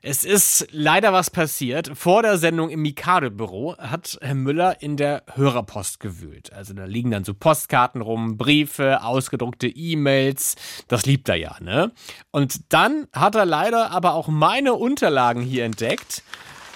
Es 0.09 0.23
ist 0.23 0.69
leider 0.71 1.13
was 1.13 1.31
passiert. 1.31 1.91
Vor 1.99 2.23
der 2.23 2.39
Sendung 2.39 2.71
im 2.71 2.81
Mikado-Büro 2.81 3.77
hat 3.77 4.17
Herr 4.21 4.37
Müller 4.37 4.81
in 4.81 4.97
der 4.97 5.25
Hörerpost 5.35 5.99
gewühlt. 5.99 6.53
Also 6.53 6.75
da 6.75 6.85
liegen 6.85 7.11
dann 7.11 7.25
so 7.25 7.35
Postkarten 7.35 8.01
rum, 8.03 8.37
Briefe, 8.37 9.03
ausgedruckte 9.03 9.67
E-Mails. 9.67 10.55
Das 10.87 11.07
liebt 11.07 11.29
er 11.29 11.35
ja, 11.35 11.57
ne? 11.59 11.91
Und 12.31 12.73
dann 12.73 13.09
hat 13.13 13.35
er 13.35 13.47
leider 13.47 13.91
aber 13.91 14.15
auch 14.15 14.29
meine 14.29 14.75
Unterlagen 14.75 15.43
hier 15.43 15.65
entdeckt. 15.65 16.23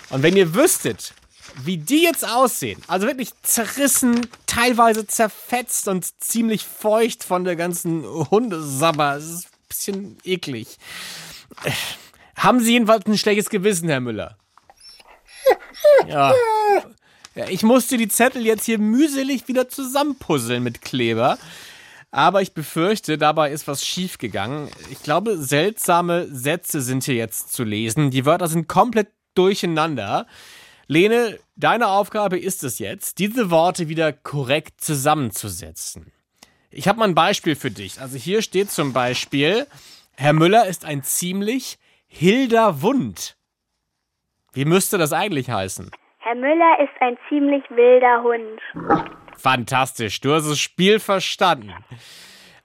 Und 0.08 0.24
wenn 0.24 0.36
ihr 0.36 0.56
wüsstet, 0.56 1.14
wie 1.62 1.78
die 1.78 2.02
jetzt 2.02 2.28
aussehen, 2.28 2.82
also 2.88 3.06
wirklich 3.06 3.30
zerrissen, 3.42 4.26
teilweise 4.46 5.06
zerfetzt 5.06 5.86
und 5.86 6.04
ziemlich 6.20 6.64
feucht 6.64 7.22
von 7.22 7.44
der 7.44 7.54
ganzen 7.54 8.02
Hundesabber, 8.02 9.14
es 9.14 9.26
ist 9.26 9.44
ein 9.44 9.68
bisschen 9.68 10.18
eklig. 10.24 10.78
Haben 12.36 12.60
Sie 12.60 12.72
jedenfalls 12.72 13.06
ein 13.06 13.18
schlechtes 13.18 13.50
Gewissen, 13.50 13.88
Herr 13.88 14.00
Müller? 14.00 14.36
Ja. 16.06 16.34
ja. 17.34 17.48
Ich 17.48 17.62
musste 17.62 17.96
die 17.96 18.08
Zettel 18.08 18.44
jetzt 18.44 18.64
hier 18.64 18.78
mühselig 18.78 19.48
wieder 19.48 19.68
zusammenpuzzeln 19.68 20.62
mit 20.62 20.82
Kleber. 20.82 21.38
Aber 22.10 22.42
ich 22.42 22.54
befürchte, 22.54 23.18
dabei 23.18 23.52
ist 23.52 23.68
was 23.68 23.86
schiefgegangen. 23.86 24.68
Ich 24.90 25.02
glaube, 25.02 25.38
seltsame 25.38 26.26
Sätze 26.30 26.80
sind 26.80 27.04
hier 27.04 27.14
jetzt 27.14 27.52
zu 27.52 27.62
lesen. 27.62 28.10
Die 28.10 28.26
Wörter 28.26 28.48
sind 28.48 28.68
komplett 28.68 29.08
durcheinander. 29.34 30.26
Lene, 30.88 31.38
deine 31.54 31.86
Aufgabe 31.86 32.36
ist 32.36 32.64
es 32.64 32.80
jetzt, 32.80 33.20
diese 33.20 33.50
Worte 33.50 33.88
wieder 33.88 34.12
korrekt 34.12 34.80
zusammenzusetzen. 34.80 36.12
Ich 36.72 36.88
habe 36.88 36.98
mal 36.98 37.06
ein 37.08 37.14
Beispiel 37.14 37.54
für 37.54 37.70
dich. 37.70 38.00
Also 38.00 38.16
hier 38.16 38.42
steht 38.42 38.72
zum 38.72 38.92
Beispiel, 38.92 39.68
Herr 40.16 40.32
Müller 40.32 40.66
ist 40.66 40.84
ein 40.84 41.04
ziemlich 41.04 41.78
hilder 42.10 42.82
Wund. 42.82 43.36
Wie 44.52 44.64
müsste 44.64 44.98
das 44.98 45.12
eigentlich 45.12 45.48
heißen? 45.48 45.90
Herr 46.18 46.34
Müller 46.34 46.78
ist 46.82 47.00
ein 47.00 47.16
ziemlich 47.28 47.62
wilder 47.70 48.22
Hund. 48.22 48.60
Fantastisch, 49.36 50.20
du 50.20 50.34
hast 50.34 50.50
das 50.50 50.58
Spiel 50.58 50.98
verstanden. 50.98 51.72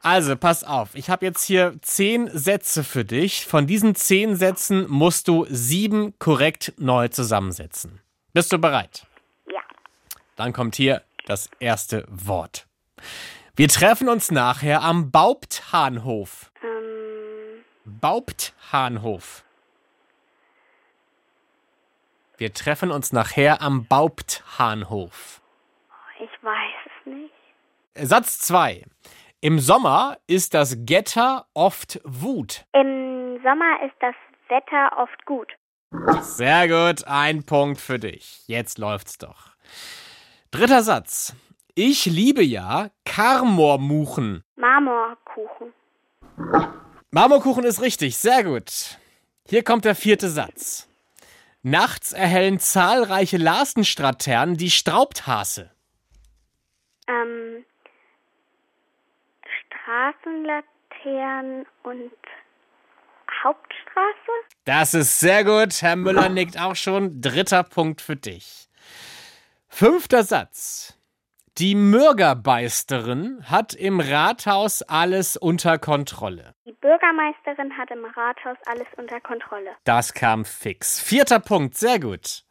Also, 0.02 0.36
pass 0.36 0.64
auf, 0.64 0.94
ich 0.94 1.10
habe 1.10 1.26
jetzt 1.26 1.44
hier 1.44 1.76
zehn 1.82 2.28
Sätze 2.28 2.84
für 2.84 3.06
dich. 3.06 3.46
Von 3.46 3.66
diesen 3.66 3.96
zehn 3.96 4.36
Sätzen 4.36 4.88
musst 4.90 5.28
du 5.28 5.46
sieben 5.50 6.14
korrekt 6.20 6.74
neu 6.78 7.08
zusammensetzen. 7.08 8.02
Bist 8.34 8.52
du 8.52 8.60
bereit? 8.60 9.08
Ja. 9.48 9.62
Dann 10.36 10.54
kommt 10.54 10.76
hier 10.76 11.02
das 11.26 11.50
erste 11.60 12.06
Wort. 12.10 12.68
Wir 13.56 13.70
treffen 13.70 14.10
uns 14.10 14.32
nachher 14.32 14.84
am 14.84 15.12
Baupthahnhof. 15.12 16.52
Ähm, 16.62 16.75
Baupthahnhof. 17.86 19.44
Wir 22.38 22.54
treffen 22.54 22.92
uns 22.92 23.14
nachher 23.14 23.62
am 23.62 23.86
Baupthahnhof. 23.88 25.42
ich 26.20 26.44
weiß 26.44 26.76
es 26.86 27.06
nicht. 27.06 27.34
Satz 27.96 28.40
2. 28.40 28.84
Im 29.42 29.60
Sommer 29.60 30.18
ist 30.28 30.54
das 30.54 30.76
Getter 30.80 31.46
oft 31.54 32.02
Wut. 32.04 32.66
Im 32.74 33.40
Sommer 33.44 33.84
ist 33.86 33.96
das 34.00 34.16
Wetter 34.50 34.98
oft 34.98 35.26
gut. 35.26 35.54
Sehr 36.22 36.68
gut, 36.68 37.08
ein 37.08 37.46
Punkt 37.46 37.80
für 37.80 38.00
dich. 38.00 38.44
Jetzt 38.48 38.78
läuft's 38.80 39.18
doch. 39.18 39.56
Dritter 40.52 40.82
Satz. 40.82 41.36
Ich 41.76 42.06
liebe 42.06 42.44
ja 42.44 42.90
Karmormuchen. 43.06 44.44
Marmorkuchen. 44.56 45.74
Marmorkuchen 47.16 47.64
ist 47.64 47.82
richtig, 47.82 48.18
sehr 48.18 48.44
gut. 48.44 49.00
Hier 49.48 49.64
kommt 49.64 49.86
der 49.86 49.96
vierte 49.96 50.28
Satz. 50.28 50.90
Nachts 51.64 52.12
erhellen 52.12 52.60
zahlreiche 52.60 53.38
Larsenstraternen 53.38 54.58
die 54.58 54.70
Straubthase. 54.70 55.72
Ähm, 57.08 57.64
Straßenlaternen 59.62 61.66
und 61.84 62.12
Hauptstraße? 63.46 64.32
Das 64.66 64.94
ist 64.94 65.22
sehr 65.22 65.46
gut. 65.46 65.82
Herr 65.82 65.96
Müller 65.96 66.28
nickt 66.28 66.60
auch 66.60 66.76
schon. 66.76 67.22
Dritter 67.22 67.64
Punkt 67.64 68.02
für 68.02 68.18
dich. 68.18 68.68
Fünfter 69.70 70.26
Satz. 70.26 70.95
Die 71.58 71.74
Bürgerbeisterin 71.74 73.42
hat 73.50 73.74
im 73.74 74.02
Rathaus 74.02 74.82
alles 74.82 75.38
unter 75.38 75.80
Kontrolle. 75.80 76.54
Die 76.66 76.74
Bürgermeisterin 76.74 77.78
hat 77.78 77.92
im 77.92 78.04
Rathaus 78.04 78.58
alles 78.66 78.88
unter 78.98 79.22
Kontrolle. 79.22 79.70
Das 79.86 80.14
kam 80.14 80.44
fix. 80.44 81.00
Vierter 81.00 81.40
Punkt, 81.40 81.76
sehr 81.76 82.02
gut. 82.02 82.44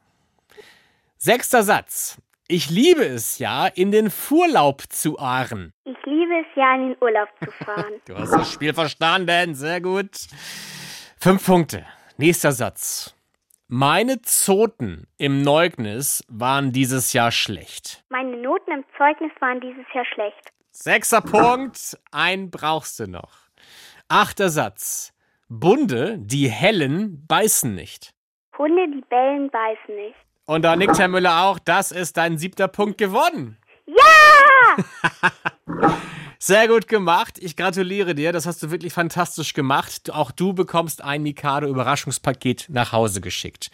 Sechster 1.18 1.62
Satz. 1.62 2.16
Ich 2.48 2.70
liebe 2.70 3.04
es 3.04 3.38
ja, 3.38 3.66
in 3.66 3.90
den 3.90 4.10
Furlaub 4.10 4.82
zu 4.88 5.18
ahren. 5.18 5.74
Ich 5.84 5.98
liebe 6.06 6.40
es 6.40 6.56
ja, 6.56 6.74
in 6.74 6.88
den 6.88 6.96
Urlaub 7.02 7.28
zu 7.44 7.50
fahren. 7.64 8.00
Du 8.06 8.16
hast 8.16 8.32
das 8.32 8.50
Spiel 8.50 8.72
verstanden, 8.72 9.54
sehr 9.54 9.82
gut. 9.82 10.12
Fünf 11.18 11.44
Punkte. 11.44 11.84
Nächster 12.16 12.52
Satz. 12.52 13.13
Meine 13.76 14.22
Zoten 14.22 15.08
im 15.18 15.42
Neugnis 15.42 16.22
waren 16.28 16.70
dieses 16.70 17.12
Jahr 17.12 17.32
schlecht. 17.32 18.04
Meine 18.08 18.36
Noten 18.36 18.70
im 18.70 18.84
Zeugnis 18.96 19.32
waren 19.40 19.60
dieses 19.60 19.84
Jahr 19.92 20.04
schlecht. 20.04 20.52
Sechster 20.70 21.20
Punkt, 21.20 21.98
ein 22.12 22.52
brauchst 22.52 23.00
du 23.00 23.08
noch. 23.08 23.32
Achter 24.06 24.50
Satz. 24.50 25.12
Bunde, 25.48 26.18
die 26.20 26.48
hellen, 26.48 27.26
beißen 27.26 27.74
nicht. 27.74 28.14
Hunde, 28.56 28.86
die 28.94 29.02
bellen, 29.10 29.50
beißen 29.50 29.96
nicht. 29.96 30.18
Und 30.46 30.62
da 30.62 30.76
nickt 30.76 30.96
Herr 31.00 31.08
Müller 31.08 31.42
auch, 31.42 31.58
das 31.58 31.90
ist 31.90 32.16
dein 32.16 32.38
siebter 32.38 32.68
Punkt 32.68 32.96
geworden. 32.96 33.58
Ja! 33.86 34.76
Sehr 36.46 36.68
gut 36.68 36.88
gemacht. 36.88 37.38
Ich 37.38 37.56
gratuliere 37.56 38.14
dir. 38.14 38.30
Das 38.30 38.44
hast 38.44 38.62
du 38.62 38.70
wirklich 38.70 38.92
fantastisch 38.92 39.54
gemacht. 39.54 40.12
Auch 40.12 40.30
du 40.30 40.52
bekommst 40.52 41.02
ein 41.02 41.22
Mikado 41.22 41.66
Überraschungspaket 41.66 42.66
nach 42.68 42.92
Hause 42.92 43.22
geschickt. 43.22 43.70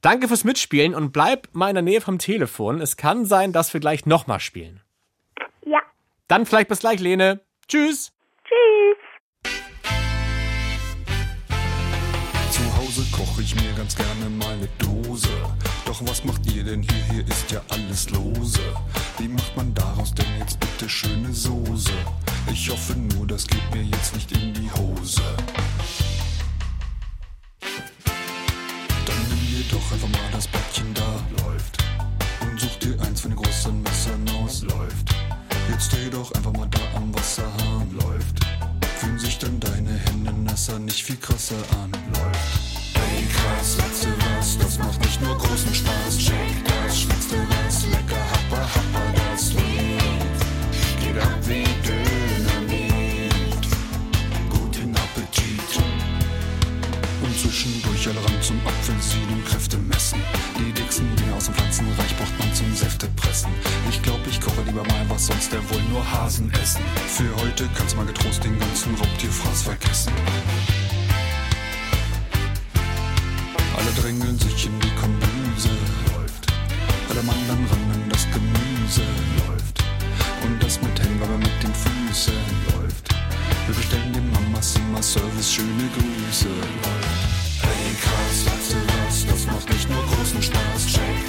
Danke 0.00 0.26
fürs 0.26 0.42
Mitspielen 0.42 0.96
und 0.96 1.12
bleib 1.12 1.46
mal 1.52 1.68
in 1.68 1.76
der 1.76 1.82
Nähe 1.82 2.00
vom 2.00 2.18
Telefon. 2.18 2.80
Es 2.80 2.96
kann 2.96 3.24
sein, 3.24 3.52
dass 3.52 3.72
wir 3.72 3.78
gleich 3.78 4.04
nochmal 4.04 4.40
spielen. 4.40 4.80
Ja. 5.64 5.78
Dann 6.26 6.44
vielleicht 6.44 6.66
bis 6.66 6.80
gleich, 6.80 6.98
Lene. 6.98 7.38
Tschüss. 7.68 8.12
Tschüss. 8.42 9.07
Koche 13.18 13.42
ich 13.42 13.54
mir 13.56 13.72
ganz 13.72 13.96
gerne 13.96 14.30
mal 14.30 14.52
eine 14.52 14.68
Dose. 14.78 15.28
Doch 15.84 16.00
was 16.06 16.24
macht 16.24 16.46
ihr 16.52 16.62
denn 16.62 16.82
hier? 16.82 17.04
Hier 17.10 17.26
ist 17.26 17.50
ja 17.50 17.60
alles 17.68 18.10
lose. 18.10 18.60
Wie 19.18 19.26
macht 19.26 19.56
man 19.56 19.74
daraus 19.74 20.14
denn 20.14 20.26
jetzt 20.38 20.60
bitte 20.60 20.88
schöne 20.88 21.32
Soße? 21.32 21.92
Ich 22.52 22.70
hoffe 22.70 22.94
nur, 22.96 23.26
das 23.26 23.46
geht 23.46 23.74
mir 23.74 23.82
jetzt 23.82 24.14
nicht 24.14 24.30
in 24.32 24.54
die 24.54 24.70
Hose. 24.70 25.22
Dann 29.06 29.20
nimm 29.28 29.46
dir 29.48 29.64
doch 29.70 29.92
einfach 29.92 30.08
mal 30.08 30.30
das 30.30 30.46
Bettchen 30.46 30.94
da, 30.94 31.44
läuft. 31.44 31.78
Und 32.40 32.60
such 32.60 32.78
dir 32.78 33.00
eins 33.02 33.20
von 33.22 33.32
den 33.32 33.42
großen 33.42 33.82
Messern 33.82 34.28
aus, 34.40 34.62
läuft. 34.62 35.14
Jetzt 35.70 35.86
steh 35.86 36.08
doch 36.08 36.30
einfach 36.32 36.52
mal 36.52 36.68
da 36.70 36.80
am 36.94 37.12
Wasserhahn, 37.14 37.90
läuft. 38.00 38.46
Fühlen 38.98 39.18
sich 39.18 39.38
dann 39.38 39.58
deine 39.58 39.98
Hände 40.06 40.32
nasser, 40.32 40.78
nicht 40.78 41.02
viel 41.02 41.16
krasser 41.16 41.62
an, 41.82 41.90
läuft. 42.12 42.67
Hey 43.18 43.26
krass, 43.26 43.76
du 43.76 44.10
was, 44.38 44.58
das 44.58 44.78
macht 44.78 45.00
nicht 45.00 45.20
nur 45.20 45.36
großen 45.36 45.74
Spaß. 45.74 46.18
Check 46.18 46.64
das, 46.64 47.04
dir 47.26 47.44
was, 47.50 47.84
lecker, 47.86 48.22
happa, 48.30 48.62
happa, 48.62 49.02
das 49.16 49.54
Lied. 49.54 50.38
Geht 51.00 51.18
ab 51.20 51.36
wie 51.42 51.64
Dynamit. 51.82 53.66
Guten 54.48 54.94
Appetit. 54.94 55.82
Und 57.20 57.36
zwischendurch 57.40 58.06
alle 58.06 58.24
ran 58.24 58.40
zum 58.40 58.60
Apfelsinen 58.64 59.44
Kräfte 59.44 59.78
messen. 59.78 60.22
Die 60.56 60.70
dicksten 60.70 61.16
Dinge 61.16 61.34
aus 61.34 61.46
dem 61.46 61.54
Pflanzenreich 61.54 62.16
braucht 62.16 62.38
man 62.38 62.54
zum 62.54 62.72
Säfte 62.72 63.08
pressen. 63.16 63.50
Ich 63.90 64.00
glaub, 64.00 64.24
ich 64.28 64.40
koche 64.40 64.62
lieber 64.64 64.84
mal 64.84 65.04
was, 65.08 65.26
sonst 65.26 65.52
der 65.52 65.68
wohl 65.70 65.82
nur 65.90 66.08
Hasen 66.08 66.52
essen. 66.62 66.82
Für 67.08 67.34
heute 67.42 67.68
kannst 67.76 67.94
du 67.94 67.96
mal 67.96 68.06
getrost 68.06 68.44
den 68.44 68.56
ganzen 68.60 68.94
Raubtierfraß 68.94 69.62
vergessen. 69.62 70.12
Drängeln 74.00 74.38
sich 74.38 74.66
in 74.66 74.78
die 74.80 74.94
Kombüse, 75.00 75.70
läuft. 76.14 76.46
Alle 77.10 77.22
Mandeln 77.22 77.66
rannen 77.70 78.04
das 78.08 78.26
Gemüse, 78.30 79.02
läuft. 79.38 79.82
Und 80.44 80.62
das 80.62 80.80
mit 80.80 80.98
Händen, 81.00 81.22
aber 81.22 81.38
mit 81.38 81.62
den 81.62 81.74
Füßen, 81.74 82.34
läuft. 82.66 83.08
Wir 83.66 83.74
bestellen 83.74 84.12
den 84.12 84.30
Mamas 84.30 84.76
immer 84.76 85.02
Service, 85.02 85.52
schöne 85.52 85.88
Grüße, 85.94 86.48
läuft. 86.48 87.62
Hey 87.62 87.94
krass, 88.00 88.46
weißt 88.46 88.72
du 88.72 88.78
was, 88.86 89.26
das 89.26 89.46
macht 89.46 89.68
nicht 89.68 89.90
nur 89.90 90.02
großen 90.06 90.42
Spaß. 90.42 90.86
Check 90.86 91.27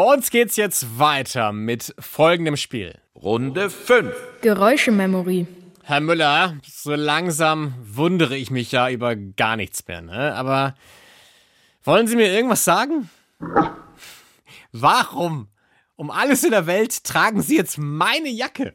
Bei 0.00 0.14
uns 0.14 0.30
geht's 0.30 0.56
jetzt 0.56 0.98
weiter 0.98 1.52
mit 1.52 1.94
folgendem 1.98 2.56
Spiel. 2.56 2.98
Runde 3.14 3.68
5. 3.68 4.10
Geräuschememory. 4.40 5.46
Herr 5.82 6.00
Müller, 6.00 6.56
so 6.66 6.94
langsam 6.94 7.74
wundere 7.82 8.34
ich 8.34 8.50
mich 8.50 8.72
ja 8.72 8.88
über 8.88 9.14
gar 9.14 9.56
nichts 9.56 9.86
mehr, 9.86 10.00
ne? 10.00 10.34
Aber 10.34 10.74
wollen 11.84 12.06
Sie 12.06 12.16
mir 12.16 12.32
irgendwas 12.32 12.64
sagen? 12.64 13.10
Warum 14.72 15.48
um 15.96 16.10
alles 16.10 16.44
in 16.44 16.52
der 16.52 16.66
Welt 16.66 17.04
tragen 17.04 17.42
Sie 17.42 17.56
jetzt 17.56 17.76
meine 17.76 18.30
Jacke? 18.30 18.72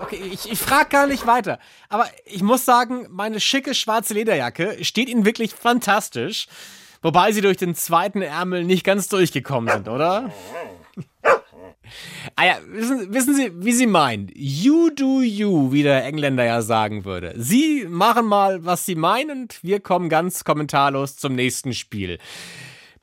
Okay, 0.00 0.22
ich, 0.32 0.50
ich 0.50 0.58
frage 0.58 0.88
gar 0.88 1.06
nicht 1.06 1.24
weiter. 1.28 1.60
Aber 1.88 2.10
ich 2.24 2.42
muss 2.42 2.64
sagen, 2.64 3.06
meine 3.10 3.38
schicke 3.38 3.76
schwarze 3.76 4.14
Lederjacke 4.14 4.84
steht 4.84 5.08
Ihnen 5.08 5.24
wirklich 5.24 5.54
fantastisch. 5.54 6.48
Wobei 7.02 7.32
Sie 7.32 7.40
durch 7.40 7.56
den 7.56 7.74
zweiten 7.74 8.22
Ärmel 8.22 8.64
nicht 8.64 8.84
ganz 8.84 9.08
durchgekommen 9.08 9.72
sind, 9.72 9.88
oder? 9.88 10.32
Ah 12.34 12.44
ja, 12.44 12.56
wissen, 12.66 13.12
wissen 13.14 13.34
Sie, 13.34 13.52
wie 13.54 13.72
Sie 13.72 13.86
meinen? 13.86 14.30
You 14.34 14.90
do 14.90 15.22
you, 15.22 15.72
wie 15.72 15.82
der 15.82 16.04
Engländer 16.04 16.44
ja 16.44 16.60
sagen 16.62 17.04
würde. 17.04 17.32
Sie 17.36 17.86
machen 17.88 18.26
mal, 18.26 18.64
was 18.64 18.84
Sie 18.84 18.94
meinen 18.94 19.42
und 19.42 19.62
wir 19.62 19.80
kommen 19.80 20.08
ganz 20.08 20.44
kommentarlos 20.44 21.16
zum 21.16 21.34
nächsten 21.34 21.72
Spiel. 21.72 22.18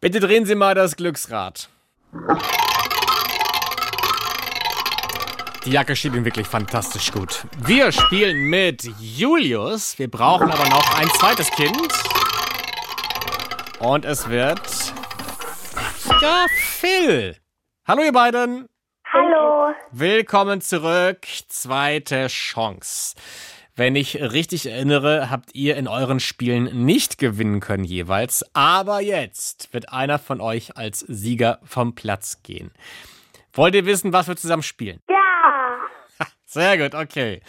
Bitte 0.02 0.20
drehen 0.20 0.46
Sie 0.46 0.56
mal 0.56 0.76
das 0.76 0.98
Glücksrad. 0.98 1.70
Die 5.66 5.72
Jacke 5.72 5.96
steht 5.96 6.14
Ihnen 6.14 6.26
wirklich 6.26 6.48
fantastisch 6.48 7.12
gut. 7.12 7.46
Wir 7.66 7.94
spielen 7.94 8.50
mit 8.50 8.84
Julius. 9.00 9.98
Wir 9.98 10.12
brauchen 10.12 10.52
aber 10.52 10.68
noch 10.70 11.00
ein 11.00 11.08
zweites 11.18 11.50
Kind. 11.52 11.88
Und 13.84 14.06
es 14.06 14.30
wird... 14.30 14.62
Ja, 16.22 16.46
Phil. 16.58 17.36
Hallo 17.86 18.02
ihr 18.02 18.14
beiden. 18.14 18.70
Hallo. 19.12 19.74
Willkommen 19.92 20.62
zurück. 20.62 21.28
Zweite 21.50 22.28
Chance. 22.28 23.18
Wenn 23.76 23.98
ich 23.98 24.22
richtig 24.22 24.68
erinnere, 24.68 25.30
habt 25.30 25.54
ihr 25.54 25.76
in 25.76 25.90
euren 25.90 26.22
Spielen 26.22 26.86
nicht 26.86 27.18
gewinnen 27.18 27.60
können 27.60 27.84
jeweils. 27.84 28.46
Aber 28.56 29.02
jetzt 29.02 29.74
wird 29.74 29.92
einer 29.92 30.18
von 30.18 30.40
euch 30.40 30.78
als 30.78 31.00
Sieger 31.00 31.60
vom 31.66 31.94
Platz 31.94 32.42
gehen. 32.42 32.72
Wollt 33.52 33.76
ihr 33.76 33.86
wissen, 33.86 34.14
was 34.14 34.30
wir 34.30 34.38
zusammen 34.38 34.64
spielen? 34.64 35.02
Ja. 35.10 36.28
Sehr 36.46 36.78
gut, 36.78 36.96
okay. 36.96 37.42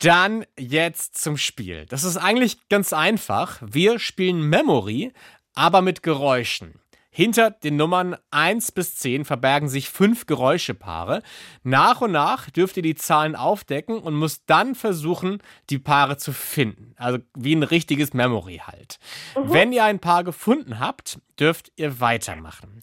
Dann 0.00 0.44
jetzt 0.58 1.16
zum 1.16 1.38
Spiel. 1.38 1.86
Das 1.86 2.04
ist 2.04 2.18
eigentlich 2.18 2.68
ganz 2.68 2.92
einfach. 2.92 3.58
Wir 3.62 3.98
spielen 3.98 4.42
Memory, 4.42 5.12
aber 5.54 5.82
mit 5.82 6.02
Geräuschen. 6.02 6.80
Hinter 7.14 7.50
den 7.50 7.76
Nummern 7.76 8.16
1 8.30 8.72
bis 8.72 8.96
10 8.96 9.26
verbergen 9.26 9.68
sich 9.68 9.90
fünf 9.90 10.24
Geräuschepaare. 10.24 11.22
Nach 11.62 12.00
und 12.00 12.12
nach 12.12 12.48
dürft 12.48 12.78
ihr 12.78 12.82
die 12.82 12.94
Zahlen 12.94 13.36
aufdecken 13.36 13.98
und 13.98 14.18
müsst 14.18 14.44
dann 14.46 14.74
versuchen, 14.74 15.42
die 15.68 15.78
Paare 15.78 16.16
zu 16.16 16.32
finden. 16.32 16.94
Also 16.96 17.18
wie 17.36 17.54
ein 17.54 17.64
richtiges 17.64 18.14
Memory 18.14 18.62
halt. 18.66 18.98
Wenn 19.34 19.72
ihr 19.72 19.84
ein 19.84 19.98
Paar 19.98 20.24
gefunden 20.24 20.80
habt, 20.80 21.18
dürft 21.38 21.70
ihr 21.76 22.00
weitermachen. 22.00 22.82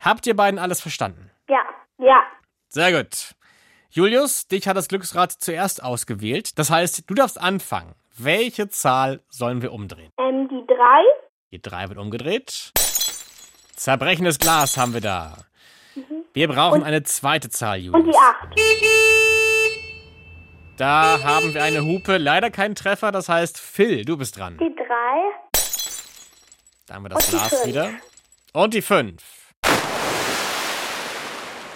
Habt 0.00 0.26
ihr 0.26 0.34
beiden 0.34 0.58
alles 0.58 0.80
verstanden? 0.80 1.30
Ja. 1.48 1.62
Ja. 1.98 2.20
Sehr 2.66 2.90
gut. 2.90 3.36
Julius, 3.90 4.48
dich 4.48 4.66
hat 4.66 4.76
das 4.76 4.88
Glücksrad 4.88 5.30
zuerst 5.30 5.80
ausgewählt. 5.82 6.58
Das 6.58 6.70
heißt, 6.70 7.08
du 7.08 7.14
darfst 7.14 7.40
anfangen. 7.40 7.94
Welche 8.18 8.68
Zahl 8.68 9.20
sollen 9.28 9.62
wir 9.62 9.72
umdrehen? 9.72 10.10
Ähm, 10.18 10.48
die 10.48 10.66
drei. 10.66 11.02
Die 11.52 11.60
3 11.60 11.88
wird 11.88 11.98
umgedreht. 11.98 12.72
Zerbrechendes 13.74 14.38
Glas 14.38 14.76
haben 14.76 14.94
wir 14.94 15.00
da. 15.00 15.36
Wir 16.32 16.46
brauchen 16.46 16.84
eine 16.84 17.02
zweite 17.02 17.48
Zahl, 17.50 17.78
Und 17.78 17.84
Julius. 17.84 18.06
die 18.06 18.18
acht. 18.18 18.56
Da 20.76 21.20
haben 21.22 21.52
wir 21.52 21.62
eine 21.64 21.82
Hupe. 21.84 22.18
Leider 22.18 22.50
kein 22.50 22.74
Treffer. 22.74 23.10
Das 23.10 23.28
heißt, 23.28 23.58
Phil, 23.58 24.04
du 24.04 24.16
bist 24.16 24.38
dran. 24.38 24.58
Die 24.58 24.74
drei. 24.76 25.32
Da 26.86 26.94
haben 26.94 27.02
wir 27.04 27.08
das 27.10 27.24
Und 27.24 27.30
Glas 27.30 27.66
wieder. 27.66 27.90
Und 28.52 28.72
die 28.74 28.82
5. 28.82 29.20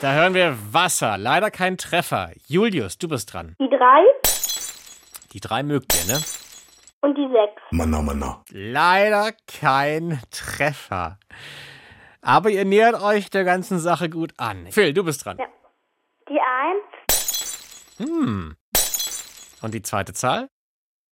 Da 0.01 0.13
hören 0.13 0.35
wir 0.35 0.57
Wasser. 0.73 1.19
Leider 1.19 1.51
kein 1.51 1.77
Treffer. 1.79 2.31
Julius, 2.47 2.97
du 2.99 3.09
bist 3.09 3.33
dran. 3.33 3.57
Die 3.59 3.69
drei. 3.69 4.03
Die 5.33 5.41
3 5.41 5.63
mögt 5.65 5.95
ihr, 5.95 6.15
ne? 6.15 6.23
Und 7.05 7.19
die 7.19 7.29
sechs. 7.31 7.61
Mana, 7.71 8.01
mana. 8.01 8.43
Leider 8.51 9.33
kein 9.61 10.23
Treffer. 10.31 11.19
Aber 12.23 12.49
ihr 12.49 12.65
nähert 12.65 12.99
euch 12.99 13.29
der 13.29 13.45
ganzen 13.45 13.79
Sache 13.79 14.09
gut 14.09 14.33
an. 14.39 14.69
Phil, 14.71 14.95
du 14.95 15.05
bist 15.05 15.23
dran. 15.23 15.37
Ja. 15.37 15.45
Die 16.31 16.41
eins. 16.41 16.83
Hm. 17.99 18.57
Und 19.61 19.75
die 19.75 19.83
zweite 19.83 20.15
Zahl? 20.15 20.49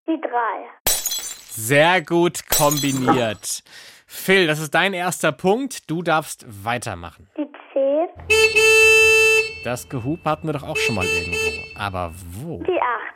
Die 0.07 0.19
drei. 0.19 0.71
Sehr 1.51 2.01
gut 2.01 2.49
kombiniert. 2.49 3.63
Phil, 4.07 4.47
das 4.47 4.61
ist 4.61 4.75
dein 4.75 4.95
erster 4.95 5.33
Punkt. 5.33 5.91
Du 5.91 6.03
darfst 6.03 6.47
weitermachen. 6.65 7.29
Die 7.37 7.47
zehn. 7.75 8.09
Das 9.63 9.91
Gehub 9.91 10.25
hatten 10.25 10.47
wir 10.49 10.55
doch 10.55 10.63
auch 10.63 10.79
schon 10.79 10.95
mal 10.95 11.05
irgendwo. 11.05 11.79
Aber 11.79 12.15
wo? 12.15 12.63
Die 12.63 12.81
acht. 12.81 13.13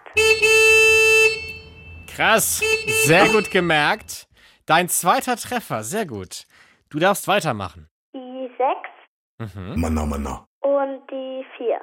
Krass. 2.16 2.62
Sehr 3.04 3.28
gut 3.28 3.50
gemerkt. 3.50 4.26
Dein 4.64 4.88
zweiter 4.88 5.36
Treffer. 5.36 5.84
Sehr 5.84 6.06
gut. 6.06 6.46
Du 6.88 6.98
darfst 6.98 7.28
weitermachen. 7.28 7.90
Die 8.14 8.50
sechs. 8.56 9.54
Mhm. 9.54 9.78
Mana, 9.78 10.06
mana. 10.06 10.46
Und 10.60 11.02
die 11.10 11.44
vier. 11.58 11.78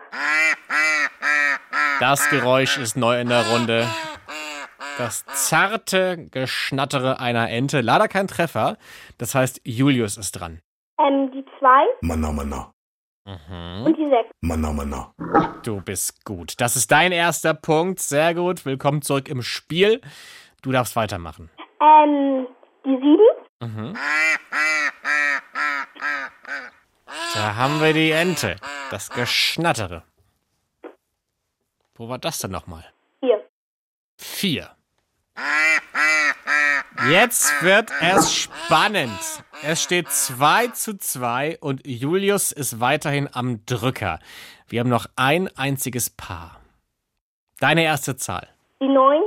Das 1.99 2.27
Geräusch 2.31 2.79
ist 2.79 2.97
neu 2.97 3.21
in 3.21 3.29
der 3.29 3.45
Runde. 3.51 3.88
Das 4.97 5.23
zarte 5.25 6.27
Geschnattere 6.31 7.19
einer 7.19 7.51
Ente. 7.51 7.81
Leider 7.81 8.07
kein 8.07 8.27
Treffer. 8.27 8.77
Das 9.19 9.36
heißt, 9.36 9.61
Julius 9.63 10.17
ist 10.17 10.31
dran. 10.31 10.61
Ähm, 10.99 11.31
die 11.31 11.45
zwei 11.59 11.86
Manna, 12.01 12.31
manna. 13.26 13.86
und 13.86 13.97
die 13.97 14.09
sechs. 14.09 14.30
Manna, 14.41 14.71
manna. 14.71 15.13
Du 15.63 15.82
bist 15.82 16.24
gut. 16.26 16.59
Das 16.59 16.76
ist 16.76 16.91
dein 16.91 17.11
erster 17.11 17.53
Punkt. 17.53 17.99
Sehr 17.99 18.34
gut. 18.34 18.65
Willkommen 18.65 19.01
zurück 19.01 19.30
im 19.30 19.41
Spiel. 19.41 20.01
Du 20.61 20.71
darfst 20.71 20.95
weitermachen. 20.95 21.49
Ähm, 21.82 22.47
die 22.86 22.95
sieben. 22.95 23.97
Da 27.34 27.55
haben 27.55 27.82
wir 27.82 27.93
die 27.93 28.11
Ente. 28.11 28.57
Das 28.91 29.09
Geschnattere. 29.09 30.03
Wo 31.95 32.09
war 32.09 32.17
das 32.19 32.39
denn 32.39 32.51
nochmal? 32.51 32.86
Vier. 33.21 33.41
Vier. 34.17 34.69
Jetzt 37.10 37.62
wird 37.62 37.91
es 38.01 38.34
spannend. 38.34 39.20
Es 39.62 39.84
steht 39.84 40.10
2 40.10 40.68
zu 40.68 40.97
2 40.97 41.58
und 41.60 41.86
Julius 41.86 42.51
ist 42.51 42.80
weiterhin 42.80 43.28
am 43.32 43.66
Drücker. 43.66 44.20
Wir 44.68 44.80
haben 44.80 44.89
noch 44.89 45.08
ein 45.16 45.49
einziges 45.58 46.10
Paar. 46.10 46.62
Deine 47.60 47.84
erste 47.84 48.16
Zahl. 48.16 48.47
Die 48.82 48.88
neun. 48.88 49.22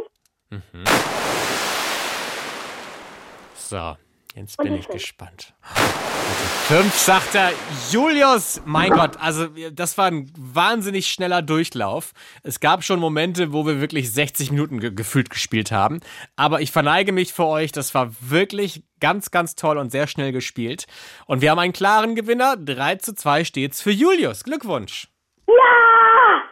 So, 3.55 3.97
jetzt 4.37 4.57
bin 4.59 4.75
ich 4.75 4.87
gespannt. 4.89 5.55
Fünf, 6.69 6.95
sagt 6.95 7.35
er. 7.35 7.53
Julius! 7.91 8.61
Mein 8.65 8.91
Gott, 8.91 9.17
also 9.19 9.47
das 9.73 9.97
war 9.99 10.07
ein 10.07 10.31
wahnsinnig 10.37 11.09
schneller 11.09 11.41
Durchlauf. 11.41 12.13
Es 12.43 12.59
gab 12.61 12.83
schon 12.83 12.99
Momente, 12.99 13.53
wo 13.53 13.67
wir 13.67 13.81
wirklich 13.81 14.13
60 14.13 14.51
Minuten 14.51 14.81
ge 14.81 14.91
gefühlt 14.91 15.31
gespielt 15.31 15.71
haben. 15.71 16.01
Aber 16.35 16.61
ich 16.61 16.73
verneige 16.73 17.13
mich 17.13 17.33
für 17.33 17.47
euch. 17.47 17.71
Das 17.73 17.95
war 17.95 18.11
wirklich 18.21 18.83
ganz, 19.01 19.31
ganz 19.31 19.55
toll 19.55 19.79
und 19.79 19.91
sehr 19.91 20.07
schnell 20.09 20.33
gespielt. 20.33 20.87
Und 21.27 21.41
wir 21.41 21.53
haben 21.53 21.59
einen 21.61 21.73
klaren 21.73 22.15
Gewinner. 22.15 22.57
3 22.57 22.97
zu 22.97 23.15
2 23.15 23.45
steht's 23.45 23.81
für 23.81 23.93
Julius. 23.93 24.43
Glückwunsch! 24.43 25.09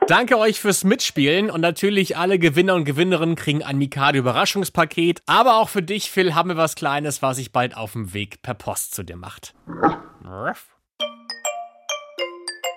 Danke 0.07 0.39
euch 0.39 0.61
fürs 0.61 0.85
Mitspielen 0.85 1.51
und 1.51 1.63
natürlich 1.63 2.19
alle 2.19 2.39
Gewinner 2.39 2.75
und 2.75 2.85
Gewinnerinnen 2.85 3.37
kriegen 3.37 3.63
ein 3.63 3.79
Mikado 3.79 4.19
Überraschungspaket. 4.19 5.23
Aber 5.27 5.57
auch 5.57 5.71
für 5.71 5.83
dich, 5.83 6.11
Phil, 6.11 6.35
haben 6.35 6.51
wir 6.51 6.59
was 6.59 6.75
Kleines, 6.75 7.23
was 7.23 7.37
sich 7.39 7.53
bald 7.53 7.75
auf 7.75 7.93
dem 7.93 8.13
Weg 8.13 8.43
per 8.43 8.53
Post 8.53 8.95
zu 8.95 9.03
dir 9.03 9.17
macht. 9.17 9.55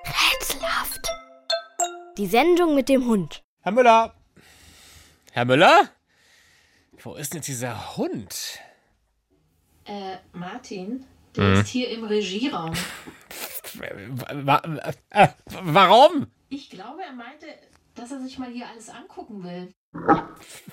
Rätselhaft. 0.06 1.12
Die 2.18 2.28
Sendung 2.28 2.76
mit 2.76 2.88
dem 2.88 3.06
Hund. 3.06 3.44
Herr 3.62 3.74
Müller! 3.74 4.14
Herr 5.34 5.46
Müller? 5.46 5.90
Wo 7.04 7.16
ist 7.16 7.34
denn 7.34 7.40
jetzt 7.40 7.48
dieser 7.48 7.98
Hund? 7.98 8.60
Äh, 9.84 10.16
Martin, 10.32 11.06
der 11.36 11.54
ist 11.54 11.68
hier 11.68 11.90
im 11.90 12.06
Regieraum. 12.06 12.74
Wa 13.76 14.62
wa 15.12 15.34
warum? 15.64 16.28
Ich 16.50 16.70
glaube, 16.70 17.02
er 17.04 17.14
meinte, 17.14 17.46
dass 17.96 18.12
er 18.12 18.22
sich 18.22 18.38
mal 18.38 18.50
hier 18.50 18.68
alles 18.68 18.90
angucken 18.90 19.44
will. 19.44 19.74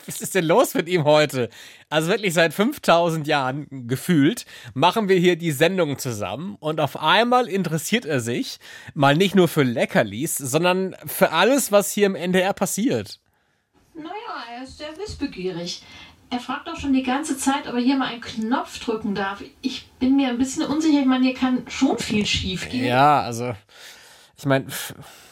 Was 0.07 0.21
ist 0.21 0.35
denn 0.35 0.45
los 0.45 0.75
mit 0.75 0.89
ihm 0.89 1.05
heute? 1.05 1.49
Also 1.89 2.09
wirklich 2.09 2.35
seit 2.35 2.53
5000 2.53 3.27
Jahren 3.27 3.89
gefühlt 3.89 4.45
machen 4.75 5.09
wir 5.09 5.17
hier 5.17 5.37
die 5.37 5.53
Sendung 5.53 5.99
zusammen 5.99 6.57
und 6.61 6.81
auf 6.81 7.01
einmal 7.01 7.49
interessiert 7.49 8.05
er 8.05 8.21
sich 8.21 8.59
mal 8.93 9.17
nicht 9.17 9.35
nur 9.35 9.49
für 9.49 9.63
Leckerlis, 9.63 10.37
sondern 10.37 10.95
für 11.07 11.31
alles, 11.31 11.73
was 11.73 11.91
hier 11.91 12.07
im 12.07 12.15
NDR 12.15 12.53
passiert. 12.53 13.21
Naja, 13.95 14.45
er 14.57 14.65
ist 14.65 14.79
sehr 14.79 14.97
wissbegierig. 14.99 15.83
Er 16.35 16.41
fragt 16.41 16.69
auch 16.69 16.77
schon 16.77 16.93
die 16.93 17.05
ganze 17.05 17.39
Zeit, 17.39 17.69
ob 17.69 17.75
er 17.75 17.81
hier 17.81 17.97
mal 17.97 18.09
einen 18.09 18.21
Knopf 18.21 18.81
drücken 18.81 19.15
darf. 19.15 19.41
Ich 19.63 19.87
bin 20.01 20.17
mir 20.17 20.31
ein 20.31 20.37
bisschen 20.37 20.67
unsicher. 20.67 20.99
Ich 20.99 21.07
meine, 21.07 21.27
hier 21.27 21.35
kann 21.35 21.63
schon 21.69 21.97
viel 21.97 22.27
schief 22.27 22.69
gehen. 22.69 22.87
Ja, 22.87 23.21
also 23.21 23.55
ich 24.37 24.45
meine, 24.45 24.67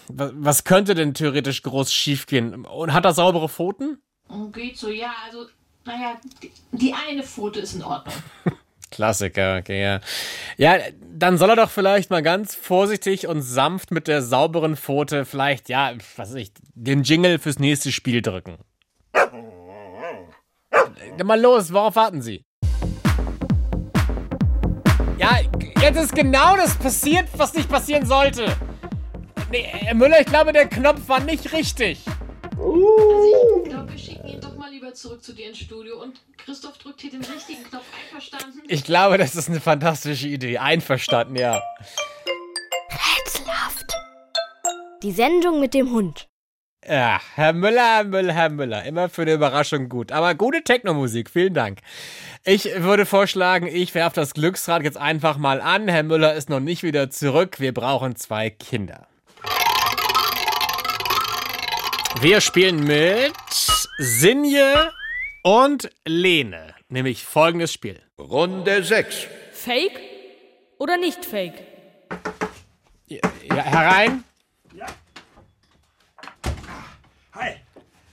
was 0.07 0.63
könnte 0.63 0.95
denn 0.95 1.13
theoretisch 1.13 1.63
groß 1.63 1.93
schiefgehen? 1.93 2.67
Und 2.67 2.93
hat 2.93 3.05
er 3.05 3.15
saubere 3.15 3.49
Pfoten? 3.49 4.01
Und 4.29 4.53
geht 4.53 4.79
so, 4.79 4.91
ja, 4.91 5.13
also, 5.27 5.47
naja, 5.85 6.21
die, 6.41 6.53
die 6.71 6.95
eine 6.95 7.25
Pfote 7.25 7.59
ist 7.59 7.75
in 7.75 7.83
Ordnung. 7.83 8.15
Klassiker, 8.93 9.57
okay, 9.59 9.83
ja. 9.83 10.01
Ja, 10.57 10.79
dann 11.13 11.37
soll 11.37 11.51
er 11.51 11.57
doch 11.57 11.71
vielleicht 11.71 12.11
mal 12.11 12.23
ganz 12.23 12.55
vorsichtig 12.55 13.27
und 13.27 13.43
sanft 13.43 13.91
mit 13.91 14.07
der 14.07 14.23
sauberen 14.23 14.77
Pfote 14.77 15.25
vielleicht, 15.25 15.69
ja, 15.69 15.95
was 16.15 16.31
weiß 16.31 16.37
ich, 16.37 16.53
den 16.77 17.03
Jingle 17.03 17.41
fürs 17.41 17.59
nächste 17.59 17.91
Spiel 17.91 18.23
drücken. 18.23 18.59
Mal 21.23 21.41
los, 21.41 21.73
worauf 21.73 21.95
warten 21.97 22.21
Sie? 22.21 22.45
Ja, 25.19 25.39
jetzt 25.81 25.97
ist 25.97 26.15
genau 26.15 26.57
das 26.57 26.75
passiert, 26.75 27.29
was 27.37 27.55
nicht 27.55 27.69
passieren 27.69 28.05
sollte. 28.07 28.57
Nee, 29.53 29.63
Herr 29.63 29.95
Müller, 29.95 30.21
ich 30.21 30.27
glaube, 30.27 30.53
der 30.53 30.67
Knopf 30.67 31.09
war 31.09 31.21
nicht 31.21 31.53
richtig. 31.53 32.01
Also 32.59 33.63
ich 33.63 33.71
glaube, 33.71 33.93
wir 33.93 33.99
schicken 33.99 34.27
ihn 34.27 34.41
doch 34.41 34.57
mal 34.57 34.71
lieber 34.71 34.93
zurück 34.95 35.23
zu 35.23 35.33
dir 35.33 35.49
ins 35.49 35.59
Studio 35.59 36.03
und 36.03 36.21
Christoph 36.39 36.79
drückt 36.79 37.03
hier 37.03 37.11
den 37.11 37.23
richtigen 37.23 37.63
Knopf 37.65 37.85
einverstanden. 38.05 38.63
Ich 38.67 38.83
glaube, 38.83 39.17
das 39.17 39.37
ist 39.37 39.49
eine 39.49 39.61
fantastische 39.61 40.27
Idee. 40.27 40.59
Einverstanden, 40.59 41.37
ja. 41.37 41.63
Rätselhaft. 42.91 43.93
Die 45.05 45.13
Sendung 45.13 45.61
mit 45.61 45.75
dem 45.75 45.93
Hund. 45.93 46.29
Ja, 46.87 47.21
Herr 47.37 47.53
Müller, 47.53 47.97
Herr 47.97 48.05
Müller, 48.05 48.33
Herr 48.33 48.51
Müller. 48.51 48.85
Immer 48.85 49.09
für 49.09 49.23
eine 49.23 49.35
Überraschung 49.35 49.89
gut. 49.89 50.11
Aber 50.11 50.35
gute 50.35 50.63
Technomusik, 50.63 51.31
vielen 51.31 51.55
Dank. 51.55 51.79
Ich 52.45 52.65
würde 52.83 53.07
vorschlagen, 53.07 53.69
ich 53.69 53.95
werfe 53.95 54.17
das 54.17 54.35
Glücksrad 54.35 54.83
jetzt 54.83 54.97
einfach 54.97 55.37
mal 55.37 55.61
an. 55.61 55.87
Herr 55.87 56.03
Müller 56.03 56.35
ist 56.35 56.51
noch 56.51 56.59
nicht 56.59 56.83
wieder 56.83 57.09
zurück. 57.09 57.61
Wir 57.61 57.73
brauchen 57.73 58.17
zwei 58.17 58.51
Kinder. 58.51 59.07
Wir 62.21 62.41
spielen 62.41 62.85
mit 62.85 63.33
Sinje 63.99 64.91
und 65.45 65.89
Lene. 66.05 66.75
Nämlich 66.89 67.25
folgendes 67.25 67.73
Spiel. 67.73 68.01
Runde 68.19 68.83
6. 68.83 69.29
Fake 69.53 70.01
oder 70.79 70.97
nicht 70.97 71.25
fake? 71.25 71.63
Ja, 73.07 73.21
herein. 73.55 74.25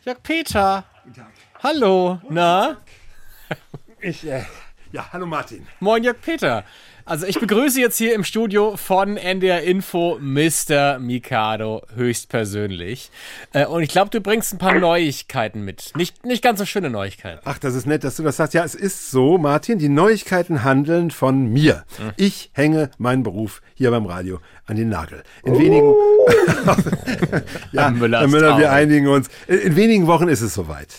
Jörg 0.10 0.24
Peter. 0.24 0.84
Hallo. 1.62 2.20
Na? 2.30 2.78
Ich, 4.02 4.26
äh, 4.26 4.44
ja, 4.92 5.06
hallo 5.14 5.28
Martin. 5.28 5.68
Moin, 5.80 6.04
Jörg 6.04 6.20
Peter. 6.20 6.64
Also 7.10 7.26
ich 7.26 7.40
begrüße 7.40 7.82
jetzt 7.82 7.98
hier 7.98 8.14
im 8.14 8.24
Studio 8.24 8.78
von 8.78 9.18
NDR 9.18 9.64
Info 9.64 10.20
Mr. 10.22 11.00
Mikado 11.00 11.82
höchstpersönlich. 11.96 13.10
Äh, 13.52 13.66
und 13.66 13.82
ich 13.82 13.90
glaube, 13.90 14.12
du 14.12 14.22
bringst 14.22 14.54
ein 14.54 14.60
paar 14.60 14.76
Neuigkeiten 14.76 15.66
mit. 15.66 15.92
Nicht, 15.96 16.24
nicht 16.24 16.44
ganz 16.44 16.60
so 16.60 16.68
schöne 16.68 16.92
Neuigkeiten. 16.92 17.40
Ach, 17.46 17.58
das 17.58 17.74
ist 17.74 17.88
nett, 17.88 18.04
dass 18.04 18.18
du 18.18 18.22
das 18.22 18.38
sagst. 18.38 18.54
Ja, 18.54 18.64
es 18.64 18.76
ist 18.76 19.10
so, 19.10 19.40
Martin, 19.40 19.80
die 19.80 19.90
Neuigkeiten 19.90 20.64
handeln 20.64 21.10
von 21.10 21.52
mir. 21.52 21.84
Ich 22.16 22.52
hänge 22.54 22.92
meinen 23.00 23.24
Beruf 23.24 23.64
hier 23.74 23.90
beim 23.90 24.06
Radio 24.06 24.40
an 24.68 24.76
den 24.76 24.90
Nagel. 24.90 25.24
In 25.44 25.58
wenigen 25.58 25.96
Ja, 27.72 27.90
Müller 27.90 28.20
Herr 28.20 28.28
Müller, 28.28 28.60
wir 28.60 28.72
einigen 28.72 29.08
uns. 29.08 29.30
In, 29.48 29.58
in 29.58 29.76
wenigen 29.76 30.06
Wochen 30.06 30.28
ist 30.28 30.42
es 30.42 30.54
soweit. 30.54 30.94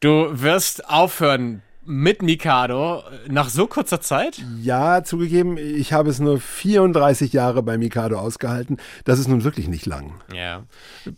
Du 0.00 0.26
wirst 0.32 0.88
aufhören 0.88 1.62
mit 1.86 2.22
Mikado 2.22 3.02
nach 3.28 3.48
so 3.48 3.66
kurzer 3.66 4.00
Zeit? 4.00 4.42
Ja, 4.60 5.04
zugegeben, 5.04 5.56
ich 5.58 5.92
habe 5.92 6.10
es 6.10 6.18
nur 6.18 6.40
34 6.40 7.32
Jahre 7.32 7.62
bei 7.62 7.78
Mikado 7.78 8.18
ausgehalten. 8.18 8.78
Das 9.04 9.18
ist 9.18 9.28
nun 9.28 9.44
wirklich 9.44 9.68
nicht 9.68 9.86
lang. 9.86 10.14
Ja. 10.32 10.64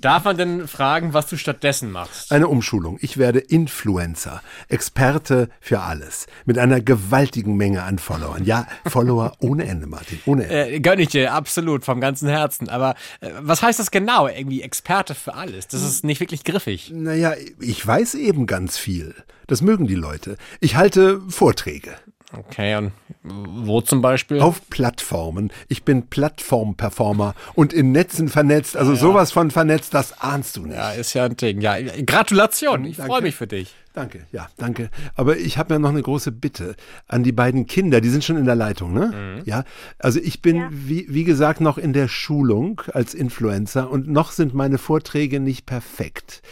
Darf 0.00 0.24
man 0.24 0.36
denn 0.36 0.68
fragen, 0.68 1.14
was 1.14 1.26
du 1.26 1.36
stattdessen 1.36 1.90
machst? 1.90 2.32
Eine 2.32 2.48
Umschulung. 2.48 2.98
Ich 3.00 3.16
werde 3.16 3.38
Influencer, 3.38 4.42
Experte 4.68 5.48
für 5.60 5.80
alles, 5.80 6.26
mit 6.44 6.58
einer 6.58 6.80
gewaltigen 6.80 7.56
Menge 7.56 7.82
an 7.82 7.98
Followern. 7.98 8.44
Ja, 8.44 8.66
Follower 8.86 9.32
ohne 9.40 9.66
Ende, 9.66 9.86
Martin, 9.86 10.20
ohne 10.26 10.44
Ende. 10.44 10.74
Äh, 10.74 10.80
gönn 10.80 10.98
ich 10.98 11.08
dir, 11.08 11.32
absolut, 11.32 11.84
vom 11.84 12.00
ganzen 12.00 12.28
Herzen. 12.28 12.68
Aber 12.68 12.94
äh, 13.20 13.30
was 13.40 13.62
heißt 13.62 13.78
das 13.78 13.90
genau? 13.90 14.28
Irgendwie 14.28 14.62
Experte 14.62 15.14
für 15.14 15.34
alles. 15.34 15.68
Das 15.68 15.82
ist 15.82 16.04
nicht 16.04 16.20
wirklich 16.20 16.44
griffig. 16.44 16.90
Naja, 16.92 17.34
ich 17.60 17.86
weiß 17.86 18.14
eben 18.14 18.46
ganz 18.46 18.78
viel. 18.78 19.14
Das 19.46 19.62
mögen 19.62 19.86
die 19.86 19.94
Leute. 19.94 20.36
Ich 20.60 20.76
halte 20.76 21.20
Vorträge 21.28 21.94
Okay, 22.36 22.74
und 22.76 22.92
wo 23.22 23.80
zum 23.80 24.02
Beispiel? 24.02 24.40
auf 24.40 24.68
Plattformen. 24.68 25.52
Ich 25.68 25.84
bin 25.84 26.08
Plattform-Performer 26.08 27.34
und 27.54 27.72
in 27.72 27.92
Netzen 27.92 28.28
vernetzt. 28.28 28.76
Also 28.76 28.94
sowas 28.94 29.32
von 29.32 29.50
vernetzt, 29.50 29.94
das 29.94 30.20
ahnst 30.20 30.56
du 30.56 30.66
nicht. 30.66 30.76
ja, 30.76 30.90
ist 30.90 31.14
ja 31.14 31.24
ein 31.24 31.36
Ding. 31.36 31.60
Ja, 31.60 31.76
Gratulation. 32.04 32.84
Ich 32.84 32.96
freue 32.96 33.22
mich 33.22 33.36
für 33.36 33.46
dich. 33.46 33.74
Danke, 33.96 34.26
ja, 34.30 34.48
danke. 34.58 34.90
Aber 35.14 35.38
ich 35.38 35.56
habe 35.56 35.72
ja 35.72 35.78
noch 35.78 35.88
eine 35.88 36.02
große 36.02 36.30
Bitte 36.30 36.76
an 37.08 37.22
die 37.22 37.32
beiden 37.32 37.66
Kinder. 37.66 38.02
Die 38.02 38.10
sind 38.10 38.24
schon 38.24 38.36
in 38.36 38.44
der 38.44 38.54
Leitung, 38.54 38.92
ne? 38.92 39.40
Ja. 39.46 39.64
Also 39.98 40.20
ich 40.20 40.42
bin, 40.42 40.66
wie, 40.70 41.06
wie 41.08 41.24
gesagt, 41.24 41.62
noch 41.62 41.78
in 41.78 41.94
der 41.94 42.06
Schulung 42.06 42.82
als 42.92 43.14
Influencer 43.14 43.90
und 43.90 44.06
noch 44.06 44.32
sind 44.32 44.52
meine 44.52 44.76
Vorträge 44.76 45.40
nicht 45.40 45.64
perfekt. 45.64 46.42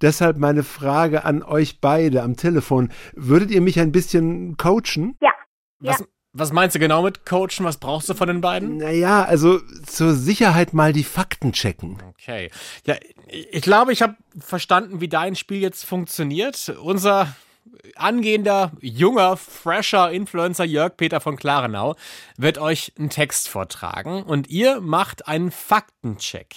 Deshalb 0.00 0.38
meine 0.38 0.62
Frage 0.62 1.26
an 1.26 1.42
euch 1.42 1.82
beide 1.82 2.22
am 2.22 2.36
Telefon. 2.36 2.88
Würdet 3.12 3.50
ihr 3.50 3.60
mich 3.60 3.78
ein 3.80 3.92
bisschen 3.92 4.56
coachen? 4.56 5.18
Ja. 5.20 5.32
Was, 5.80 6.04
was 6.34 6.52
meinst 6.52 6.74
du 6.74 6.80
genau 6.80 7.02
mit 7.02 7.24
Coachen? 7.24 7.64
Was 7.64 7.78
brauchst 7.78 8.08
du 8.08 8.14
von 8.14 8.26
den 8.26 8.40
beiden? 8.40 8.78
Naja, 8.78 9.24
also 9.24 9.60
zur 9.86 10.14
Sicherheit 10.14 10.74
mal 10.74 10.92
die 10.92 11.04
Fakten 11.04 11.52
checken. 11.52 12.02
Okay. 12.10 12.50
Ja, 12.86 12.96
ich 13.28 13.62
glaube, 13.62 13.92
ich 13.92 14.02
habe 14.02 14.16
verstanden, 14.38 15.00
wie 15.00 15.08
dein 15.08 15.36
Spiel 15.36 15.60
jetzt 15.60 15.84
funktioniert. 15.84 16.68
Unser 16.82 17.34
angehender, 17.96 18.72
junger, 18.80 19.36
fresher 19.36 20.10
Influencer 20.10 20.64
Jörg 20.64 20.96
Peter 20.96 21.20
von 21.20 21.36
Klarenau 21.36 21.94
wird 22.36 22.58
euch 22.58 22.92
einen 22.98 23.10
Text 23.10 23.48
vortragen 23.48 24.22
und 24.22 24.48
ihr 24.48 24.80
macht 24.80 25.28
einen 25.28 25.50
Faktencheck. 25.50 26.56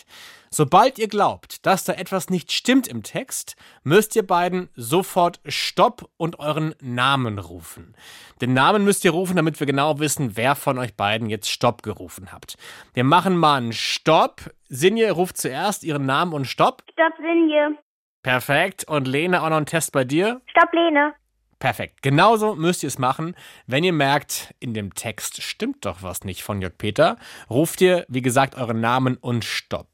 Sobald 0.57 0.97
ihr 0.97 1.07
glaubt, 1.07 1.67
dass 1.67 1.83
da 1.83 1.93
etwas 1.93 2.31
nicht 2.31 2.51
stimmt 2.51 2.87
im 2.87 3.03
Text, 3.03 3.55
müsst 3.83 4.15
ihr 4.15 4.25
beiden 4.25 4.69
sofort 4.73 5.39
Stopp 5.45 6.09
und 6.17 6.39
euren 6.39 6.73
Namen 6.81 7.37
rufen. 7.37 7.93
Den 8.41 8.55
Namen 8.55 8.83
müsst 8.83 9.05
ihr 9.05 9.11
rufen, 9.11 9.35
damit 9.35 9.59
wir 9.59 9.67
genau 9.67 9.99
wissen, 9.99 10.35
wer 10.35 10.55
von 10.55 10.79
euch 10.79 10.95
beiden 10.95 11.29
jetzt 11.29 11.51
Stopp 11.51 11.83
gerufen 11.83 12.31
habt. 12.31 12.57
Wir 12.95 13.03
machen 13.03 13.37
mal 13.37 13.57
einen 13.57 13.71
Stopp. 13.71 14.49
Sinje 14.67 15.11
ruft 15.11 15.37
zuerst 15.37 15.83
ihren 15.83 16.07
Namen 16.07 16.33
und 16.33 16.45
Stopp. 16.45 16.81
Stopp, 16.91 17.13
Sinje. 17.17 17.77
Perfekt. 18.23 18.83
Und 18.85 19.07
Lene, 19.07 19.43
auch 19.43 19.49
noch 19.49 19.57
ein 19.57 19.67
Test 19.67 19.91
bei 19.91 20.05
dir. 20.05 20.41
Stopp, 20.49 20.73
Lene. 20.73 21.13
Perfekt. 21.59 22.01
Genauso 22.01 22.55
müsst 22.55 22.81
ihr 22.81 22.87
es 22.87 22.97
machen. 22.97 23.35
Wenn 23.67 23.83
ihr 23.83 23.93
merkt, 23.93 24.55
in 24.59 24.73
dem 24.73 24.95
Text 24.95 25.43
stimmt 25.43 25.85
doch 25.85 26.01
was 26.01 26.23
nicht 26.23 26.41
von 26.41 26.63
Jörg 26.63 26.79
Peter, 26.79 27.17
ruft 27.47 27.79
ihr, 27.79 28.07
wie 28.09 28.23
gesagt, 28.23 28.55
euren 28.55 28.81
Namen 28.81 29.17
und 29.17 29.45
Stopp. 29.45 29.87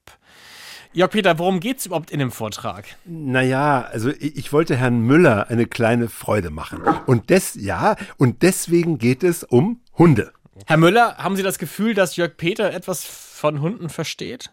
Jörg 0.93 1.09
Peter, 1.09 1.39
worum 1.39 1.59
geht's 1.59 1.87
überhaupt 1.87 2.11
in 2.11 2.19
dem 2.19 2.31
Vortrag? 2.31 2.85
Naja, 3.05 3.81
also 3.91 4.11
ich, 4.11 4.37
ich 4.37 4.53
wollte 4.53 4.75
Herrn 4.75 4.99
Müller 5.01 5.49
eine 5.49 5.65
kleine 5.65 6.07
Freude 6.07 6.51
machen. 6.51 6.83
Und 7.07 7.31
des, 7.31 7.55
ja, 7.55 7.95
und 8.17 8.43
deswegen 8.43 8.99
geht 8.99 9.23
es 9.23 9.43
um 9.43 9.81
Hunde. 9.97 10.31
Herr 10.67 10.77
Müller, 10.77 11.17
haben 11.17 11.35
Sie 11.35 11.41
das 11.41 11.57
Gefühl, 11.57 11.95
dass 11.95 12.15
Jörg 12.15 12.37
Peter 12.37 12.71
etwas 12.71 13.03
von 13.03 13.59
Hunden 13.61 13.89
versteht? 13.89 14.51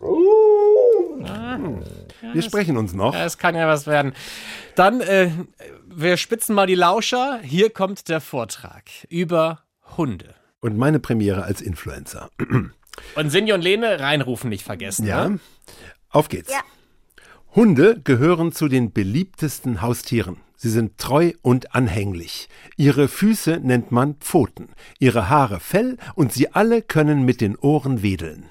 Wir 2.32 2.42
sprechen 2.42 2.78
uns 2.78 2.94
noch. 2.94 3.12
Ja, 3.14 3.26
es 3.26 3.36
kann 3.36 3.54
ja 3.54 3.68
was 3.68 3.86
werden. 3.86 4.14
Dann, 4.76 5.02
äh, 5.02 5.30
wir 5.86 6.16
spitzen 6.16 6.54
mal 6.54 6.66
die 6.66 6.74
Lauscher. 6.74 7.40
Hier 7.42 7.68
kommt 7.68 8.08
der 8.08 8.22
Vortrag 8.22 8.84
über 9.10 9.60
Hunde. 9.98 10.34
Und 10.60 10.78
meine 10.78 11.00
Premiere 11.00 11.44
als 11.44 11.60
Influencer. 11.60 12.30
Und 13.14 13.30
Sinje 13.30 13.54
und 13.54 13.60
Lene 13.62 14.00
reinrufen 14.00 14.48
nicht 14.48 14.64
vergessen. 14.64 15.06
Ja, 15.06 15.28
Ne? 15.28 15.38
Auf 16.10 16.28
geht's. 16.28 16.52
Hunde 17.54 18.00
gehören 18.04 18.52
zu 18.52 18.68
den 18.68 18.92
beliebtesten 18.92 19.82
Haustieren. 19.82 20.36
Sie 20.56 20.68
sind 20.68 20.98
treu 20.98 21.32
und 21.42 21.74
anhänglich. 21.74 22.48
Ihre 22.76 23.08
Füße 23.08 23.60
nennt 23.62 23.90
man 23.90 24.16
Pfoten, 24.16 24.68
ihre 24.98 25.30
Haare 25.30 25.58
Fell 25.58 25.96
und 26.14 26.32
sie 26.32 26.52
alle 26.52 26.82
können 26.82 27.24
mit 27.24 27.40
den 27.40 27.56
Ohren 27.56 28.02
wedeln. 28.02 28.44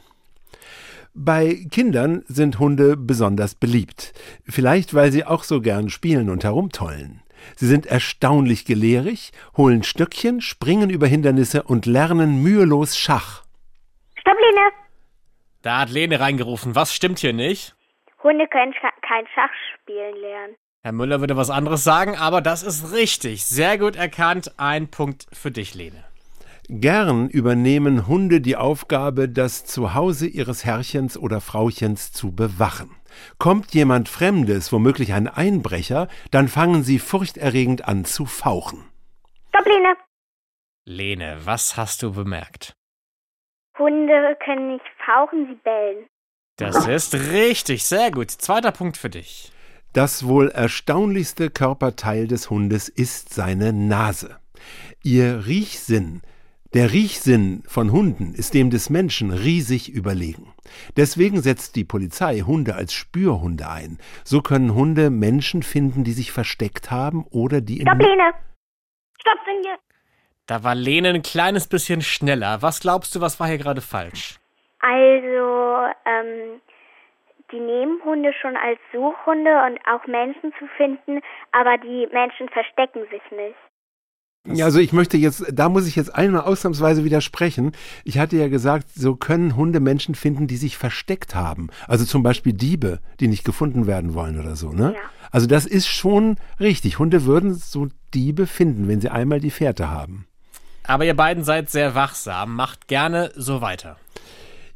Bei 1.13 1.65
Kindern 1.69 2.23
sind 2.27 2.59
Hunde 2.59 2.97
besonders 2.97 3.55
beliebt. 3.55 4.13
Vielleicht, 4.43 4.93
weil 4.93 5.11
sie 5.11 5.23
auch 5.23 5.43
so 5.43 5.61
gern 5.61 5.89
spielen 5.89 6.29
und 6.29 6.43
herumtollen. 6.43 7.21
Sie 7.55 7.67
sind 7.67 7.85
erstaunlich 7.85 8.65
gelehrig, 8.65 9.31
holen 9.55 9.83
Stöckchen, 9.83 10.41
springen 10.41 10.89
über 10.89 11.07
Hindernisse 11.07 11.63
und 11.63 11.85
lernen 11.85 12.41
mühelos 12.41 12.97
Schach. 12.97 13.43
Stopp, 14.19 14.35
Lene. 14.39 14.88
Da 15.61 15.79
hat 15.79 15.89
Lene 15.89 16.19
reingerufen. 16.19 16.75
Was 16.75 16.93
stimmt 16.93 17.19
hier 17.19 17.33
nicht? 17.33 17.75
Hunde 18.23 18.47
können 18.47 18.73
Scha 18.73 18.89
kein 19.01 19.25
Schach 19.33 19.51
spielen 19.75 20.15
lernen. 20.15 20.55
Herr 20.81 20.93
Müller 20.93 21.19
würde 21.19 21.35
was 21.35 21.49
anderes 21.49 21.83
sagen, 21.83 22.15
aber 22.15 22.41
das 22.41 22.63
ist 22.63 22.93
richtig. 22.93 23.45
Sehr 23.45 23.77
gut 23.77 23.97
erkannt. 23.97 24.53
Ein 24.57 24.89
Punkt 24.89 25.27
für 25.33 25.51
dich, 25.51 25.75
Lene. 25.75 26.05
Gern 26.69 27.29
übernehmen 27.29 28.07
Hunde 28.07 28.39
die 28.41 28.55
Aufgabe, 28.55 29.27
das 29.27 29.65
Zuhause 29.65 30.27
ihres 30.27 30.63
Herrchens 30.63 31.17
oder 31.17 31.41
Frauchens 31.41 32.13
zu 32.13 32.33
bewachen. 32.33 32.91
Kommt 33.39 33.73
jemand 33.73 34.07
Fremdes, 34.07 34.71
womöglich 34.71 35.13
ein 35.13 35.27
Einbrecher, 35.27 36.07
dann 36.31 36.47
fangen 36.47 36.83
sie 36.83 36.99
furchterregend 36.99 37.87
an 37.87 38.05
zu 38.05 38.25
fauchen. 38.25 38.85
Stopp, 39.49 39.65
Lene. 39.65 39.95
Lene, 40.85 41.37
was 41.43 41.75
hast 41.75 42.03
du 42.03 42.13
bemerkt? 42.13 42.73
Hunde 43.79 44.37
können 44.43 44.73
nicht 44.73 44.85
fauchen, 45.05 45.47
sie 45.47 45.55
bellen. 45.63 46.05
Das 46.57 46.87
ist 46.87 47.13
richtig. 47.31 47.85
Sehr 47.85 48.11
gut. 48.11 48.29
Zweiter 48.29 48.71
Punkt 48.71 48.97
für 48.97 49.09
dich. 49.09 49.51
Das 49.93 50.27
wohl 50.27 50.49
erstaunlichste 50.49 51.49
Körperteil 51.49 52.27
des 52.27 52.49
Hundes 52.49 52.89
ist 52.89 53.33
seine 53.33 53.73
Nase. 53.73 54.37
Ihr 55.03 55.47
Riechsinn, 55.47 56.21
der 56.75 56.93
Riechsinn 56.93 57.63
von 57.65 57.91
Hunden 57.91 58.35
ist 58.35 58.53
dem 58.53 58.69
des 58.69 58.91
Menschen 58.91 59.31
riesig 59.31 59.89
überlegen. 59.89 60.53
Deswegen 60.95 61.41
setzt 61.41 61.75
die 61.75 61.83
Polizei 61.83 62.41
Hunde 62.41 62.75
als 62.75 62.93
Spürhunde 62.93 63.67
ein. 63.69 63.97
So 64.23 64.41
können 64.41 64.75
Hunde 64.75 65.09
Menschen 65.09 65.63
finden, 65.63 66.03
die 66.03 66.11
sich 66.11 66.31
versteckt 66.31 66.91
haben 66.91 67.25
oder 67.31 67.61
die 67.61 67.79
in 67.79 67.87
Stopp, 67.87 67.99
Lene. 67.99 68.33
Stopp, 69.19 69.39
Sinje. 69.45 69.77
Da 70.49 70.63
war 70.63 70.73
Lene 70.73 71.09
ein 71.09 71.21
kleines 71.21 71.67
bisschen 71.67 72.01
schneller. 72.01 72.63
Was 72.63 72.79
glaubst 72.79 73.13
du, 73.13 73.21
was 73.21 73.39
war 73.39 73.45
hier 73.45 73.59
gerade 73.59 73.81
falsch? 73.81 74.39
Also, 74.79 75.93
ähm, 76.07 76.59
die 77.51 77.59
nehmen 77.59 78.03
Hunde 78.03 78.33
schon 78.41 78.57
als 78.57 78.79
Suchhunde 78.91 79.51
und 79.67 79.79
auch 79.85 80.07
Menschen 80.07 80.51
zu 80.57 80.65
finden, 80.75 81.21
aber 81.51 81.77
die 81.77 82.07
Menschen 82.11 82.49
verstecken 82.49 83.01
sich 83.11 83.21
nicht. 83.29 83.55
Ja, 84.47 84.65
also 84.65 84.79
ich 84.79 84.91
möchte 84.91 85.17
jetzt, 85.17 85.45
da 85.53 85.69
muss 85.69 85.87
ich 85.87 85.95
jetzt 85.95 86.15
einmal 86.15 86.41
ausnahmsweise 86.41 87.03
widersprechen. 87.03 87.73
Ich 88.03 88.17
hatte 88.17 88.37
ja 88.37 88.47
gesagt, 88.47 88.89
so 88.89 89.15
können 89.15 89.55
Hunde 89.55 89.79
Menschen 89.79 90.15
finden, 90.15 90.47
die 90.47 90.57
sich 90.57 90.77
versteckt 90.77 91.35
haben. 91.35 91.69
Also 91.87 92.05
zum 92.05 92.23
Beispiel 92.23 92.53
Diebe, 92.53 93.01
die 93.19 93.27
nicht 93.27 93.45
gefunden 93.45 93.85
werden 93.85 94.15
wollen 94.15 94.39
oder 94.39 94.55
so, 94.55 94.71
ne? 94.71 94.95
Ja. 94.95 95.01
Also 95.29 95.45
das 95.45 95.67
ist 95.67 95.87
schon 95.87 96.37
richtig. 96.59 96.97
Hunde 96.97 97.25
würden 97.25 97.53
so 97.53 97.89
Diebe 98.15 98.47
finden, 98.47 98.87
wenn 98.87 98.99
sie 98.99 99.09
einmal 99.09 99.39
die 99.39 99.51
Fährte 99.51 99.91
haben. 99.91 100.25
Aber 100.89 101.05
ihr 101.05 101.15
beiden 101.15 101.43
seid 101.43 101.69
sehr 101.69 101.93
wachsam. 101.93 102.55
Macht 102.55 102.87
gerne 102.87 103.31
so 103.35 103.61
weiter. 103.61 103.97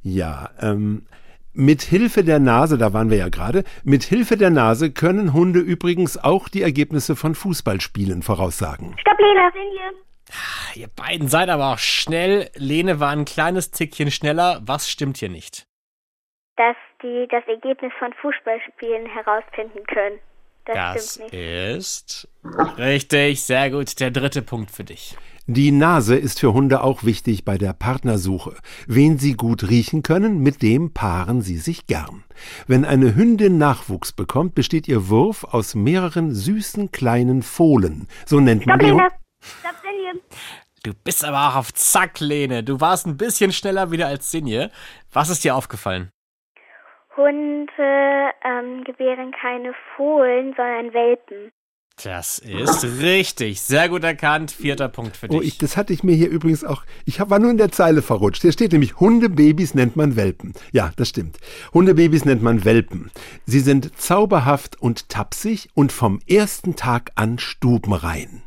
Ja, 0.04 0.52
ähm, 0.62 1.08
mit 1.54 1.82
Hilfe 1.82 2.24
der 2.24 2.40
Nase, 2.40 2.78
da 2.78 2.94
waren 2.94 3.10
wir 3.10 3.18
ja 3.18 3.30
gerade, 3.30 3.64
mit 3.84 4.04
Hilfe 4.04 4.38
der 4.38 4.52
Nase 4.52 4.92
können 4.92 5.34
Hunde 5.34 5.60
übrigens 5.60 6.18
auch 6.18 6.50
die 6.50 6.62
Ergebnisse 6.62 7.16
von 7.16 7.34
Fußballspielen 7.34 8.22
voraussagen. 8.22 8.96
Stopp, 9.00 9.18
Lene. 9.20 9.52
Sinje. 9.54 10.04
Ihr 10.76 10.88
beiden 10.88 11.28
seid 11.28 11.50
aber 11.50 11.74
auch 11.74 11.80
schnell. 11.80 12.50
Lene 12.56 13.00
war 13.00 13.10
ein 13.10 13.26
kleines 13.26 13.72
Tickchen 13.72 14.12
schneller. 14.12 14.62
Was 14.66 14.90
stimmt 14.90 15.18
hier 15.18 15.30
nicht? 15.30 15.66
Dass 16.58 16.76
die 17.02 17.28
das 17.32 17.44
Ergebnis 17.48 17.92
von 17.98 18.14
Fußballspielen 18.22 19.08
herausfinden 19.08 19.84
können. 19.88 20.20
Das, 20.66 20.76
Das 20.76 21.14
stimmt 21.16 21.34
nicht. 21.34 21.42
ist 21.42 22.28
richtig. 22.78 23.42
Sehr 23.44 23.72
gut. 23.72 24.00
Der 24.00 24.12
dritte 24.12 24.42
Punkt 24.44 24.70
für 24.72 24.84
dich. 24.84 25.18
Die 25.48 25.72
Nase 25.72 26.16
ist 26.16 26.40
für 26.40 26.54
Hunde 26.54 26.82
auch 26.82 27.04
wichtig 27.04 27.44
bei 27.44 27.58
der 27.58 27.74
Partnersuche. 27.74 28.56
Wen 28.88 29.18
sie 29.18 29.34
gut 29.34 29.70
riechen 29.70 30.02
können, 30.02 30.40
mit 30.40 30.62
dem 30.62 30.94
paaren 30.94 31.42
sie 31.42 31.58
sich 31.58 31.86
gern. 31.86 32.24
Wenn 32.66 32.86
eine 32.86 33.14
Hündin 33.14 33.58
Nachwuchs 33.58 34.14
bekommt, 34.14 34.56
besteht 34.56 34.88
ihr 34.88 35.10
Wurf 35.10 35.44
aus 35.44 35.76
mehreren 35.76 36.34
süßen 36.34 36.94
kleinen 36.94 37.44
Fohlen. 37.44 38.08
So 38.26 38.40
nennt 38.40 38.66
man 38.66 38.80
Stopp, 38.80 38.88
die 38.88 38.96
Lene. 38.96 39.10
Stopp, 39.42 39.76
Sinje. 39.84 40.22
Du 40.84 40.94
bist 41.04 41.26
aber 41.26 41.50
auch 41.50 41.56
auf 41.58 41.74
Zack, 41.74 42.22
Lene. 42.22 42.64
Du 42.64 42.80
warst 42.80 43.06
ein 43.06 43.18
bisschen 43.18 43.52
schneller 43.52 43.92
wieder 43.92 44.08
als 44.08 44.32
Sinje. 44.32 44.72
Was 45.12 45.30
ist 45.30 45.44
dir 45.44 45.58
aufgefallen? 45.58 46.10
Hunde 47.18 48.32
ähm, 48.46 48.86
gebären 48.86 49.34
keine 49.42 49.74
Fohlen, 49.98 50.54
sondern 50.56 50.94
Welpen. 50.94 51.52
Das 52.02 52.40
ist 52.40 53.02
richtig. 53.02 53.62
Sehr 53.62 53.88
gut 53.88 54.04
erkannt. 54.04 54.52
Vierter 54.52 54.90
Punkt 54.90 55.16
für 55.16 55.28
dich. 55.28 55.38
Oh, 55.38 55.42
ich, 55.42 55.58
das 55.58 55.78
hatte 55.78 55.94
ich 55.94 56.04
mir 56.04 56.16
hier 56.16 56.30
übrigens 56.30 56.64
auch. 56.64 56.84
Ich 57.06 57.20
hab, 57.20 57.30
war 57.30 57.40
nur 57.40 57.52
in 57.52 57.58
der 57.58 57.72
Zeile 57.72 58.02
verrutscht. 58.02 58.42
Hier 58.42 58.52
steht 58.52 58.72
nämlich, 58.72 59.00
Hundebabys 59.00 59.76
nennt 59.76 59.96
man 59.96 60.16
Welpen. 60.16 60.54
Ja, 60.72 60.92
das 60.98 61.10
stimmt. 61.10 61.38
Hundebabys 61.74 62.26
nennt 62.26 62.42
man 62.42 62.66
Welpen. 62.66 63.12
Sie 63.46 63.60
sind 63.60 63.96
zauberhaft 63.98 64.82
und 64.82 65.08
tapsig 65.10 65.70
und 65.76 65.92
vom 65.92 66.20
ersten 66.28 66.76
Tag 66.76 67.12
an 67.16 67.38
stubenrein. 67.38 68.42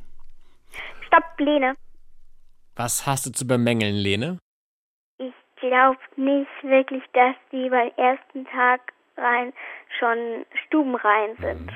Stopp, 1.06 1.38
Lene. 1.38 1.76
Was 2.74 3.06
hast 3.06 3.26
du 3.26 3.32
zu 3.32 3.46
bemängeln, 3.46 3.94
Lene? 3.94 4.38
Ich 5.18 5.34
glaube 5.60 5.98
nicht 6.16 6.50
wirklich, 6.62 7.02
dass 7.14 7.36
die 7.52 7.70
beim 7.70 7.90
ersten 7.96 8.44
Tag 8.46 8.92
rein 9.16 9.52
schon 9.98 10.44
stubenrein 10.66 11.36
sind. 11.40 11.72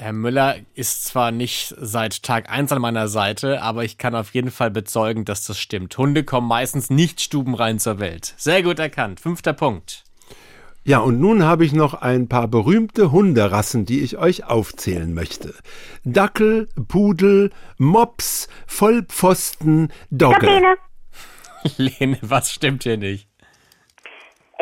Herr 0.00 0.12
Müller 0.12 0.56
ist 0.74 1.04
zwar 1.04 1.30
nicht 1.30 1.72
seit 1.78 2.24
Tag 2.24 2.50
1 2.50 2.72
an 2.72 2.82
meiner 2.82 3.06
Seite, 3.06 3.62
aber 3.62 3.84
ich 3.84 3.96
kann 3.96 4.16
auf 4.16 4.34
jeden 4.34 4.50
Fall 4.50 4.72
bezeugen, 4.72 5.24
dass 5.24 5.46
das 5.46 5.60
stimmt. 5.60 5.96
Hunde 5.96 6.24
kommen 6.24 6.48
meistens 6.48 6.90
nicht 6.90 7.20
stubenrein 7.20 7.78
zur 7.78 8.00
Welt. 8.00 8.34
Sehr 8.36 8.64
gut 8.64 8.80
erkannt. 8.80 9.20
Fünfter 9.20 9.52
Punkt. 9.52 10.02
Ja, 10.82 10.98
und 10.98 11.20
nun 11.20 11.44
habe 11.44 11.64
ich 11.64 11.72
noch 11.72 11.94
ein 11.94 12.28
paar 12.28 12.48
berühmte 12.48 13.12
Hunderassen, 13.12 13.86
die 13.86 14.00
ich 14.00 14.18
euch 14.18 14.44
aufzählen 14.44 15.14
möchte. 15.14 15.54
Dackel, 16.02 16.68
Pudel, 16.88 17.52
Mops, 17.78 18.48
Vollpfosten, 18.66 19.92
Dogge. 20.10 20.76
Lene, 21.76 22.18
was 22.20 22.52
stimmt 22.52 22.82
hier 22.82 22.96
nicht? 22.96 23.28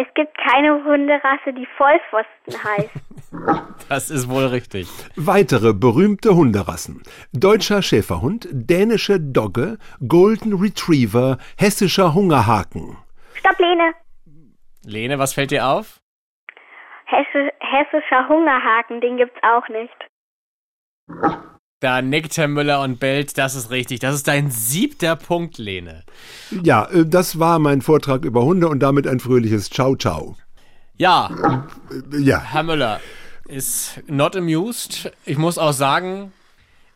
Es 0.02 0.14
gibt 0.14 0.36
keine 0.38 0.84
Hunderasse, 0.84 1.52
die 1.52 1.66
Vollpfosten 1.76 2.64
heißt. 2.64 2.90
Das 3.88 4.10
ist 4.10 4.28
wohl 4.28 4.44
richtig. 4.46 4.88
Weitere 5.16 5.72
berühmte 5.72 6.34
Hunderassen. 6.34 7.02
Deutscher 7.32 7.80
Schäferhund, 7.82 8.46
dänische 8.52 9.18
Dogge, 9.20 9.78
Golden 10.06 10.52
Retriever, 10.54 11.38
hessischer 11.58 12.12
Hungerhaken. 12.14 12.98
Stopp, 13.34 13.58
Lene. 13.58 13.94
Lene, 14.84 15.18
was 15.18 15.32
fällt 15.32 15.50
dir 15.50 15.66
auf? 15.66 16.00
Hesse, 17.06 17.52
hessischer 17.60 18.28
Hungerhaken, 18.28 19.00
den 19.00 19.16
gibt's 19.16 19.40
auch 19.42 19.66
nicht. 19.68 19.96
Da 21.82 22.00
nickt 22.00 22.36
Herr 22.36 22.46
Müller 22.46 22.80
und 22.80 23.00
bellt, 23.00 23.36
das 23.38 23.56
ist 23.56 23.72
richtig. 23.72 23.98
Das 23.98 24.14
ist 24.14 24.28
dein 24.28 24.52
siebter 24.52 25.16
Punkt, 25.16 25.58
Lene. 25.58 26.04
Ja, 26.62 26.84
äh, 26.84 27.04
das 27.04 27.40
war 27.40 27.58
mein 27.58 27.82
Vortrag 27.82 28.24
über 28.24 28.44
Hunde 28.44 28.68
und 28.68 28.78
damit 28.80 29.08
ein 29.08 29.18
fröhliches 29.18 29.68
Ciao, 29.68 29.96
ciao. 29.96 30.36
Ja, 30.96 31.66
Äh, 31.90 32.20
Ja, 32.20 32.40
Herr 32.40 32.62
Müller 32.62 33.00
ist 33.48 34.00
not 34.06 34.36
amused. 34.36 35.10
Ich 35.26 35.38
muss 35.38 35.58
auch 35.58 35.72
sagen, 35.72 36.32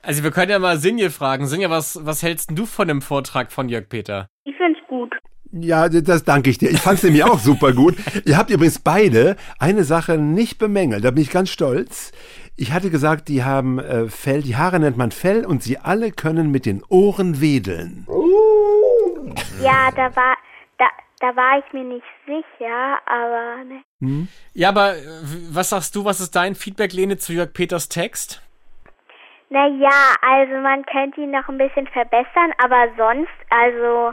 also 0.03 0.23
wir 0.23 0.31
können 0.31 0.53
ja 0.53 0.61
mal 0.61 0.79
Sinje 0.79 1.11
fragen. 1.11 1.49
Sinje, 1.49 1.69
was, 1.69 1.99
was 2.07 2.23
hältst 2.23 2.51
du 2.55 2.65
von 2.65 2.87
dem 2.87 3.03
Vortrag 3.03 3.51
von 3.51 3.69
Jörg 3.69 3.89
Peter? 3.89 4.29
Ich 4.45 4.55
find's 4.57 4.79
gut. 4.89 5.13
ja, 5.51 5.89
das 5.89 6.23
danke 6.23 6.49
ich 6.51 6.59
dir. 6.59 6.71
Ich 6.71 6.81
fand's 6.81 7.03
nämlich 7.03 7.25
auch 7.25 7.41
super 7.41 7.73
gut. 7.73 7.97
Ihr 8.25 8.37
habt 8.39 8.51
übrigens 8.51 8.79
beide 8.79 9.35
eine 9.59 9.83
Sache 9.83 10.17
nicht 10.17 10.59
bemängelt. 10.59 11.05
Da 11.05 11.11
bin 11.11 11.25
ich 11.25 11.31
ganz 11.31 11.51
stolz. 11.51 12.13
Ich 12.59 12.73
hatte 12.73 12.91
gesagt, 12.91 13.29
die 13.29 13.45
haben 13.45 13.79
äh, 13.79 14.09
Fell, 14.09 14.41
die 14.41 14.57
Haare 14.57 14.81
nennt 14.81 14.97
man 14.97 15.11
Fell 15.11 15.45
und 15.45 15.63
sie 15.63 15.77
alle 15.79 16.11
können 16.11 16.51
mit 16.51 16.65
den 16.65 16.83
Ohren 16.89 17.43
wedeln. 17.43 18.07
Ja, 19.63 19.91
da 19.95 20.17
war, 20.17 20.37
da, 20.79 20.87
da 21.21 21.37
war 21.37 21.59
ich 21.59 21.73
mir 21.75 21.85
nicht 21.85 22.07
sicher, 22.25 22.99
aber 23.05 23.65
ne. 23.65 24.27
Ja, 24.55 24.71
aber 24.71 24.95
äh, 24.95 25.01
was 25.53 25.69
sagst 25.69 25.95
du, 25.95 26.07
was 26.07 26.21
ist 26.21 26.35
dein 26.35 26.55
Feedback, 26.55 26.95
Lene, 26.95 27.19
zu 27.19 27.35
Jörg 27.35 27.53
Peters 27.53 27.91
Text? 27.91 28.43
Naja, 29.51 30.15
also 30.23 30.55
man 30.55 30.85
könnte 30.87 31.21
ihn 31.21 31.33
noch 31.33 31.49
ein 31.49 31.59
bisschen 31.59 31.87
verbessern, 31.89 32.53
aber 32.59 32.89
sonst, 32.97 33.37
also 33.51 34.13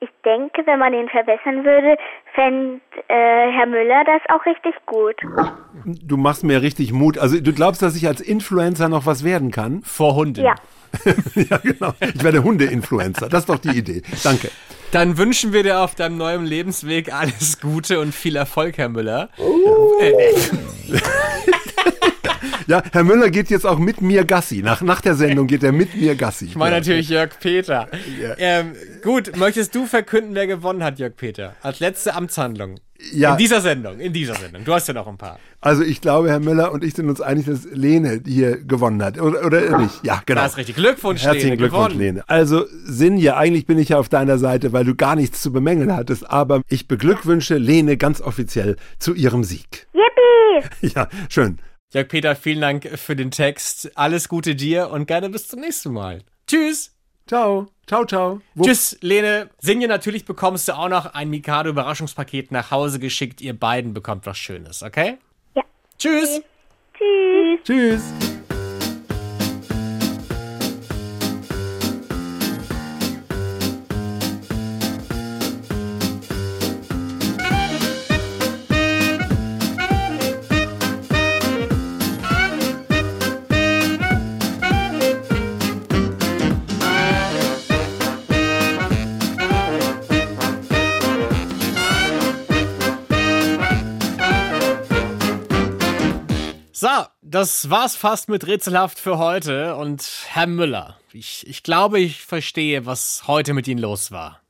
ich 0.00 0.10
denke, 0.24 0.64
wenn 0.66 0.78
man 0.78 0.92
ihn 0.94 1.08
verbessern 1.08 1.64
würde, 1.64 1.96
fände 2.38 2.80
äh, 3.08 3.52
Herr 3.52 3.66
Müller 3.66 4.04
das 4.04 4.22
auch 4.28 4.44
richtig 4.46 4.74
gut. 4.86 5.16
Du 5.84 6.16
machst 6.16 6.44
mir 6.44 6.62
richtig 6.62 6.92
Mut. 6.92 7.18
Also 7.18 7.40
du 7.40 7.52
glaubst, 7.52 7.82
dass 7.82 7.96
ich 7.96 8.06
als 8.06 8.20
Influencer 8.20 8.88
noch 8.88 9.06
was 9.06 9.24
werden 9.24 9.50
kann? 9.50 9.82
Vor 9.82 10.14
Hunden. 10.14 10.44
Ja. 10.44 10.54
ja, 11.34 11.56
genau. 11.58 11.92
Ich 12.00 12.22
werde 12.22 12.42
Hunde-Influencer. 12.42 13.28
Das 13.28 13.40
ist 13.40 13.48
doch 13.48 13.58
die 13.58 13.76
Idee. 13.76 14.02
Danke. 14.22 14.50
Dann 14.92 15.18
wünschen 15.18 15.52
wir 15.52 15.62
dir 15.62 15.80
auf 15.80 15.94
deinem 15.94 16.16
neuen 16.16 16.46
Lebensweg 16.46 17.12
alles 17.12 17.60
Gute 17.60 18.00
und 18.00 18.14
viel 18.14 18.36
Erfolg, 18.36 18.78
Herr 18.78 18.88
Müller. 18.88 19.28
Äh, 20.00 20.12
Ja, 22.68 22.82
Herr 22.92 23.02
Müller 23.02 23.30
geht 23.30 23.48
jetzt 23.48 23.64
auch 23.64 23.78
mit 23.78 24.02
mir 24.02 24.26
Gassi. 24.26 24.60
Nach, 24.62 24.82
nach 24.82 25.00
der 25.00 25.14
Sendung 25.14 25.46
geht 25.46 25.62
er 25.62 25.72
mit 25.72 25.96
mir 25.96 26.14
Gassi. 26.16 26.44
ich 26.44 26.54
meine 26.54 26.76
natürlich 26.76 27.08
Jörg 27.08 27.30
Peter. 27.40 27.88
Ja. 28.20 28.34
Ähm, 28.36 28.74
gut, 29.02 29.34
möchtest 29.38 29.74
du 29.74 29.86
verkünden, 29.86 30.34
wer 30.34 30.46
gewonnen 30.46 30.84
hat, 30.84 30.98
Jörg 30.98 31.16
Peter? 31.16 31.56
Als 31.62 31.80
letzte 31.80 32.14
Amtshandlung. 32.14 32.74
Ja. 33.12 33.32
In 33.32 33.38
dieser 33.38 33.62
Sendung, 33.62 34.00
in 34.00 34.12
dieser 34.12 34.34
Sendung. 34.34 34.64
Du 34.64 34.74
hast 34.74 34.86
ja 34.86 34.92
noch 34.92 35.06
ein 35.06 35.16
paar. 35.16 35.38
Also 35.62 35.82
ich 35.82 36.02
glaube, 36.02 36.28
Herr 36.28 36.40
Müller 36.40 36.70
und 36.70 36.84
ich 36.84 36.92
sind 36.94 37.08
uns 37.08 37.22
einig, 37.22 37.46
dass 37.46 37.64
Lene 37.64 38.20
hier 38.26 38.62
gewonnen 38.62 39.02
hat. 39.02 39.18
Oder, 39.18 39.46
oder 39.46 39.78
nicht? 39.78 40.04
Ja, 40.04 40.20
genau. 40.26 40.42
Das 40.42 40.52
ist 40.52 40.58
richtig. 40.58 40.76
Glückwunsch, 40.76 41.22
Herzlichen 41.22 41.46
Lene, 41.50 41.56
Glückwunsch, 41.56 41.92
gewonnen. 41.94 42.00
Lene. 42.00 42.24
Also, 42.26 42.66
Sinja, 42.84 43.38
eigentlich 43.38 43.64
bin 43.64 43.78
ich 43.78 43.90
ja 43.90 43.98
auf 43.98 44.10
deiner 44.10 44.36
Seite, 44.36 44.74
weil 44.74 44.84
du 44.84 44.94
gar 44.94 45.16
nichts 45.16 45.40
zu 45.40 45.52
bemängeln 45.52 45.96
hattest. 45.96 46.28
Aber 46.28 46.60
ich 46.68 46.86
beglückwünsche 46.86 47.56
Lene 47.56 47.96
ganz 47.96 48.20
offiziell 48.20 48.76
zu 48.98 49.14
ihrem 49.14 49.42
Sieg. 49.42 49.86
Yippie! 49.94 50.68
Ja, 50.94 51.08
schön. 51.30 51.60
Jörg 51.94 52.08
Peter, 52.08 52.36
vielen 52.36 52.60
Dank 52.60 52.86
für 52.98 53.16
den 53.16 53.30
Text. 53.30 53.90
Alles 53.96 54.28
Gute 54.28 54.54
dir 54.54 54.90
und 54.90 55.06
gerne 55.06 55.30
bis 55.30 55.48
zum 55.48 55.60
nächsten 55.60 55.92
Mal. 55.92 56.22
Tschüss. 56.46 56.94
Ciao. 57.26 57.68
Ciao, 57.86 58.04
ciao. 58.04 58.40
Wo- 58.54 58.64
Tschüss, 58.64 58.98
Lene. 59.00 59.48
Sinje, 59.58 59.88
natürlich 59.88 60.24
bekommst 60.26 60.68
du 60.68 60.72
auch 60.74 60.88
noch 60.88 61.06
ein 61.14 61.30
Mikado-Überraschungspaket 61.30 62.52
nach 62.52 62.70
Hause 62.70 62.98
geschickt. 62.98 63.40
Ihr 63.40 63.58
beiden 63.58 63.94
bekommt 63.94 64.26
was 64.26 64.36
Schönes, 64.36 64.82
okay? 64.82 65.16
Ja. 65.54 65.62
Tschüss. 65.98 66.42
Tschüss. 66.94 67.60
Tschüss. 67.64 68.02
So, 68.20 68.37
das 97.30 97.68
war's 97.68 97.94
fast 97.94 98.28
mit 98.28 98.46
Rätselhaft 98.46 98.98
für 98.98 99.18
heute. 99.18 99.76
Und 99.76 100.24
Herr 100.28 100.46
Müller, 100.46 100.96
ich, 101.12 101.46
ich 101.46 101.62
glaube, 101.62 102.00
ich 102.00 102.22
verstehe, 102.22 102.86
was 102.86 103.24
heute 103.26 103.54
mit 103.54 103.68
Ihnen 103.68 103.80
los 103.80 104.10
war. 104.10 104.40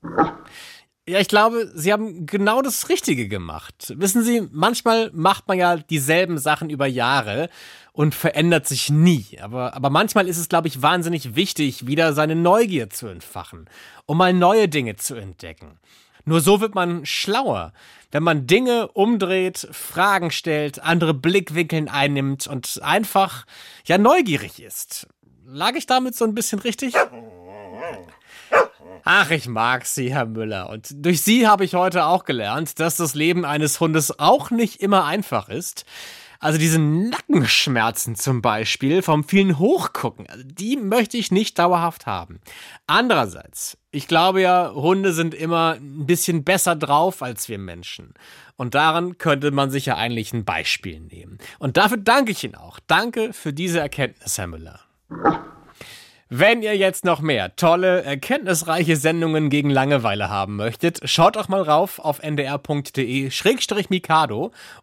Ja, 1.08 1.20
ich 1.20 1.28
glaube, 1.28 1.70
Sie 1.74 1.92
haben 1.92 2.26
genau 2.26 2.62
das 2.62 2.88
Richtige 2.88 3.28
gemacht. 3.28 3.94
Wissen 3.96 4.22
Sie, 4.22 4.46
manchmal 4.52 5.10
macht 5.12 5.48
man 5.48 5.58
ja 5.58 5.76
dieselben 5.76 6.38
Sachen 6.38 6.70
über 6.70 6.86
Jahre 6.86 7.48
und 7.92 8.14
verändert 8.14 8.66
sich 8.68 8.90
nie. 8.90 9.38
Aber, 9.40 9.74
aber 9.74 9.90
manchmal 9.90 10.28
ist 10.28 10.38
es, 10.38 10.48
glaube 10.48 10.68
ich, 10.68 10.82
wahnsinnig 10.82 11.34
wichtig, 11.34 11.86
wieder 11.86 12.12
seine 12.12 12.36
Neugier 12.36 12.90
zu 12.90 13.08
entfachen, 13.08 13.68
um 14.06 14.18
mal 14.18 14.32
neue 14.32 14.68
Dinge 14.68 14.96
zu 14.96 15.14
entdecken. 15.14 15.78
Nur 16.24 16.42
so 16.42 16.60
wird 16.60 16.74
man 16.74 17.06
schlauer, 17.06 17.72
wenn 18.10 18.22
man 18.22 18.46
Dinge 18.46 18.88
umdreht, 18.88 19.68
Fragen 19.70 20.30
stellt, 20.30 20.82
andere 20.82 21.14
Blickwinkeln 21.14 21.88
einnimmt 21.88 22.46
und 22.46 22.80
einfach 22.82 23.46
ja 23.84 23.98
neugierig 23.98 24.62
ist. 24.62 25.06
Lag 25.44 25.74
ich 25.74 25.86
damit 25.86 26.14
so 26.14 26.24
ein 26.24 26.34
bisschen 26.34 26.58
richtig? 26.58 26.94
Ach, 29.04 29.30
ich 29.30 29.48
mag 29.48 29.86
Sie, 29.86 30.12
Herr 30.12 30.26
Müller. 30.26 30.68
Und 30.68 30.88
durch 30.92 31.22
Sie 31.22 31.46
habe 31.46 31.64
ich 31.64 31.74
heute 31.74 32.04
auch 32.04 32.24
gelernt, 32.24 32.78
dass 32.78 32.96
das 32.96 33.14
Leben 33.14 33.44
eines 33.44 33.80
Hundes 33.80 34.18
auch 34.18 34.50
nicht 34.50 34.82
immer 34.82 35.04
einfach 35.04 35.48
ist. 35.48 35.86
Also 36.40 36.58
diese 36.58 36.78
Nackenschmerzen 36.78 38.14
zum 38.14 38.42
Beispiel 38.42 39.02
vom 39.02 39.24
vielen 39.24 39.58
Hochgucken, 39.58 40.28
also 40.28 40.44
die 40.44 40.76
möchte 40.76 41.16
ich 41.16 41.32
nicht 41.32 41.58
dauerhaft 41.58 42.06
haben. 42.06 42.40
Andererseits, 42.86 43.76
ich 43.98 44.06
glaube 44.06 44.40
ja, 44.40 44.70
Hunde 44.74 45.12
sind 45.12 45.34
immer 45.34 45.72
ein 45.72 46.06
bisschen 46.06 46.44
besser 46.44 46.76
drauf 46.76 47.20
als 47.20 47.48
wir 47.48 47.58
Menschen. 47.58 48.14
Und 48.54 48.76
daran 48.76 49.18
könnte 49.18 49.50
man 49.50 49.72
sich 49.72 49.86
ja 49.86 49.96
eigentlich 49.96 50.32
ein 50.32 50.44
Beispiel 50.44 51.00
nehmen. 51.00 51.38
Und 51.58 51.76
dafür 51.76 51.96
danke 51.96 52.30
ich 52.30 52.44
Ihnen 52.44 52.54
auch. 52.54 52.78
Danke 52.86 53.32
für 53.32 53.52
diese 53.52 53.80
Erkenntnis, 53.80 54.38
Herr 54.38 54.46
Müller. 54.46 54.78
Wenn 56.30 56.60
ihr 56.60 56.76
jetzt 56.76 57.06
noch 57.06 57.22
mehr 57.22 57.56
tolle, 57.56 58.02
erkenntnisreiche 58.02 58.96
Sendungen 58.96 59.48
gegen 59.48 59.70
Langeweile 59.70 60.28
haben 60.28 60.56
möchtet, 60.56 61.00
schaut 61.08 61.36
doch 61.36 61.48
mal 61.48 61.62
rauf 61.62 61.98
auf 61.98 62.22
ndr.de-mikado 62.22 63.32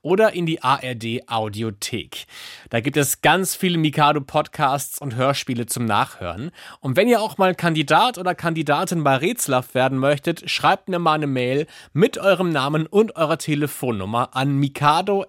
oder 0.01 0.33
in 0.33 0.47
die 0.47 0.63
ARD 0.63 1.21
Audiothek. 1.27 2.25
Da 2.71 2.79
gibt 2.79 2.97
es 2.97 3.21
ganz 3.21 3.55
viele 3.55 3.77
Mikado 3.77 4.21
Podcasts 4.21 4.99
und 4.99 5.13
Hörspiele 5.13 5.67
zum 5.67 5.85
Nachhören. 5.85 6.49
Und 6.79 6.95
wenn 6.97 7.07
ihr 7.07 7.21
auch 7.21 7.37
mal 7.37 7.53
Kandidat 7.53 8.17
oder 8.17 8.33
Kandidatin 8.33 9.03
bei 9.03 9.17
Rätselhaft 9.17 9.75
werden 9.75 9.99
möchtet, 9.99 10.49
schreibt 10.49 10.89
mir 10.89 10.97
mal 10.97 11.13
eine 11.13 11.27
Mail 11.27 11.67
mit 11.93 12.17
eurem 12.17 12.49
Namen 12.49 12.87
und 12.87 13.17
eurer 13.17 13.37
Telefonnummer 13.37 14.35
an 14.35 14.57
mikado.ndr.de 14.57 15.27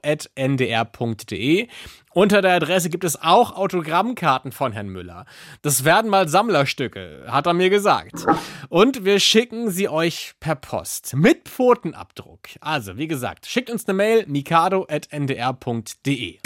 unter 2.16 2.40
der 2.40 2.54
Adresse 2.54 2.88
gibt 2.88 3.04
es 3.04 3.22
auch 3.22 3.54
Autogrammkarten 3.54 4.50
von 4.50 4.72
Herrn 4.72 4.88
Müller. 4.88 5.26
Das 5.60 5.84
werden 5.84 6.10
mal 6.10 6.28
Sammlerstücke, 6.28 7.26
hat 7.28 7.46
er 7.46 7.52
mir 7.52 7.68
gesagt. 7.68 8.24
Und 8.70 9.04
wir 9.04 9.20
schicken 9.20 9.70
sie 9.70 9.90
euch 9.90 10.32
per 10.40 10.54
Post 10.54 11.14
mit 11.14 11.46
Pfotenabdruck. 11.46 12.48
Also, 12.62 12.96
wie 12.96 13.06
gesagt, 13.06 13.44
schickt 13.44 13.68
uns 13.68 13.86
eine 13.86 13.98
Mail 13.98 14.24
mikado.ndr.de. 14.28 16.38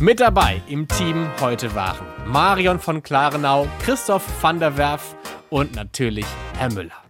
Mit 0.00 0.18
dabei 0.18 0.60
im 0.66 0.88
Team 0.88 1.28
heute 1.40 1.76
waren 1.76 2.04
Marion 2.26 2.80
von 2.80 3.04
Klarenau, 3.04 3.68
Christoph 3.84 4.24
van 4.42 4.58
der 4.58 4.76
Werf 4.76 5.14
und 5.48 5.76
natürlich 5.76 6.26
Herr 6.58 6.72
Müller. 6.72 7.04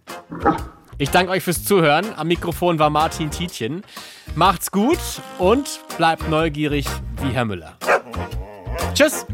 Ich 0.97 1.09
danke 1.09 1.33
euch 1.33 1.43
fürs 1.43 1.65
Zuhören. 1.65 2.05
Am 2.15 2.27
Mikrofon 2.27 2.79
war 2.79 2.89
Martin 2.89 3.29
Tietjen. 3.29 3.83
Macht's 4.33 4.71
gut 4.71 4.99
und 5.39 5.81
bleibt 5.97 6.29
neugierig 6.29 6.85
wie 7.21 7.31
Herr 7.31 7.43
Müller. 7.43 7.77
Tschüss! 8.93 9.25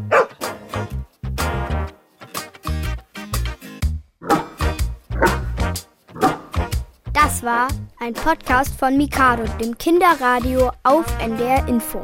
Das 7.14 7.44
war 7.44 7.68
ein 8.00 8.14
Podcast 8.14 8.78
von 8.80 8.98
Mikado, 8.98 9.44
dem 9.60 9.78
Kinderradio 9.78 10.72
auf 10.82 11.06
NDR 11.20 11.68
Info. 11.68 12.02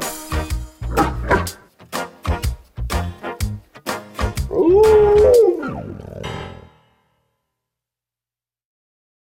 Ooh. 4.50 5.27